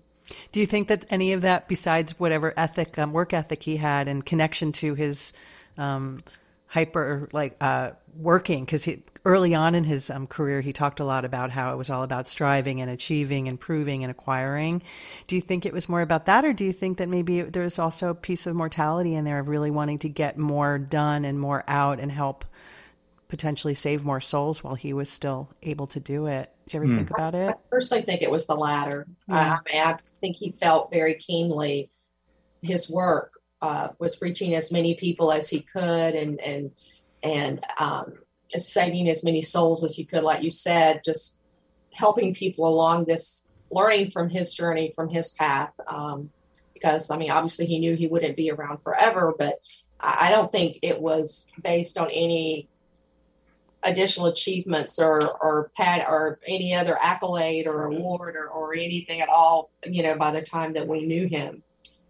Do 0.52 0.60
you 0.60 0.66
think 0.66 0.88
that 0.88 1.04
any 1.10 1.32
of 1.32 1.42
that, 1.42 1.68
besides 1.68 2.18
whatever 2.18 2.54
ethic, 2.56 2.98
um, 2.98 3.12
work 3.12 3.32
ethic 3.32 3.62
he 3.62 3.76
had 3.76 4.08
and 4.08 4.24
connection 4.24 4.72
to 4.72 4.94
his 4.94 5.32
um, 5.76 6.20
hyper 6.66 7.28
like 7.32 7.56
uh, 7.60 7.90
working 8.16 8.64
because 8.64 8.84
he 8.84 9.02
early 9.24 9.54
on 9.54 9.74
in 9.74 9.84
his 9.84 10.10
um, 10.10 10.26
career, 10.26 10.60
he 10.60 10.72
talked 10.72 11.00
a 11.00 11.04
lot 11.04 11.24
about 11.24 11.50
how 11.50 11.72
it 11.72 11.76
was 11.76 11.90
all 11.90 12.02
about 12.02 12.28
striving 12.28 12.80
and 12.80 12.90
achieving 12.90 13.48
and 13.48 13.58
proving 13.58 14.02
and 14.04 14.10
acquiring. 14.10 14.82
Do 15.26 15.36
you 15.36 15.42
think 15.42 15.64
it 15.64 15.72
was 15.72 15.88
more 15.88 16.00
about 16.00 16.26
that, 16.26 16.44
or 16.44 16.52
do 16.52 16.64
you 16.64 16.72
think 16.72 16.98
that 16.98 17.08
maybe 17.08 17.42
there's 17.42 17.78
also 17.78 18.10
a 18.10 18.14
piece 18.14 18.46
of 18.46 18.54
mortality 18.54 19.14
in 19.14 19.24
there 19.24 19.38
of 19.38 19.48
really 19.48 19.70
wanting 19.70 19.98
to 20.00 20.08
get 20.08 20.38
more 20.38 20.78
done 20.78 21.24
and 21.24 21.38
more 21.38 21.64
out 21.68 22.00
and 22.00 22.10
help 22.10 22.44
potentially 23.28 23.74
save 23.74 24.04
more 24.04 24.20
souls 24.20 24.62
while 24.62 24.74
he 24.74 24.92
was 24.92 25.08
still 25.08 25.48
able 25.62 25.86
to 25.86 25.98
do 25.98 26.26
it? 26.26 26.52
Did 26.66 26.74
you 26.74 26.82
ever 26.82 26.92
mm. 26.92 26.96
think 26.96 27.10
about 27.10 27.34
it? 27.34 27.48
I 27.48 27.54
personally 27.70 28.02
think 28.02 28.20
it 28.20 28.30
was 28.30 28.44
the 28.44 28.54
latter. 28.54 29.06
Yeah. 29.26 29.58
I, 29.66 29.72
mean, 29.72 29.82
I 29.82 29.96
think 30.20 30.36
he 30.36 30.52
felt 30.60 30.90
very 30.90 31.14
keenly 31.14 31.88
his 32.60 32.90
work 32.90 33.32
uh, 33.62 33.88
was 33.98 34.20
reaching 34.20 34.54
as 34.54 34.70
many 34.70 34.94
people 34.94 35.32
as 35.32 35.48
he 35.48 35.60
could 35.60 36.14
and 36.14 36.40
and 36.40 36.72
and 37.22 37.64
um, 37.78 38.14
saving 38.58 39.08
as 39.08 39.24
many 39.24 39.42
souls 39.42 39.82
as 39.82 39.94
he 39.94 40.04
could, 40.04 40.22
like 40.22 40.42
you 40.42 40.50
said, 40.50 41.02
just 41.04 41.36
helping 41.92 42.34
people 42.34 42.66
along 42.66 43.04
this, 43.04 43.46
learning 43.70 44.10
from 44.10 44.28
his 44.28 44.52
journey, 44.52 44.92
from 44.94 45.08
his 45.08 45.32
path. 45.32 45.72
Um, 45.86 46.30
because 46.74 47.10
I 47.10 47.16
mean, 47.16 47.30
obviously, 47.30 47.66
he 47.66 47.78
knew 47.78 47.94
he 47.94 48.06
wouldn't 48.06 48.36
be 48.36 48.50
around 48.50 48.78
forever, 48.82 49.34
but 49.38 49.60
I 50.00 50.30
don't 50.30 50.50
think 50.50 50.80
it 50.82 51.00
was 51.00 51.46
based 51.62 51.96
on 51.96 52.10
any 52.10 52.68
additional 53.82 54.26
achievements 54.26 54.98
or 54.98 55.20
or 55.42 55.70
pat 55.76 56.06
or 56.08 56.38
any 56.46 56.74
other 56.74 56.96
accolade 57.00 57.66
or 57.66 57.84
award 57.84 58.36
or, 58.36 58.48
or 58.48 58.74
anything 58.74 59.20
at 59.20 59.28
all 59.28 59.70
you 59.84 60.02
know 60.02 60.16
by 60.16 60.30
the 60.30 60.42
time 60.42 60.72
that 60.72 60.86
we 60.86 61.04
knew 61.04 61.26
him 61.26 61.62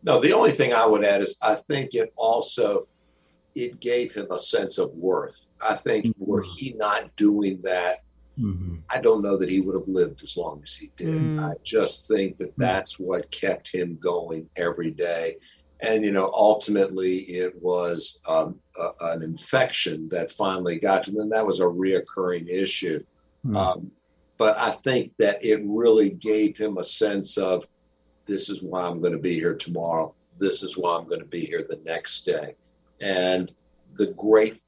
no 0.03 0.21
the 0.21 0.33
only 0.33 0.53
thing 0.53 0.75
i 0.75 0.85
would 0.85 1.03
add 1.03 1.23
is 1.23 1.39
i 1.41 1.55
think 1.55 1.95
it 1.95 2.13
also 2.17 2.87
it 3.55 3.81
gave 3.81 4.13
him 4.13 4.27
a 4.31 4.39
sense 4.39 4.79
of 4.79 4.93
worth. 4.93 5.47
I 5.61 5.77
think 5.77 6.07
mm-hmm. 6.07 6.25
were 6.25 6.43
he 6.43 6.75
not 6.77 7.15
doing 7.17 7.61
that, 7.63 8.03
mm-hmm. 8.39 8.77
I 8.89 9.01
don't 9.01 9.23
know 9.23 9.37
that 9.37 9.51
he 9.51 9.61
would 9.61 9.75
have 9.75 9.89
lived 9.89 10.23
as 10.23 10.37
long 10.37 10.61
as 10.63 10.75
he 10.75 10.91
did. 10.97 11.09
Mm. 11.09 11.51
I 11.51 11.55
just 11.63 12.09
think 12.09 12.39
that 12.39 12.53
mm. 12.53 12.59
that's 12.59 12.99
what 12.99 13.31
kept 13.31 13.73
him 13.73 13.99
going 14.01 14.49
every 14.57 14.91
day. 14.91 15.37
And, 15.81 16.05
you 16.05 16.13
know, 16.13 16.31
ultimately 16.33 17.19
it 17.23 17.61
was 17.61 18.21
um, 18.29 18.61
a, 18.79 18.91
an 19.13 19.23
infection 19.23 20.09
that 20.11 20.31
finally 20.31 20.79
got 20.79 21.05
to 21.05 21.11
him, 21.11 21.21
and 21.21 21.33
that 21.33 21.47
was 21.47 21.61
a 21.61 21.65
reoccurring 21.65 22.49
issue. 22.49 23.05
Mm. 23.45 23.57
Um, 23.57 23.91
but 24.39 24.57
I 24.59 24.71
think 24.71 25.13
that 25.19 25.45
it 25.45 25.61
really 25.65 26.11
gave 26.11 26.57
him 26.57 26.79
a 26.79 26.85
sense 26.85 27.37
of 27.37 27.67
this 28.27 28.49
is 28.49 28.63
why 28.63 28.83
I'm 28.83 29.01
going 29.01 29.13
to 29.13 29.19
be 29.19 29.35
here 29.35 29.55
tomorrow. 29.55 30.15
This 30.39 30.63
is 30.63 30.79
why 30.79 30.97
I'm 30.97 31.07
going 31.09 31.21
to 31.21 31.27
be 31.27 31.45
here 31.45 31.67
the 31.69 31.81
next 31.85 32.25
day. 32.25 32.55
And 33.03 33.53
the 33.95 34.07
great 34.07 34.63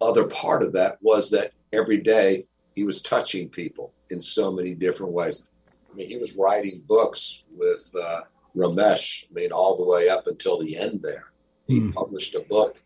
other 0.00 0.24
part 0.24 0.62
of 0.62 0.72
that 0.72 0.98
was 1.00 1.30
that 1.30 1.52
every 1.72 1.98
day 1.98 2.46
he 2.74 2.84
was 2.84 3.00
touching 3.00 3.48
people 3.48 3.92
in 4.10 4.20
so 4.20 4.52
many 4.52 4.74
different 4.74 5.12
ways. 5.12 5.46
I 5.90 5.96
mean, 5.96 6.08
he 6.08 6.16
was 6.16 6.36
writing 6.36 6.82
books 6.86 7.44
with 7.56 7.90
uh, 7.94 8.22
Ramesh, 8.56 9.24
I 9.30 9.34
mean, 9.34 9.52
all 9.52 9.76
the 9.76 9.84
way 9.84 10.08
up 10.08 10.26
until 10.26 10.58
the 10.58 10.76
end 10.76 11.00
there. 11.02 11.32
He 11.66 11.80
mm. 11.80 11.94
published 11.94 12.34
a 12.34 12.40
book 12.40 12.82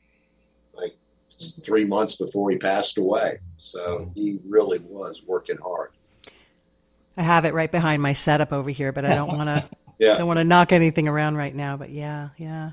like 0.74 0.97
three 1.62 1.84
months 1.84 2.16
before 2.16 2.51
he 2.51 2.57
passed 2.57 2.99
away. 2.99 3.38
So 3.59 4.11
he 4.14 4.38
really 4.47 4.78
was 4.78 5.22
working 5.26 5.59
hard. 5.59 5.90
I 7.16 7.22
have 7.22 7.45
it 7.45 7.55
right 7.55 7.70
behind 7.70 8.03
my 8.03 8.12
setup 8.12 8.53
over 8.53 8.70
here, 8.70 8.93
but 8.93 9.05
I 9.05 9.14
don't 9.14 9.36
want 9.36 9.45
to. 9.45 9.68
yeah. 9.99 10.16
Don't 10.16 10.26
want 10.26 10.38
to 10.38 10.45
knock 10.45 10.72
anything 10.72 11.09
around 11.09 11.36
right 11.36 11.55
now, 11.55 11.76
but 11.76 11.90
yeah, 11.90 12.30
yeah. 12.38 12.72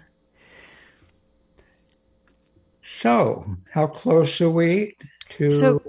So, 3.02 3.56
how 3.72 3.88
close 3.88 4.42
are 4.42 4.50
we 4.50 4.98
to? 5.38 5.50
So, 5.52 5.82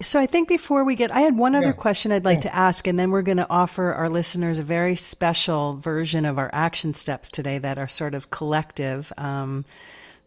so 0.00 0.18
I 0.18 0.26
think 0.26 0.48
before 0.48 0.82
we 0.82 0.96
get, 0.96 1.12
I 1.12 1.20
had 1.20 1.36
one 1.36 1.54
other 1.54 1.66
yeah. 1.66 1.72
question 1.72 2.10
I'd 2.10 2.24
like 2.24 2.38
yeah. 2.38 2.50
to 2.50 2.56
ask, 2.56 2.88
and 2.88 2.98
then 2.98 3.12
we're 3.12 3.22
going 3.22 3.36
to 3.36 3.48
offer 3.48 3.92
our 3.92 4.08
listeners 4.08 4.58
a 4.58 4.64
very 4.64 4.96
special 4.96 5.76
version 5.76 6.24
of 6.24 6.36
our 6.38 6.50
action 6.52 6.92
steps 6.92 7.30
today 7.30 7.58
that 7.58 7.78
are 7.78 7.86
sort 7.86 8.16
of 8.16 8.30
collective. 8.30 9.12
Um, 9.16 9.64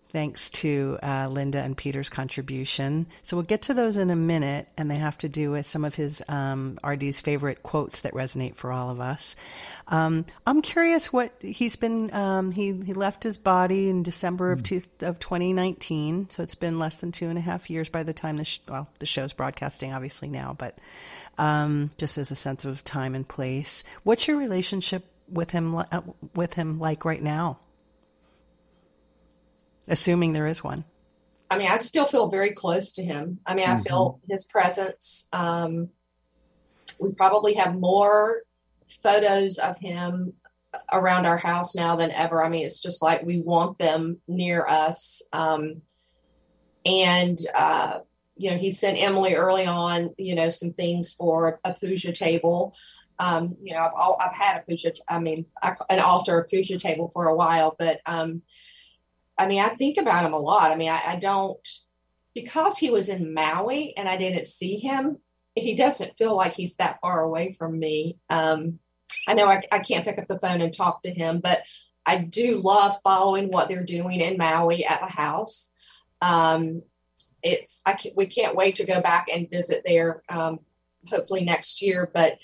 thanks 0.10 0.50
to 0.50 0.98
uh, 1.04 1.28
Linda 1.30 1.60
and 1.60 1.76
Peter's 1.76 2.10
contribution. 2.10 3.08
So 3.22 3.38
we'll 3.38 3.46
get 3.46 3.64
to 3.64 3.74
those 3.74 3.98
in 3.98 4.10
a 4.10 4.16
minute, 4.16 4.68
and 4.78 4.90
they 4.90 4.96
have 4.96 5.18
to 5.20 5.30
do 5.30 5.52
with 5.52 5.66
some 5.66 5.86
of 5.86 5.96
his 5.96 6.24
um, 6.28 6.80
RD's 6.86 7.20
favorite 7.20 7.64
quotes 7.64 8.02
that 8.02 8.14
resonate 8.14 8.56
for 8.56 8.72
all 8.72 8.90
of 8.90 9.00
us. 9.00 9.36
Um, 9.88 10.26
I'm 10.46 10.62
curious 10.62 11.14
what 11.14 11.34
he's 11.40 11.76
been. 11.76 12.14
Um, 12.14 12.52
he 12.52 12.74
he 12.86 12.94
left 12.94 13.24
his 13.24 13.38
body 13.38 13.90
in 13.90 14.04
December 14.04 14.52
of 14.52 14.64
two, 14.64 14.82
of 15.02 15.20
2019, 15.20 16.30
so 16.30 16.44
it's 16.44 16.56
been 16.56 16.80
less 16.80 16.98
than 16.98 17.12
two 17.12 17.30
and 17.30 17.38
a 17.38 17.42
half 17.42 17.70
years 17.70 17.90
by 17.90 18.04
the 18.04 18.14
time 18.14 18.38
the 18.38 18.44
sh- 18.44 18.60
well 18.68 18.90
the 19.00 19.06
show's 19.06 19.34
broadcasting, 19.34 19.94
obviously 19.94 20.30
now, 20.30 20.56
but 20.58 20.78
um, 21.38 21.90
just 21.98 22.18
as 22.18 22.32
a 22.32 22.36
sense 22.36 22.66
of 22.66 22.84
time 22.84 23.16
and 23.16 23.28
place. 23.28 23.84
What's 24.04 24.28
your 24.28 24.38
relationship 24.38 25.06
with 25.30 25.52
him 25.52 25.76
uh, 25.76 26.02
with 26.36 26.54
him 26.54 26.80
like 26.80 27.06
right 27.06 27.22
now? 27.22 27.60
Assuming 29.88 30.34
there 30.34 30.48
is 30.48 30.64
one. 30.64 30.84
I 31.50 31.58
mean, 31.58 31.70
I 31.70 31.78
still 31.78 32.06
feel 32.06 32.28
very 32.28 32.52
close 32.52 32.92
to 32.94 33.04
him. 33.04 33.40
I 33.46 33.54
mean, 33.54 33.66
mm-hmm. 33.68 33.80
I 33.80 33.84
feel 33.84 34.20
his 34.30 34.44
presence. 34.46 35.28
Um, 35.32 35.90
we 37.00 37.12
probably 37.14 37.54
have 37.54 37.76
more 37.76 38.42
photos 39.02 39.58
of 39.58 39.78
him 39.78 40.34
around 40.92 41.26
our 41.26 41.38
house 41.38 41.76
now 41.76 41.96
than 41.96 42.12
ever. 42.12 42.44
I 42.44 42.50
mean, 42.50 42.66
it's 42.66 42.80
just 42.80 43.02
like 43.02 43.24
we 43.24 43.40
want 43.42 43.78
them 43.78 44.20
near 44.28 44.66
us. 44.68 45.22
Um, 45.32 45.82
and, 46.86 47.40
uh, 47.56 48.00
you 48.36 48.52
know, 48.52 48.58
he 48.58 48.72
sent 48.72 49.02
Emily 49.02 49.36
early 49.36 49.66
on, 49.66 50.14
you 50.18 50.36
know, 50.36 50.50
some 50.50 50.74
things 50.74 51.14
for 51.14 51.60
a 51.64 51.74
puja 51.74 52.12
table. 52.12 52.76
Um, 53.20 53.56
you 53.64 53.74
know, 53.74 53.80
I've, 53.80 54.28
I've 54.28 54.36
had 54.36 54.58
a 54.58 54.66
puja, 54.66 54.92
I 55.08 55.20
mean, 55.20 55.46
an 55.90 56.00
altar 56.00 56.46
puja 56.50 56.78
table 56.78 57.10
for 57.14 57.28
a 57.28 57.36
while, 57.36 57.76
but, 57.80 58.00
um, 58.06 58.42
I 59.38 59.48
mean, 59.48 59.62
I 59.62 59.70
think 59.70 59.98
about 59.98 60.26
him 60.26 60.34
a 60.34 60.40
lot. 60.40 60.72
I 60.72 60.76
mean, 60.76 60.90
I, 60.90 61.02
I 61.06 61.16
don't, 61.16 61.68
because 62.34 62.78
he 62.78 62.90
was 62.90 63.10
in 63.10 63.34
Maui 63.34 63.96
and 63.98 64.08
I 64.08 64.18
didn't 64.18 64.48
see 64.48 64.78
him, 64.78 65.18
he 65.56 65.76
doesn't 65.76 66.18
feel 66.18 66.36
like 66.36 66.56
he's 66.56 66.76
that 66.76 67.00
far 67.02 67.22
away 67.22 67.56
from 67.58 67.80
me. 67.80 68.18
Um, 68.30 68.80
I 69.28 69.34
know 69.34 69.48
I, 69.48 69.62
I 69.72 69.80
can't 69.80 70.06
pick 70.06 70.20
up 70.20 70.28
the 70.28 70.40
phone 70.40 70.62
and 70.62 70.74
talk 70.74 71.04
to 71.04 71.12
him, 71.12 71.40
but 71.40 71.64
I 72.06 72.18
do 72.18 72.60
love 72.60 72.96
following 73.04 73.50
what 73.50 73.68
they're 73.68 73.84
doing 73.84 74.22
in 74.22 74.38
Maui 74.38 74.86
at 74.86 75.02
the 75.02 75.08
house. 75.08 75.72
Um, 76.22 76.84
it's 77.44 77.82
I 77.86 77.94
can, 77.94 78.14
we 78.16 78.28
can't 78.28 78.56
wait 78.56 78.78
to 78.78 78.86
go 78.86 79.02
back 79.02 79.28
and 79.34 79.50
visit 79.50 79.84
there. 79.86 80.24
Um, 80.30 80.60
hopefully 81.10 81.44
next 81.44 81.82
year, 81.82 82.10
but 82.14 82.38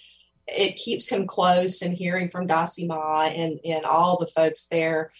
it 0.47 0.75
keeps 0.75 1.09
him 1.09 1.25
close 1.25 1.81
and 1.81 1.93
hearing 1.93 2.29
from 2.29 2.47
Dassi 2.47 2.85
Ma 2.85 3.23
and 3.23 3.59
and 3.63 3.85
all 3.85 4.17
the 4.17 4.27
folks 4.27 4.67
there 4.69 5.11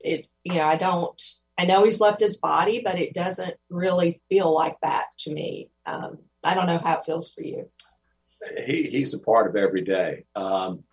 it 0.00 0.26
you 0.44 0.54
know 0.54 0.64
i 0.64 0.76
don't 0.76 1.20
i 1.58 1.64
know 1.64 1.84
he's 1.84 2.00
left 2.00 2.20
his 2.20 2.36
body 2.36 2.80
but 2.84 2.98
it 2.98 3.14
doesn't 3.14 3.54
really 3.70 4.20
feel 4.28 4.52
like 4.52 4.76
that 4.82 5.06
to 5.18 5.32
me. 5.32 5.70
Um, 5.86 6.18
i 6.44 6.54
don't 6.54 6.66
know 6.66 6.78
how 6.78 6.98
it 6.98 7.04
feels 7.04 7.32
for 7.32 7.42
you. 7.42 7.68
He, 8.66 8.84
he's 8.84 9.14
a 9.14 9.18
part 9.18 9.48
of 9.48 9.56
every 9.56 9.82
day. 9.82 10.24
Um, 10.36 10.84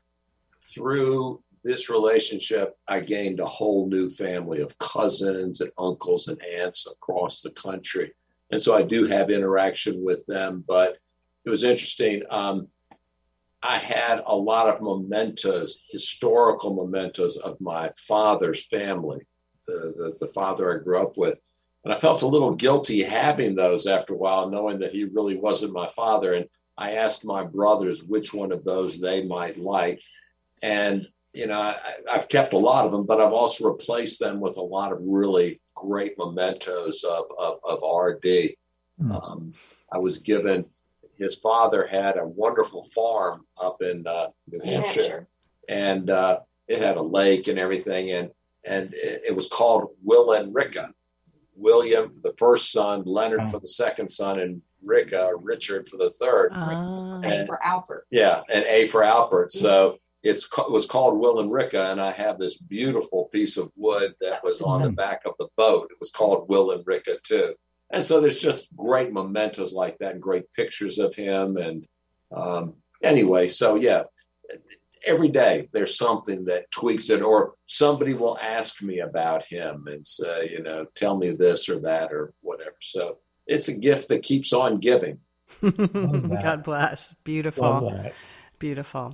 through 0.70 1.41
this 1.64 1.89
relationship 1.89 2.78
i 2.88 2.99
gained 2.99 3.39
a 3.39 3.45
whole 3.45 3.88
new 3.88 4.10
family 4.10 4.62
of 4.62 4.78
cousins 4.78 5.62
and 5.62 5.72
uncles 5.78 6.28
and 6.28 6.41
aunts 6.43 6.88
across 6.88 7.41
the 7.41 7.51
country. 7.51 8.14
And 8.51 8.62
so 8.62 8.76
i 8.76 8.82
do 8.82 9.06
have 9.06 9.30
interaction 9.30 10.03
with 10.03 10.26
them 10.26 10.64
but 10.68 10.97
it 11.45 11.49
was 11.49 11.64
interesting 11.64 12.24
um, 12.32 12.68
I 13.66 13.80
had 13.80 14.22
a 14.28 14.36
lot 14.36 14.70
of 14.70 14.82
mementos, 14.82 15.80
historical 15.89 16.76
mementos 16.76 17.36
of 17.36 17.59
my 17.59 17.91
father's 17.97 18.63
family, 18.68 19.26
the, 19.66 19.93
the, 19.97 20.16
the, 20.20 20.32
father 20.32 20.72
I 20.72 20.84
grew 20.84 21.01
up 21.01 21.18
with. 21.18 21.39
And 21.84 21.91
I 21.91 21.97
felt 21.97 22.22
a 22.22 22.28
little 22.28 22.53
guilty 22.53 23.01
having 23.01 23.55
those 23.55 23.88
after 23.88 24.13
a 24.13 24.18
while, 24.18 24.51
knowing 24.51 24.78
that 24.80 24.91
he 24.91 25.05
really 25.05 25.36
wasn't 25.36 25.74
my 25.74 25.88
father. 25.88 26.36
And 26.36 26.45
I 26.78 26.91
asked 26.91 27.26
my 27.26 27.43
brothers 27.43 28.03
which 28.03 28.36
one 28.36 28.51
of 28.51 28.63
those 28.63 28.99
they 28.99 29.24
might 29.24 29.57
like. 29.57 29.99
And, 30.61 31.07
you 31.34 31.47
know, 31.47 31.59
I, 31.59 31.78
have 32.11 32.30
kept 32.30 32.53
a 32.53 32.59
lot 32.59 32.86
of 32.86 32.91
them, 32.91 33.07
but 33.07 33.20
I've 33.20 33.34
also 33.34 33.68
replaced 33.68 34.20
them 34.20 34.39
with 34.39 34.57
a 34.57 34.61
lot 34.61 34.91
of 34.91 34.99
really 35.01 35.59
great 35.74 36.20
mementos 36.20 37.03
of, 37.03 37.26
of, 37.39 37.57
of 37.63 37.80
RD. 37.80 38.53
Mm. 39.01 39.24
Um, 39.24 39.53
I 39.91 39.97
was 39.97 40.20
given 40.20 40.66
his 41.18 41.36
father 41.36 41.88
had 41.88 42.18
a 42.18 42.26
wonderful 42.26 42.84
farm 42.95 43.45
up 43.61 43.82
in 43.82 44.05
uh, 44.07 44.28
New 44.51 44.59
Hampshire, 44.59 45.01
Hampshire. 45.01 45.28
and 45.70 46.09
uh, 46.09 46.39
it 46.68 46.82
had 46.82 46.97
a 46.97 47.01
lake 47.01 47.47
and 47.47 47.59
everything, 47.59 48.11
and 48.11 48.32
and 48.63 48.93
it, 48.93 49.24
it 49.28 49.36
was 49.36 49.47
called 49.47 49.89
Willenricka. 50.05 50.91
William 51.57 52.09
for 52.09 52.30
the 52.30 52.36
first 52.38 52.72
son, 52.72 53.03
Leonard 53.05 53.41
oh. 53.43 53.47
for 53.47 53.59
the 53.59 53.68
second 53.68 54.09
son, 54.09 54.39
and 54.39 54.61
Ricka, 54.86 55.32
Richard 55.41 55.88
for 55.88 55.97
the 55.97 56.09
third. 56.09 56.51
Uh, 56.53 57.22
and, 57.24 57.43
a 57.43 57.45
for 57.45 57.63
Albert. 57.63 58.07
Yeah, 58.11 58.41
and 58.53 58.66
A 58.66 58.88
for 58.88 59.03
Albert. 59.03 59.49
Mm-hmm. 59.49 59.59
So 59.59 59.97
it's 60.24 60.45
it 60.57 60.72
was 60.72 60.86
called 60.86 61.18
Will 61.20 61.39
and 61.39 61.49
Ricka, 61.49 61.91
and 61.91 62.01
I 62.01 62.11
have 62.11 62.38
this 62.39 62.57
beautiful 62.57 63.26
piece 63.32 63.57
of 63.57 63.72
wood 63.76 64.13
that 64.22 64.43
was 64.43 64.61
on 64.61 64.82
the 64.82 64.89
back 64.89 65.22
of 65.26 65.34
the 65.39 65.47
boat. 65.55 65.88
It 65.91 65.97
was 65.99 66.11
called 66.11 66.49
Willenricka 66.49 67.22
too 67.24 67.55
and 67.96 68.04
so 68.04 68.20
there's 68.20 68.38
just 68.38 68.76
great 68.76 69.14
mementos 69.14 69.72
like 69.72 69.98
that 70.00 70.12
and 70.12 70.22
great 70.22 70.52
pictures 70.52 70.98
of 70.98 71.16
him. 71.16 71.56
And 71.56 71.88
um, 72.36 72.74
anyway, 73.02 73.48
so 73.48 73.76
yeah, 73.76 74.04
every 75.06 75.30
day 75.30 75.70
there's 75.72 75.98
something 75.98 76.43
that 76.46 76.70
tweaks 76.72 77.10
it, 77.10 77.22
or 77.22 77.54
somebody 77.68 78.14
will 78.14 78.38
ask 78.38 78.82
me 78.82 79.00
about 79.00 79.46
him 79.46 79.88
and 79.88 80.06
say, 80.06 80.50
you 80.52 80.62
know, 80.62 80.86
tell 80.93 81.16
me 81.16 81.32
this 81.32 81.70
or 81.70 81.80
that 81.80 82.12
or 82.12 82.34
whatever. 82.41 82.76
So 82.82 83.20
it's 83.48 83.70
a 83.70 83.78
gift 83.78 84.10
that 84.10 84.24
keeps 84.24 84.52
on 84.52 84.80
giving. 84.80 85.20
God 85.62 86.64
bless. 86.66 87.14
Beautiful. 87.24 88.12
Beautiful. 88.60 89.14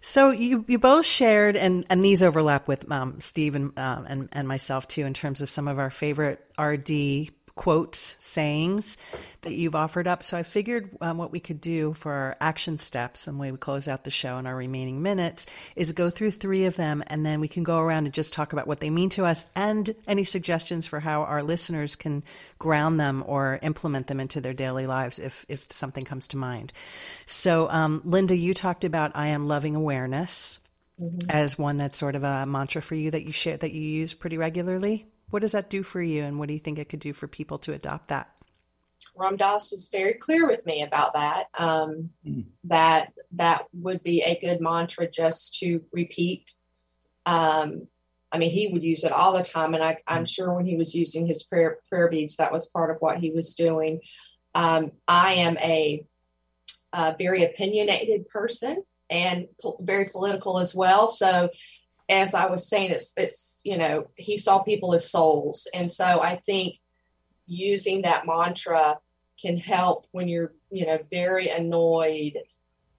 So 0.00 0.30
you, 0.30 0.64
you 0.68 0.78
both 0.78 1.04
shared, 1.04 1.54
and, 1.54 1.84
and 1.90 2.02
these 2.02 2.22
overlap 2.22 2.66
with 2.66 2.90
um, 2.90 3.20
Steve 3.20 3.56
and, 3.56 3.78
um, 3.78 4.06
and, 4.08 4.28
and 4.32 4.48
myself 4.48 4.88
too, 4.88 5.04
in 5.04 5.12
terms 5.12 5.42
of 5.42 5.50
some 5.50 5.68
of 5.68 5.78
our 5.78 5.90
favorite 5.90 6.42
RD 6.58 7.30
quotes, 7.54 8.16
sayings 8.18 8.96
that 9.42 9.54
you've 9.54 9.74
offered 9.74 10.06
up. 10.06 10.22
So 10.22 10.38
I 10.38 10.42
figured 10.42 10.90
um, 11.00 11.18
what 11.18 11.32
we 11.32 11.40
could 11.40 11.60
do 11.60 11.92
for 11.94 12.12
our 12.12 12.36
action 12.40 12.78
steps 12.78 13.26
and 13.26 13.38
way 13.38 13.50
we 13.52 13.58
close 13.58 13.88
out 13.88 14.04
the 14.04 14.10
show 14.10 14.38
in 14.38 14.46
our 14.46 14.56
remaining 14.56 15.02
minutes 15.02 15.46
is 15.76 15.92
go 15.92 16.08
through 16.08 16.30
three 16.30 16.64
of 16.64 16.76
them 16.76 17.02
and 17.08 17.26
then 17.26 17.40
we 17.40 17.48
can 17.48 17.62
go 17.62 17.78
around 17.78 18.06
and 18.06 18.14
just 18.14 18.32
talk 18.32 18.52
about 18.52 18.66
what 18.66 18.80
they 18.80 18.90
mean 18.90 19.10
to 19.10 19.26
us 19.26 19.48
and 19.54 19.94
any 20.06 20.24
suggestions 20.24 20.86
for 20.86 21.00
how 21.00 21.22
our 21.22 21.42
listeners 21.42 21.96
can 21.96 22.22
ground 22.58 22.98
them 22.98 23.22
or 23.26 23.58
implement 23.62 24.06
them 24.06 24.20
into 24.20 24.40
their 24.40 24.54
daily 24.54 24.86
lives 24.86 25.18
if, 25.18 25.44
if 25.48 25.70
something 25.72 26.04
comes 26.04 26.28
to 26.28 26.36
mind. 26.36 26.72
So, 27.26 27.68
um, 27.68 28.00
Linda, 28.04 28.36
you 28.36 28.54
talked 28.54 28.84
about 28.84 29.12
I 29.14 29.28
am 29.28 29.48
loving 29.48 29.76
awareness. 29.76 30.58
Mm-hmm. 31.00 31.30
As 31.30 31.58
one 31.58 31.78
that's 31.78 31.96
sort 31.96 32.14
of 32.14 32.22
a 32.22 32.44
mantra 32.44 32.82
for 32.82 32.94
you 32.94 33.10
that 33.12 33.24
you 33.24 33.32
share 33.32 33.56
that 33.56 33.72
you 33.72 33.80
use 33.80 34.12
pretty 34.12 34.36
regularly. 34.36 35.06
What 35.32 35.40
does 35.40 35.52
that 35.52 35.70
do 35.70 35.82
for 35.82 36.02
you, 36.02 36.24
and 36.24 36.38
what 36.38 36.48
do 36.48 36.52
you 36.52 36.60
think 36.60 36.78
it 36.78 36.90
could 36.90 37.00
do 37.00 37.14
for 37.14 37.26
people 37.26 37.58
to 37.60 37.72
adopt 37.72 38.08
that? 38.08 38.28
Ram 39.16 39.38
Dass 39.38 39.72
was 39.72 39.88
very 39.88 40.12
clear 40.12 40.46
with 40.46 40.66
me 40.66 40.82
about 40.82 41.14
that. 41.14 41.46
Um, 41.56 42.10
mm. 42.26 42.44
That 42.64 43.14
that 43.32 43.64
would 43.72 44.02
be 44.02 44.20
a 44.20 44.38
good 44.38 44.60
mantra 44.60 45.10
just 45.10 45.58
to 45.60 45.82
repeat. 45.90 46.52
Um, 47.24 47.88
I 48.30 48.36
mean, 48.36 48.50
he 48.50 48.68
would 48.68 48.84
use 48.84 49.04
it 49.04 49.12
all 49.12 49.32
the 49.32 49.42
time, 49.42 49.72
and 49.72 49.82
I, 49.82 49.96
am 50.06 50.26
sure 50.26 50.52
when 50.52 50.66
he 50.66 50.76
was 50.76 50.94
using 50.94 51.26
his 51.26 51.42
prayer 51.42 51.78
prayer 51.88 52.08
beads, 52.08 52.36
that 52.36 52.52
was 52.52 52.66
part 52.66 52.90
of 52.90 52.98
what 53.00 53.16
he 53.16 53.30
was 53.30 53.54
doing. 53.54 54.02
Um, 54.54 54.92
I 55.08 55.32
am 55.32 55.56
a, 55.56 56.04
a, 56.92 57.16
very 57.16 57.44
opinionated 57.44 58.28
person 58.28 58.84
and 59.08 59.48
po- 59.62 59.78
very 59.80 60.10
political 60.10 60.58
as 60.58 60.74
well, 60.74 61.08
so 61.08 61.48
as 62.12 62.34
I 62.34 62.46
was 62.46 62.68
saying, 62.68 62.90
it's 62.90 63.12
it's 63.16 63.60
you 63.64 63.78
know 63.78 64.08
he 64.16 64.36
saw 64.36 64.62
people 64.62 64.94
as 64.94 65.10
souls, 65.10 65.66
and 65.72 65.90
so 65.90 66.20
I 66.22 66.36
think 66.36 66.78
using 67.46 68.02
that 68.02 68.26
mantra 68.26 68.98
can 69.40 69.56
help 69.56 70.06
when 70.12 70.28
you're 70.28 70.52
you 70.70 70.86
know 70.86 70.98
very 71.10 71.48
annoyed, 71.48 72.38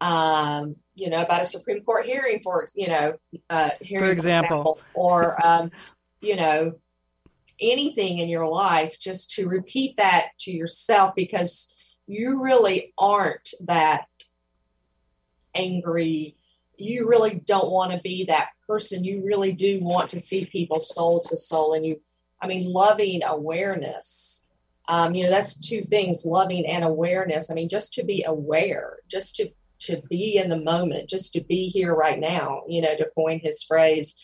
um, 0.02 0.76
you 0.96 1.10
know 1.10 1.22
about 1.22 1.42
a 1.42 1.46
Supreme 1.46 1.84
Court 1.84 2.06
hearing 2.06 2.42
for 2.44 2.68
you 2.76 2.88
know 2.88 3.14
uh, 3.50 3.70
hearing 3.82 4.06
for 4.06 4.12
example, 4.12 4.60
example 4.60 4.82
or 4.96 5.46
um, 5.46 5.72
you 6.22 6.36
know 6.36 6.74
anything 7.62 8.18
in 8.18 8.30
your 8.30 8.48
life, 8.48 9.00
just 9.00 9.32
to 9.32 9.48
repeat 9.48 9.98
that 9.98 10.30
to 10.40 10.52
yourself 10.52 11.14
because 11.16 11.72
you 12.08 12.44
really 12.44 12.94
aren't 12.98 13.54
that 13.62 14.08
angry 15.56 16.36
you 16.78 17.08
really 17.08 17.42
don't 17.46 17.72
want 17.72 17.92
to 17.92 18.00
be 18.00 18.26
that 18.26 18.50
person. 18.68 19.04
You 19.04 19.24
really 19.26 19.52
do 19.52 19.80
want 19.82 20.10
to 20.12 20.20
see 20.20 20.46
people 20.46 20.82
soul 20.82 21.22
to 21.22 21.38
soul. 21.38 21.74
And 21.74 21.86
you, 21.86 22.02
I 22.42 22.48
mean, 22.48 22.72
loving 22.72 23.24
awareness. 23.24 24.46
Um, 24.88 25.16
you 25.16 25.24
know, 25.24 25.30
that's 25.30 25.58
two 25.58 25.82
things 25.82 26.26
loving 26.26 26.66
and 26.66 26.84
awareness. 26.84 27.50
I 27.50 27.54
mean, 27.54 27.70
just 27.70 27.94
to 27.94 28.04
be 28.04 28.24
aware, 28.28 28.98
just 29.08 29.36
to 29.38 29.50
to 29.80 30.02
be 30.10 30.38
in 30.38 30.50
the 30.50 30.62
moment, 30.62 31.10
just 31.10 31.34
to 31.34 31.42
be 31.42 31.68
here 31.68 31.94
right 31.94 32.20
now, 32.20 32.64
you 32.70 32.82
know, 32.82 32.96
to 32.96 33.10
coin 33.16 33.40
his 33.44 33.64
phrase, 33.64 34.16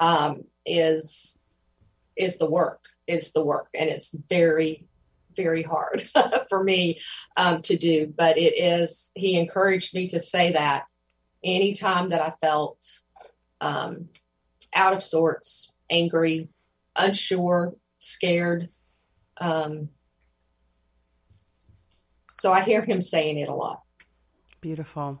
um, 0.00 0.42
is 0.66 1.38
is 2.16 2.36
the 2.36 2.50
work. 2.50 2.84
Is 3.06 3.32
the 3.32 3.44
work. 3.44 3.68
And 3.74 3.90
it's 3.90 4.14
very, 4.28 4.86
very 5.36 5.62
hard 5.62 6.08
for 6.48 6.62
me 6.62 7.00
um, 7.36 7.60
to 7.62 7.76
do. 7.76 8.12
But 8.16 8.38
it 8.38 8.58
is, 8.58 9.10
he 9.14 9.36
encouraged 9.38 9.94
me 9.94 10.08
to 10.08 10.20
say 10.20 10.52
that 10.52 10.84
anytime 11.44 12.10
that 12.10 12.20
I 12.20 12.30
felt 12.30 13.00
um, 13.60 14.08
out 14.74 14.92
of 14.92 15.02
sorts, 15.02 15.72
angry, 15.90 16.48
unsure, 16.96 17.74
scared. 17.98 18.68
Um, 19.38 19.90
so 22.34 22.52
I 22.52 22.62
hear 22.62 22.82
him 22.82 23.00
saying 23.00 23.38
it 23.38 23.48
a 23.48 23.54
lot. 23.54 23.80
Beautiful. 24.60 25.20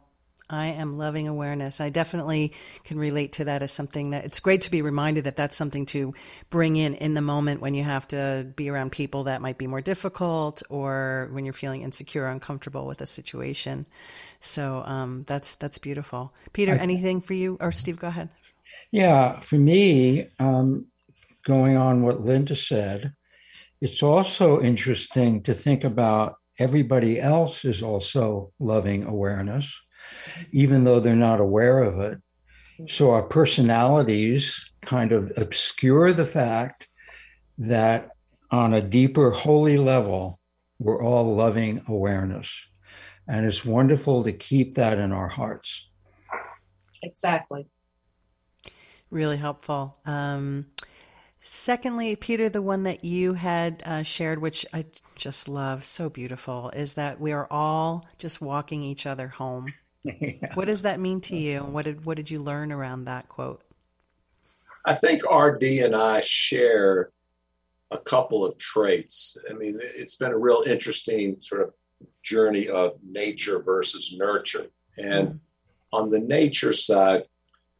I 0.54 0.66
am 0.68 0.96
loving 0.96 1.26
awareness. 1.26 1.80
I 1.80 1.90
definitely 1.90 2.52
can 2.84 2.98
relate 2.98 3.32
to 3.34 3.44
that 3.46 3.62
as 3.62 3.72
something 3.72 4.10
that 4.10 4.24
it's 4.24 4.38
great 4.38 4.62
to 4.62 4.70
be 4.70 4.82
reminded 4.82 5.24
that 5.24 5.36
that's 5.36 5.56
something 5.56 5.84
to 5.86 6.14
bring 6.48 6.76
in 6.76 6.94
in 6.94 7.14
the 7.14 7.20
moment 7.20 7.60
when 7.60 7.74
you 7.74 7.82
have 7.82 8.06
to 8.08 8.46
be 8.54 8.70
around 8.70 8.92
people 8.92 9.24
that 9.24 9.42
might 9.42 9.58
be 9.58 9.66
more 9.66 9.80
difficult 9.80 10.62
or 10.70 11.28
when 11.32 11.44
you're 11.44 11.52
feeling 11.52 11.82
insecure, 11.82 12.26
uncomfortable 12.26 12.86
with 12.86 13.00
a 13.00 13.06
situation. 13.06 13.84
So 14.40 14.84
um, 14.84 15.24
that's 15.26 15.56
that's 15.56 15.78
beautiful. 15.78 16.32
Peter, 16.52 16.72
anything 16.72 17.20
for 17.20 17.34
you 17.34 17.56
or 17.60 17.72
Steve? 17.72 17.98
Go 17.98 18.08
ahead. 18.08 18.28
Yeah, 18.92 19.40
for 19.40 19.56
me, 19.56 20.28
um, 20.38 20.86
going 21.44 21.76
on 21.76 22.02
what 22.02 22.24
Linda 22.24 22.54
said, 22.54 23.12
it's 23.80 24.02
also 24.02 24.60
interesting 24.60 25.42
to 25.42 25.54
think 25.54 25.82
about 25.82 26.36
everybody 26.58 27.20
else 27.20 27.64
is 27.64 27.82
also 27.82 28.52
loving 28.60 29.04
awareness 29.04 29.74
even 30.52 30.84
though 30.84 31.00
they're 31.00 31.16
not 31.16 31.40
aware 31.40 31.82
of 31.82 32.00
it. 32.00 32.20
So 32.88 33.12
our 33.12 33.22
personalities 33.22 34.70
kind 34.82 35.12
of 35.12 35.32
obscure 35.36 36.12
the 36.12 36.26
fact 36.26 36.88
that 37.58 38.10
on 38.50 38.74
a 38.74 38.80
deeper, 38.80 39.30
holy 39.30 39.78
level, 39.78 40.40
we're 40.78 41.02
all 41.02 41.34
loving 41.34 41.82
awareness. 41.88 42.66
And 43.26 43.46
it's 43.46 43.64
wonderful 43.64 44.24
to 44.24 44.32
keep 44.32 44.74
that 44.74 44.98
in 44.98 45.12
our 45.12 45.28
hearts. 45.28 45.88
Exactly. 47.02 47.66
Really 49.10 49.36
helpful. 49.36 49.96
Um, 50.04 50.66
secondly, 51.40 52.16
Peter, 52.16 52.48
the 52.48 52.62
one 52.62 52.82
that 52.82 53.04
you 53.04 53.34
had 53.34 53.82
uh, 53.86 54.02
shared, 54.02 54.40
which 54.40 54.66
I 54.74 54.86
just 55.14 55.48
love, 55.48 55.84
so 55.84 56.10
beautiful, 56.10 56.70
is 56.70 56.94
that 56.94 57.20
we 57.20 57.32
are 57.32 57.46
all 57.50 58.06
just 58.18 58.40
walking 58.40 58.82
each 58.82 59.06
other 59.06 59.28
home. 59.28 59.72
Yeah. 60.04 60.54
What 60.54 60.66
does 60.66 60.82
that 60.82 61.00
mean 61.00 61.20
to 61.22 61.36
you? 61.36 61.60
What 61.60 61.84
did 61.84 62.04
what 62.04 62.16
did 62.16 62.30
you 62.30 62.42
learn 62.42 62.72
around 62.72 63.04
that 63.04 63.28
quote? 63.28 63.62
I 64.84 64.94
think 64.94 65.22
RD 65.30 65.62
and 65.62 65.96
I 65.96 66.20
share 66.20 67.10
a 67.90 67.98
couple 67.98 68.44
of 68.44 68.58
traits. 68.58 69.36
I 69.48 69.54
mean, 69.54 69.78
it's 69.80 70.16
been 70.16 70.32
a 70.32 70.38
real 70.38 70.62
interesting 70.66 71.36
sort 71.40 71.62
of 71.62 71.72
journey 72.22 72.68
of 72.68 72.92
nature 73.02 73.62
versus 73.62 74.14
nurture. 74.16 74.66
And 74.98 75.28
mm. 75.28 75.38
on 75.92 76.10
the 76.10 76.18
nature 76.18 76.72
side, 76.72 77.24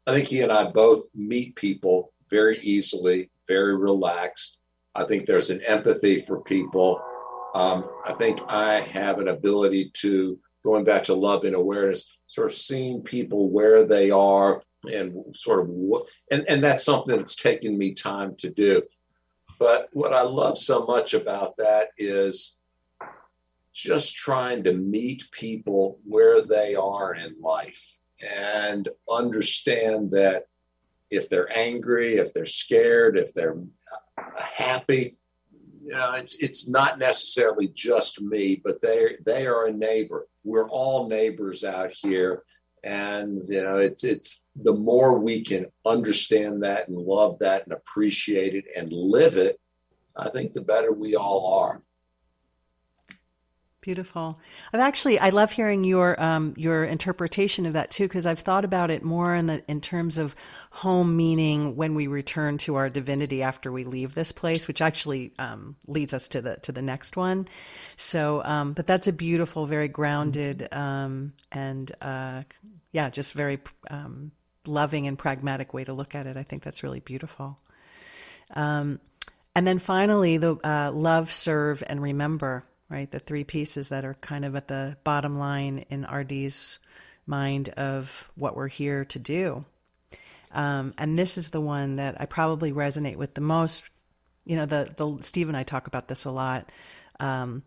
I 0.07 0.15
think 0.15 0.29
he 0.29 0.41
and 0.41 0.53
I 0.53 0.71
both 0.71 1.07
meet 1.15 1.57
people 1.57 2.13
very 2.31 2.59
easily, 2.61 3.31
very 3.49 3.77
relaxed. 3.77 4.59
I 4.95 5.05
think 5.05 5.27
there's 5.27 5.51
an 5.51 5.61
empathy 5.63 6.21
for 6.21 6.41
people. 6.41 7.03
Um, 7.55 7.89
I 8.05 8.13
think 8.15 8.41
I 8.49 8.81
have 8.81 9.19
an 9.19 9.29
ability 9.29 9.91
to 9.95 10.39
going 10.65 10.85
back 10.85 11.05
to 11.05 11.15
love 11.15 11.45
and 11.45 11.55
awareness, 11.55 12.07
sort 12.27 12.51
of 12.51 12.57
seeing 12.57 13.03
people 13.03 13.51
where 13.51 13.85
they 13.85 14.11
are 14.11 14.63
and 14.85 15.25
sort 15.37 15.61
of 15.61 15.69
what, 15.69 16.07
and, 16.31 16.45
and 16.49 16.65
that's 16.65 16.85
something 16.85 17.17
that's 17.17 17.37
taken 17.37 17.77
me 17.77 17.93
time 17.93 18.35
to 18.37 18.51
do. 18.51 18.83
But 19.59 19.89
what 19.93 20.13
I 20.13 20.23
love 20.23 20.59
so 20.59 20.85
much 20.87 21.15
about 21.15 21.57
that 21.59 21.89
is 21.97 22.57
just 23.73 24.15
trying 24.15 24.65
to 24.65 24.73
meet 24.73 25.31
people 25.33 25.99
where 26.05 26.43
they 26.43 26.75
are 26.75 27.15
in 27.15 27.37
life 27.41 27.99
and 28.37 28.89
understand 29.11 30.13
that 30.13 30.45
if 31.11 31.29
they're 31.29 31.57
angry, 31.57 32.17
if 32.17 32.33
they're 32.33 32.47
scared, 32.47 33.19
if 33.19 33.35
they're 33.35 33.59
happy, 34.37 35.17
you 35.85 35.93
know, 35.93 36.13
it's 36.13 36.35
it's 36.37 36.69
not 36.69 36.99
necessarily 36.99 37.69
just 37.69 38.23
me, 38.23 38.61
but 38.63 38.81
they 38.81 39.17
they 39.25 39.47
are 39.47 39.67
a 39.67 39.73
neighbor. 39.73 40.27
We're 40.43 40.69
all 40.69 41.09
neighbors 41.09 41.63
out 41.63 41.93
here, 41.93 42.43
and 42.83 43.43
you 43.49 43.63
know, 43.63 43.77
it's 43.77 44.03
it's 44.03 44.43
the 44.57 44.73
more 44.73 45.19
we 45.19 45.43
can 45.43 45.67
understand 45.85 46.63
that 46.63 46.89
and 46.89 46.97
love 46.97 47.39
that 47.41 47.65
and 47.65 47.75
appreciate 47.75 48.55
it 48.55 48.65
and 48.75 48.93
live 48.93 49.37
it, 49.37 49.61
I 50.17 50.31
think 50.31 50.55
the 50.55 50.63
better 50.63 50.93
we 50.93 51.17
all 51.17 51.61
are. 51.61 51.83
Beautiful. 53.85 54.41
I've 54.73 54.81
actually 54.81 55.19
I 55.19 55.29
love 55.29 55.53
hearing 55.53 55.85
your 55.85 56.19
um, 56.19 56.55
your 56.57 56.85
interpretation 56.85 57.67
of 57.67 57.75
that 57.75 57.91
too 57.91 58.05
because 58.05 58.25
I've 58.25 58.39
thought 58.39 58.65
about 58.65 58.91
it 58.91 59.03
more 59.03 59.35
in 59.35 59.47
the 59.47 59.63
in 59.71 59.83
terms 59.83 60.17
of 60.17 60.35
home 60.71 61.19
meaning 61.19 61.77
when 61.77 61.95
we 61.95 62.07
return 62.07 62.57
to 62.59 62.77
our 62.77 62.89
divinity 62.89 63.43
after 63.43 63.71
we 63.71 63.83
leave 63.83 64.15
this 64.15 64.33
place, 64.33 64.67
which 64.67 64.81
actually 64.81 65.33
um, 65.39 65.77
leads 65.87 66.15
us 66.15 66.29
to 66.29 66.41
the 66.41 66.57
to 66.63 66.73
the 66.73 66.81
next 66.81 67.19
one. 67.19 67.47
So, 67.99 68.43
um, 68.45 68.73
but 68.73 68.87
that's 68.87 69.07
a 69.07 69.13
beautiful, 69.13 69.67
very 69.67 69.89
grounded, 69.89 70.67
um, 70.73 71.35
and 71.53 71.93
uh, 72.01 72.45
yeah, 72.93 73.11
just 73.11 73.35
very 73.35 73.59
um, 73.91 74.33
loving 74.65 75.07
and 75.07 75.19
pragmatic 75.19 75.75
way 75.75 75.85
to 75.85 75.93
look 75.93 76.15
at 76.15 76.27
it. 76.27 76.39
I 76.39 76.43
think 76.43 76.63
that's 76.63 76.83
really 76.83 77.01
beautiful. 77.01 77.59
Um, 78.55 78.99
and 79.55 79.67
then 79.67 79.79
finally, 79.79 80.39
the 80.39 80.57
uh, 80.65 80.91
love, 80.91 81.31
serve, 81.31 81.83
and 81.87 82.01
remember 82.01 82.65
right? 82.89 83.11
The 83.11 83.19
three 83.19 83.45
pieces 83.45 83.89
that 83.89 84.05
are 84.05 84.15
kind 84.15 84.45
of 84.45 84.55
at 84.57 84.69
the 84.69 84.97
bottom 85.05 85.39
line 85.39 85.85
in 85.91 86.05
RD's 86.05 86.79
mind 87.27 87.71
of 87.71 88.31
what 88.35 88.57
we're 88.57 88.69
here 88.69 89.05
to 89.07 89.19
do. 89.19 89.65
Um, 90.53 90.95
and 90.99 91.19
this 91.19 91.37
is 91.37 91.51
the 91.51 91.61
one 91.61 91.97
that 91.97 92.21
I 92.21 92.27
probably 92.27 92.73
resonate 92.73 93.17
with 93.17 93.35
the 93.35 93.41
most. 93.41 93.83
You 94.45 94.57
know, 94.57 94.67
the 94.67 94.93
the 94.97 95.19
Steve 95.23 95.49
and 95.49 95.57
I 95.57 95.63
talk 95.63 95.87
about 95.87 96.09
this 96.09 96.25
a 96.25 96.31
lot. 96.31 96.71
Um, 97.19 97.63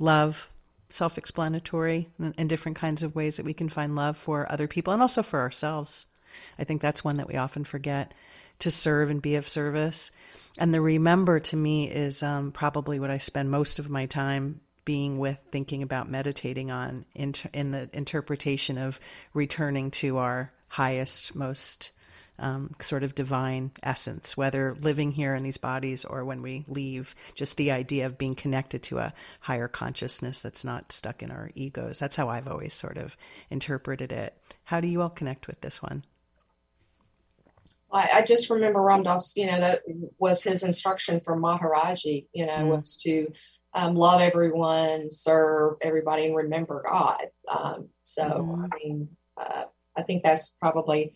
love, 0.00 0.48
self-explanatory, 0.88 2.08
and 2.18 2.48
different 2.48 2.78
kinds 2.78 3.02
of 3.02 3.14
ways 3.14 3.36
that 3.36 3.46
we 3.46 3.54
can 3.54 3.68
find 3.68 3.94
love 3.94 4.16
for 4.16 4.50
other 4.50 4.66
people 4.66 4.92
and 4.92 5.02
also 5.02 5.22
for 5.22 5.40
ourselves. 5.40 6.06
I 6.58 6.64
think 6.64 6.80
that's 6.80 7.04
one 7.04 7.18
that 7.18 7.28
we 7.28 7.36
often 7.36 7.64
forget 7.64 8.12
to 8.62 8.70
serve 8.70 9.10
and 9.10 9.22
be 9.22 9.36
of 9.36 9.48
service. 9.48 10.10
And 10.58 10.74
the 10.74 10.80
remember 10.80 11.40
to 11.40 11.56
me 11.56 11.90
is 11.90 12.22
um, 12.22 12.52
probably 12.52 13.00
what 13.00 13.10
I 13.10 13.18
spend 13.18 13.50
most 13.50 13.78
of 13.78 13.88
my 13.88 14.06
time 14.06 14.60
being 14.84 15.18
with, 15.18 15.38
thinking 15.50 15.82
about, 15.82 16.10
meditating 16.10 16.70
on 16.70 17.04
in, 17.14 17.34
in 17.52 17.70
the 17.70 17.88
interpretation 17.92 18.78
of 18.78 19.00
returning 19.32 19.90
to 19.92 20.18
our 20.18 20.52
highest, 20.68 21.34
most 21.34 21.92
um, 22.38 22.70
sort 22.80 23.04
of 23.04 23.14
divine 23.14 23.70
essence, 23.82 24.36
whether 24.36 24.74
living 24.80 25.12
here 25.12 25.34
in 25.34 25.42
these 25.42 25.58
bodies 25.58 26.04
or 26.04 26.24
when 26.24 26.42
we 26.42 26.64
leave, 26.66 27.14
just 27.34 27.56
the 27.56 27.70
idea 27.70 28.06
of 28.06 28.18
being 28.18 28.34
connected 28.34 28.82
to 28.82 28.98
a 28.98 29.12
higher 29.40 29.68
consciousness 29.68 30.40
that's 30.40 30.64
not 30.64 30.90
stuck 30.92 31.22
in 31.22 31.30
our 31.30 31.50
egos. 31.54 31.98
That's 31.98 32.16
how 32.16 32.28
I've 32.28 32.48
always 32.48 32.74
sort 32.74 32.96
of 32.96 33.16
interpreted 33.50 34.10
it. 34.10 34.36
How 34.64 34.80
do 34.80 34.88
you 34.88 35.02
all 35.02 35.10
connect 35.10 35.46
with 35.46 35.60
this 35.60 35.80
one? 35.80 36.04
I, 37.92 38.10
I 38.14 38.22
just 38.22 38.50
remember 38.50 38.80
Ram 38.80 39.02
Dass, 39.02 39.36
you 39.36 39.46
know, 39.46 39.60
that 39.60 39.82
was 40.18 40.42
his 40.42 40.62
instruction 40.62 41.20
from 41.20 41.42
Maharaji, 41.42 42.26
you 42.32 42.46
know, 42.46 42.52
mm. 42.52 42.78
was 42.78 42.96
to 43.04 43.32
um, 43.74 43.94
love 43.94 44.20
everyone, 44.20 45.10
serve 45.10 45.76
everybody, 45.80 46.26
and 46.26 46.36
remember 46.36 46.84
God. 46.88 47.26
Um, 47.48 47.88
so, 48.02 48.24
mm. 48.24 48.64
I 48.64 48.76
mean, 48.82 49.08
uh, 49.36 49.64
I 49.96 50.02
think 50.02 50.22
that's 50.22 50.52
probably, 50.60 51.14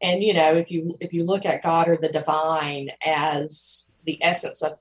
and 0.00 0.22
you 0.22 0.34
know, 0.34 0.54
if 0.54 0.70
you 0.70 0.96
if 1.00 1.12
you 1.12 1.24
look 1.24 1.44
at 1.44 1.62
God 1.62 1.88
or 1.88 1.96
the 1.96 2.08
divine 2.08 2.90
as 3.04 3.88
the 4.04 4.22
essence 4.22 4.62
of 4.62 4.78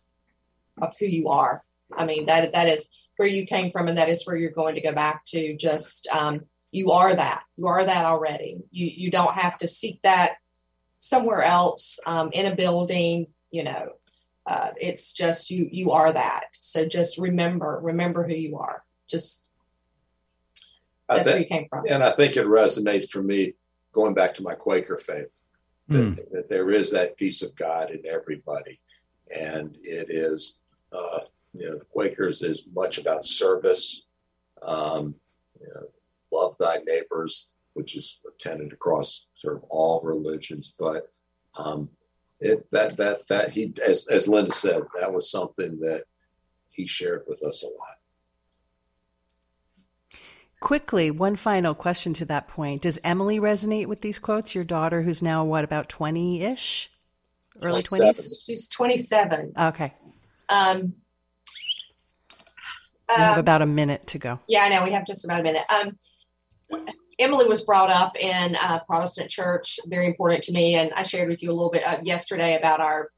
of 0.82 0.94
who 1.00 1.06
you 1.06 1.30
are, 1.30 1.64
I 1.96 2.06
mean 2.06 2.28
that 2.28 2.54
that 2.54 2.68
is 2.68 2.90
where 3.16 3.28
you 3.28 3.46
came 3.46 3.72
from, 3.72 3.88
and 3.88 3.98
that 3.98 4.10
is 4.10 4.26
where 4.26 4.36
you're 4.36 4.52
going 4.52 4.76
to 4.76 4.82
go 4.82 4.92
back 4.92 5.26
to. 5.26 5.56
Just 5.56 6.08
um, 6.08 6.46
you 6.72 6.92
are 6.92 7.16
that. 7.16 7.44
You 7.56 7.68
are 7.68 7.84
that 7.84 8.06
already. 8.06 8.58
You 8.72 8.88
you 8.88 9.12
don't 9.12 9.34
have 9.34 9.58
to 9.60 9.68
seek 9.68 10.02
that 10.04 10.36
somewhere 11.00 11.42
else 11.42 12.00
um, 12.06 12.30
in 12.34 12.46
a 12.46 12.56
building, 12.56 13.28
you 13.52 13.64
know, 13.64 13.90
uh, 14.46 14.70
it's 14.80 15.12
just 15.12 15.50
you 15.50 15.68
you 15.72 15.92
are 15.92 16.12
that. 16.14 16.46
So 16.54 16.86
just 16.86 17.18
remember, 17.18 17.80
remember 17.82 18.26
who 18.26 18.34
you 18.34 18.58
are. 18.58 18.84
Just 19.08 19.44
that's 21.08 21.24
think, 21.24 21.34
where 21.34 21.40
you 21.40 21.46
came 21.46 21.68
from. 21.70 21.86
And 21.88 22.04
I 22.04 22.12
think 22.12 22.38
it 22.38 22.46
resonates 22.46 23.10
for 23.10 23.22
me 23.22 23.54
going 23.92 24.14
back 24.14 24.34
to 24.36 24.44
my 24.44 24.54
Quaker 24.54 24.98
faith 24.98 25.42
that, 25.90 25.98
mm. 25.98 26.32
that 26.32 26.50
there 26.50 26.70
is 26.70 26.92
that 26.92 27.18
piece 27.18 27.42
of 27.42 27.56
God 27.56 27.92
in 27.92 28.06
everybody, 28.06 28.80
and 29.36 29.78
it 29.84 30.08
is 30.10 30.60
uh, 30.94 31.20
you 31.54 31.70
know 31.70 31.78
the 31.78 31.86
Quakers 31.86 32.42
is 32.42 32.64
much 32.74 32.98
about 32.98 33.26
service. 33.26 34.04
Um, 34.62 35.16
you 35.60 35.68
know, 35.68 35.88
love 36.32 36.56
thy 36.60 36.78
neighbors 36.86 37.52
which 37.78 37.96
is 37.96 38.20
a 38.26 38.32
tenet 38.40 38.74
across 38.74 39.28
sort 39.34 39.58
of 39.58 39.64
all 39.70 40.02
religions. 40.04 40.74
But 40.80 41.12
um, 41.56 41.90
it, 42.40 42.68
that 42.72 42.98
that 42.98 43.28
that 43.28 43.52
he, 43.52 43.74
as 43.86 44.08
as 44.08 44.28
Linda 44.28 44.52
said, 44.52 44.82
that 45.00 45.14
was 45.14 45.30
something 45.30 45.80
that 45.82 46.06
he 46.70 46.88
shared 46.88 47.24
with 47.28 47.44
us 47.44 47.64
a 47.64 47.68
lot. 47.68 47.98
Quickly, 50.60 51.12
one 51.12 51.36
final 51.36 51.76
question 51.76 52.14
to 52.16 52.26
that 52.26 52.48
point: 52.48 52.82
Does 52.82 53.00
Emily 53.04 53.40
resonate 53.40 53.86
with 53.86 54.02
these 54.02 54.18
quotes? 54.18 54.56
Your 54.56 54.64
daughter, 54.64 55.04
who's 55.04 55.22
now 55.22 55.46
what 55.46 55.64
about 55.64 55.88
twenty 55.88 56.42
ish, 56.42 56.90
early 57.62 57.84
twenties? 57.84 58.44
She's 58.44 58.68
twenty 58.68 58.98
seven. 58.98 59.54
Okay. 59.58 59.94
Um, 60.50 60.96
we 63.10 63.22
have 63.22 63.34
um, 63.34 63.40
about 63.40 63.62
a 63.62 63.68
minute 63.68 64.08
to 64.08 64.18
go. 64.18 64.40
Yeah, 64.48 64.62
I 64.62 64.70
know 64.70 64.84
we 64.84 64.92
have 64.92 65.06
just 65.06 65.24
about 65.24 65.42
a 65.42 65.44
minute. 65.44 65.64
Um, 65.70 65.98
Emily 67.20 67.46
was 67.46 67.62
brought 67.62 67.90
up 67.90 68.18
in 68.18 68.56
a 68.56 68.84
Protestant 68.88 69.30
church, 69.30 69.80
very 69.88 70.06
important 70.06 70.44
to 70.44 70.52
me. 70.52 70.76
And 70.76 70.94
I 70.94 71.04
shared 71.04 71.30
with 71.30 71.42
you 71.42 71.50
a 71.50 71.54
little 71.54 71.72
bit 71.72 71.86
uh, 71.86 72.00
yesterday 72.04 72.56
about 72.56 72.80
our 72.80 73.10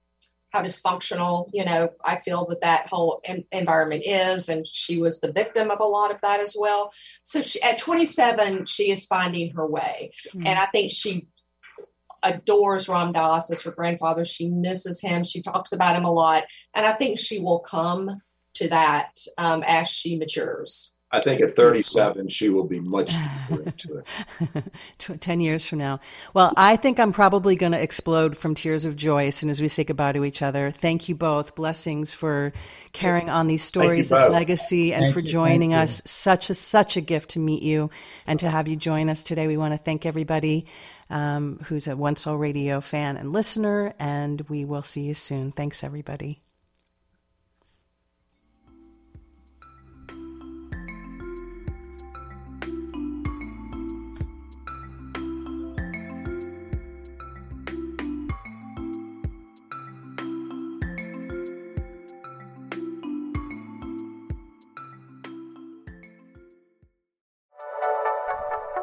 how 0.51 0.63
dysfunctional, 0.63 1.49
you 1.53 1.63
know, 1.63 1.89
I 2.03 2.19
feel 2.21 2.45
that 2.47 2.61
that 2.61 2.87
whole 2.89 3.21
em- 3.23 3.45
environment 3.51 4.03
is. 4.05 4.49
And 4.49 4.65
she 4.65 4.97
was 4.97 5.19
the 5.19 5.31
victim 5.31 5.69
of 5.69 5.79
a 5.79 5.85
lot 5.85 6.11
of 6.11 6.19
that 6.21 6.39
as 6.39 6.55
well. 6.57 6.91
So 7.23 7.41
she, 7.41 7.61
at 7.61 7.77
27, 7.77 8.65
she 8.65 8.89
is 8.89 9.05
finding 9.05 9.51
her 9.51 9.67
way. 9.67 10.11
Mm-hmm. 10.29 10.47
And 10.47 10.57
I 10.57 10.65
think 10.67 10.91
she 10.91 11.27
adores 12.23 12.89
Ram 12.89 13.13
Dass 13.13 13.51
as 13.51 13.61
her 13.61 13.71
grandfather. 13.71 14.25
She 14.25 14.47
misses 14.47 15.01
him. 15.01 15.23
She 15.23 15.41
talks 15.41 15.71
about 15.71 15.95
him 15.95 16.05
a 16.05 16.11
lot. 16.11 16.45
And 16.73 16.85
I 16.85 16.93
think 16.93 17.19
she 17.19 17.39
will 17.39 17.59
come 17.59 18.21
to 18.55 18.69
that 18.69 19.19
um, 19.37 19.63
as 19.65 19.87
she 19.87 20.17
matures. 20.17 20.91
I 21.11 21.19
think 21.19 21.41
at 21.41 21.55
37, 21.55 22.29
she 22.29 22.49
will 22.49 22.65
be 22.65 22.79
much 22.79 23.11
deeper 23.49 23.63
into 23.63 24.03
it. 24.99 25.19
10 25.21 25.39
years 25.39 25.65
from 25.65 25.79
now. 25.79 25.99
Well, 26.35 26.53
I 26.55 26.75
think 26.75 26.99
I'm 26.99 27.13
probably 27.13 27.55
going 27.55 27.71
to 27.71 27.81
explode 27.81 28.37
from 28.37 28.53
tears 28.53 28.85
of 28.85 28.95
joy 28.95 29.27
as 29.27 29.35
soon 29.35 29.49
as 29.49 29.59
we 29.59 29.69
say 29.69 29.83
goodbye 29.83 30.11
to 30.11 30.23
each 30.23 30.43
other. 30.43 30.69
Thank 30.69 31.09
you 31.09 31.15
both. 31.15 31.55
Blessings 31.55 32.13
for 32.13 32.53
carrying 32.93 33.27
on 33.29 33.47
these 33.47 33.63
stories, 33.63 34.09
this 34.09 34.29
legacy, 34.29 34.93
and 34.93 35.05
thank 35.05 35.13
for 35.15 35.21
joining 35.23 35.73
us. 35.73 36.01
Such 36.05 36.51
a, 36.51 36.53
such 36.53 36.95
a 36.95 37.01
gift 37.01 37.31
to 37.31 37.39
meet 37.39 37.63
you 37.63 37.89
and 38.27 38.39
to 38.39 38.49
have 38.49 38.67
you 38.67 38.75
join 38.75 39.09
us 39.09 39.23
today. 39.23 39.47
We 39.47 39.57
want 39.57 39.73
to 39.73 39.79
thank 39.79 40.05
everybody 40.05 40.67
um, 41.09 41.59
who's 41.65 41.87
a 41.87 41.95
One 41.95 42.17
Soul 42.17 42.37
Radio 42.37 42.81
fan 42.81 43.17
and 43.17 43.33
listener, 43.33 43.95
and 43.97 44.41
we 44.41 44.63
will 44.63 44.83
see 44.83 45.01
you 45.01 45.15
soon. 45.15 45.51
Thanks, 45.51 45.83
everybody. 45.83 46.43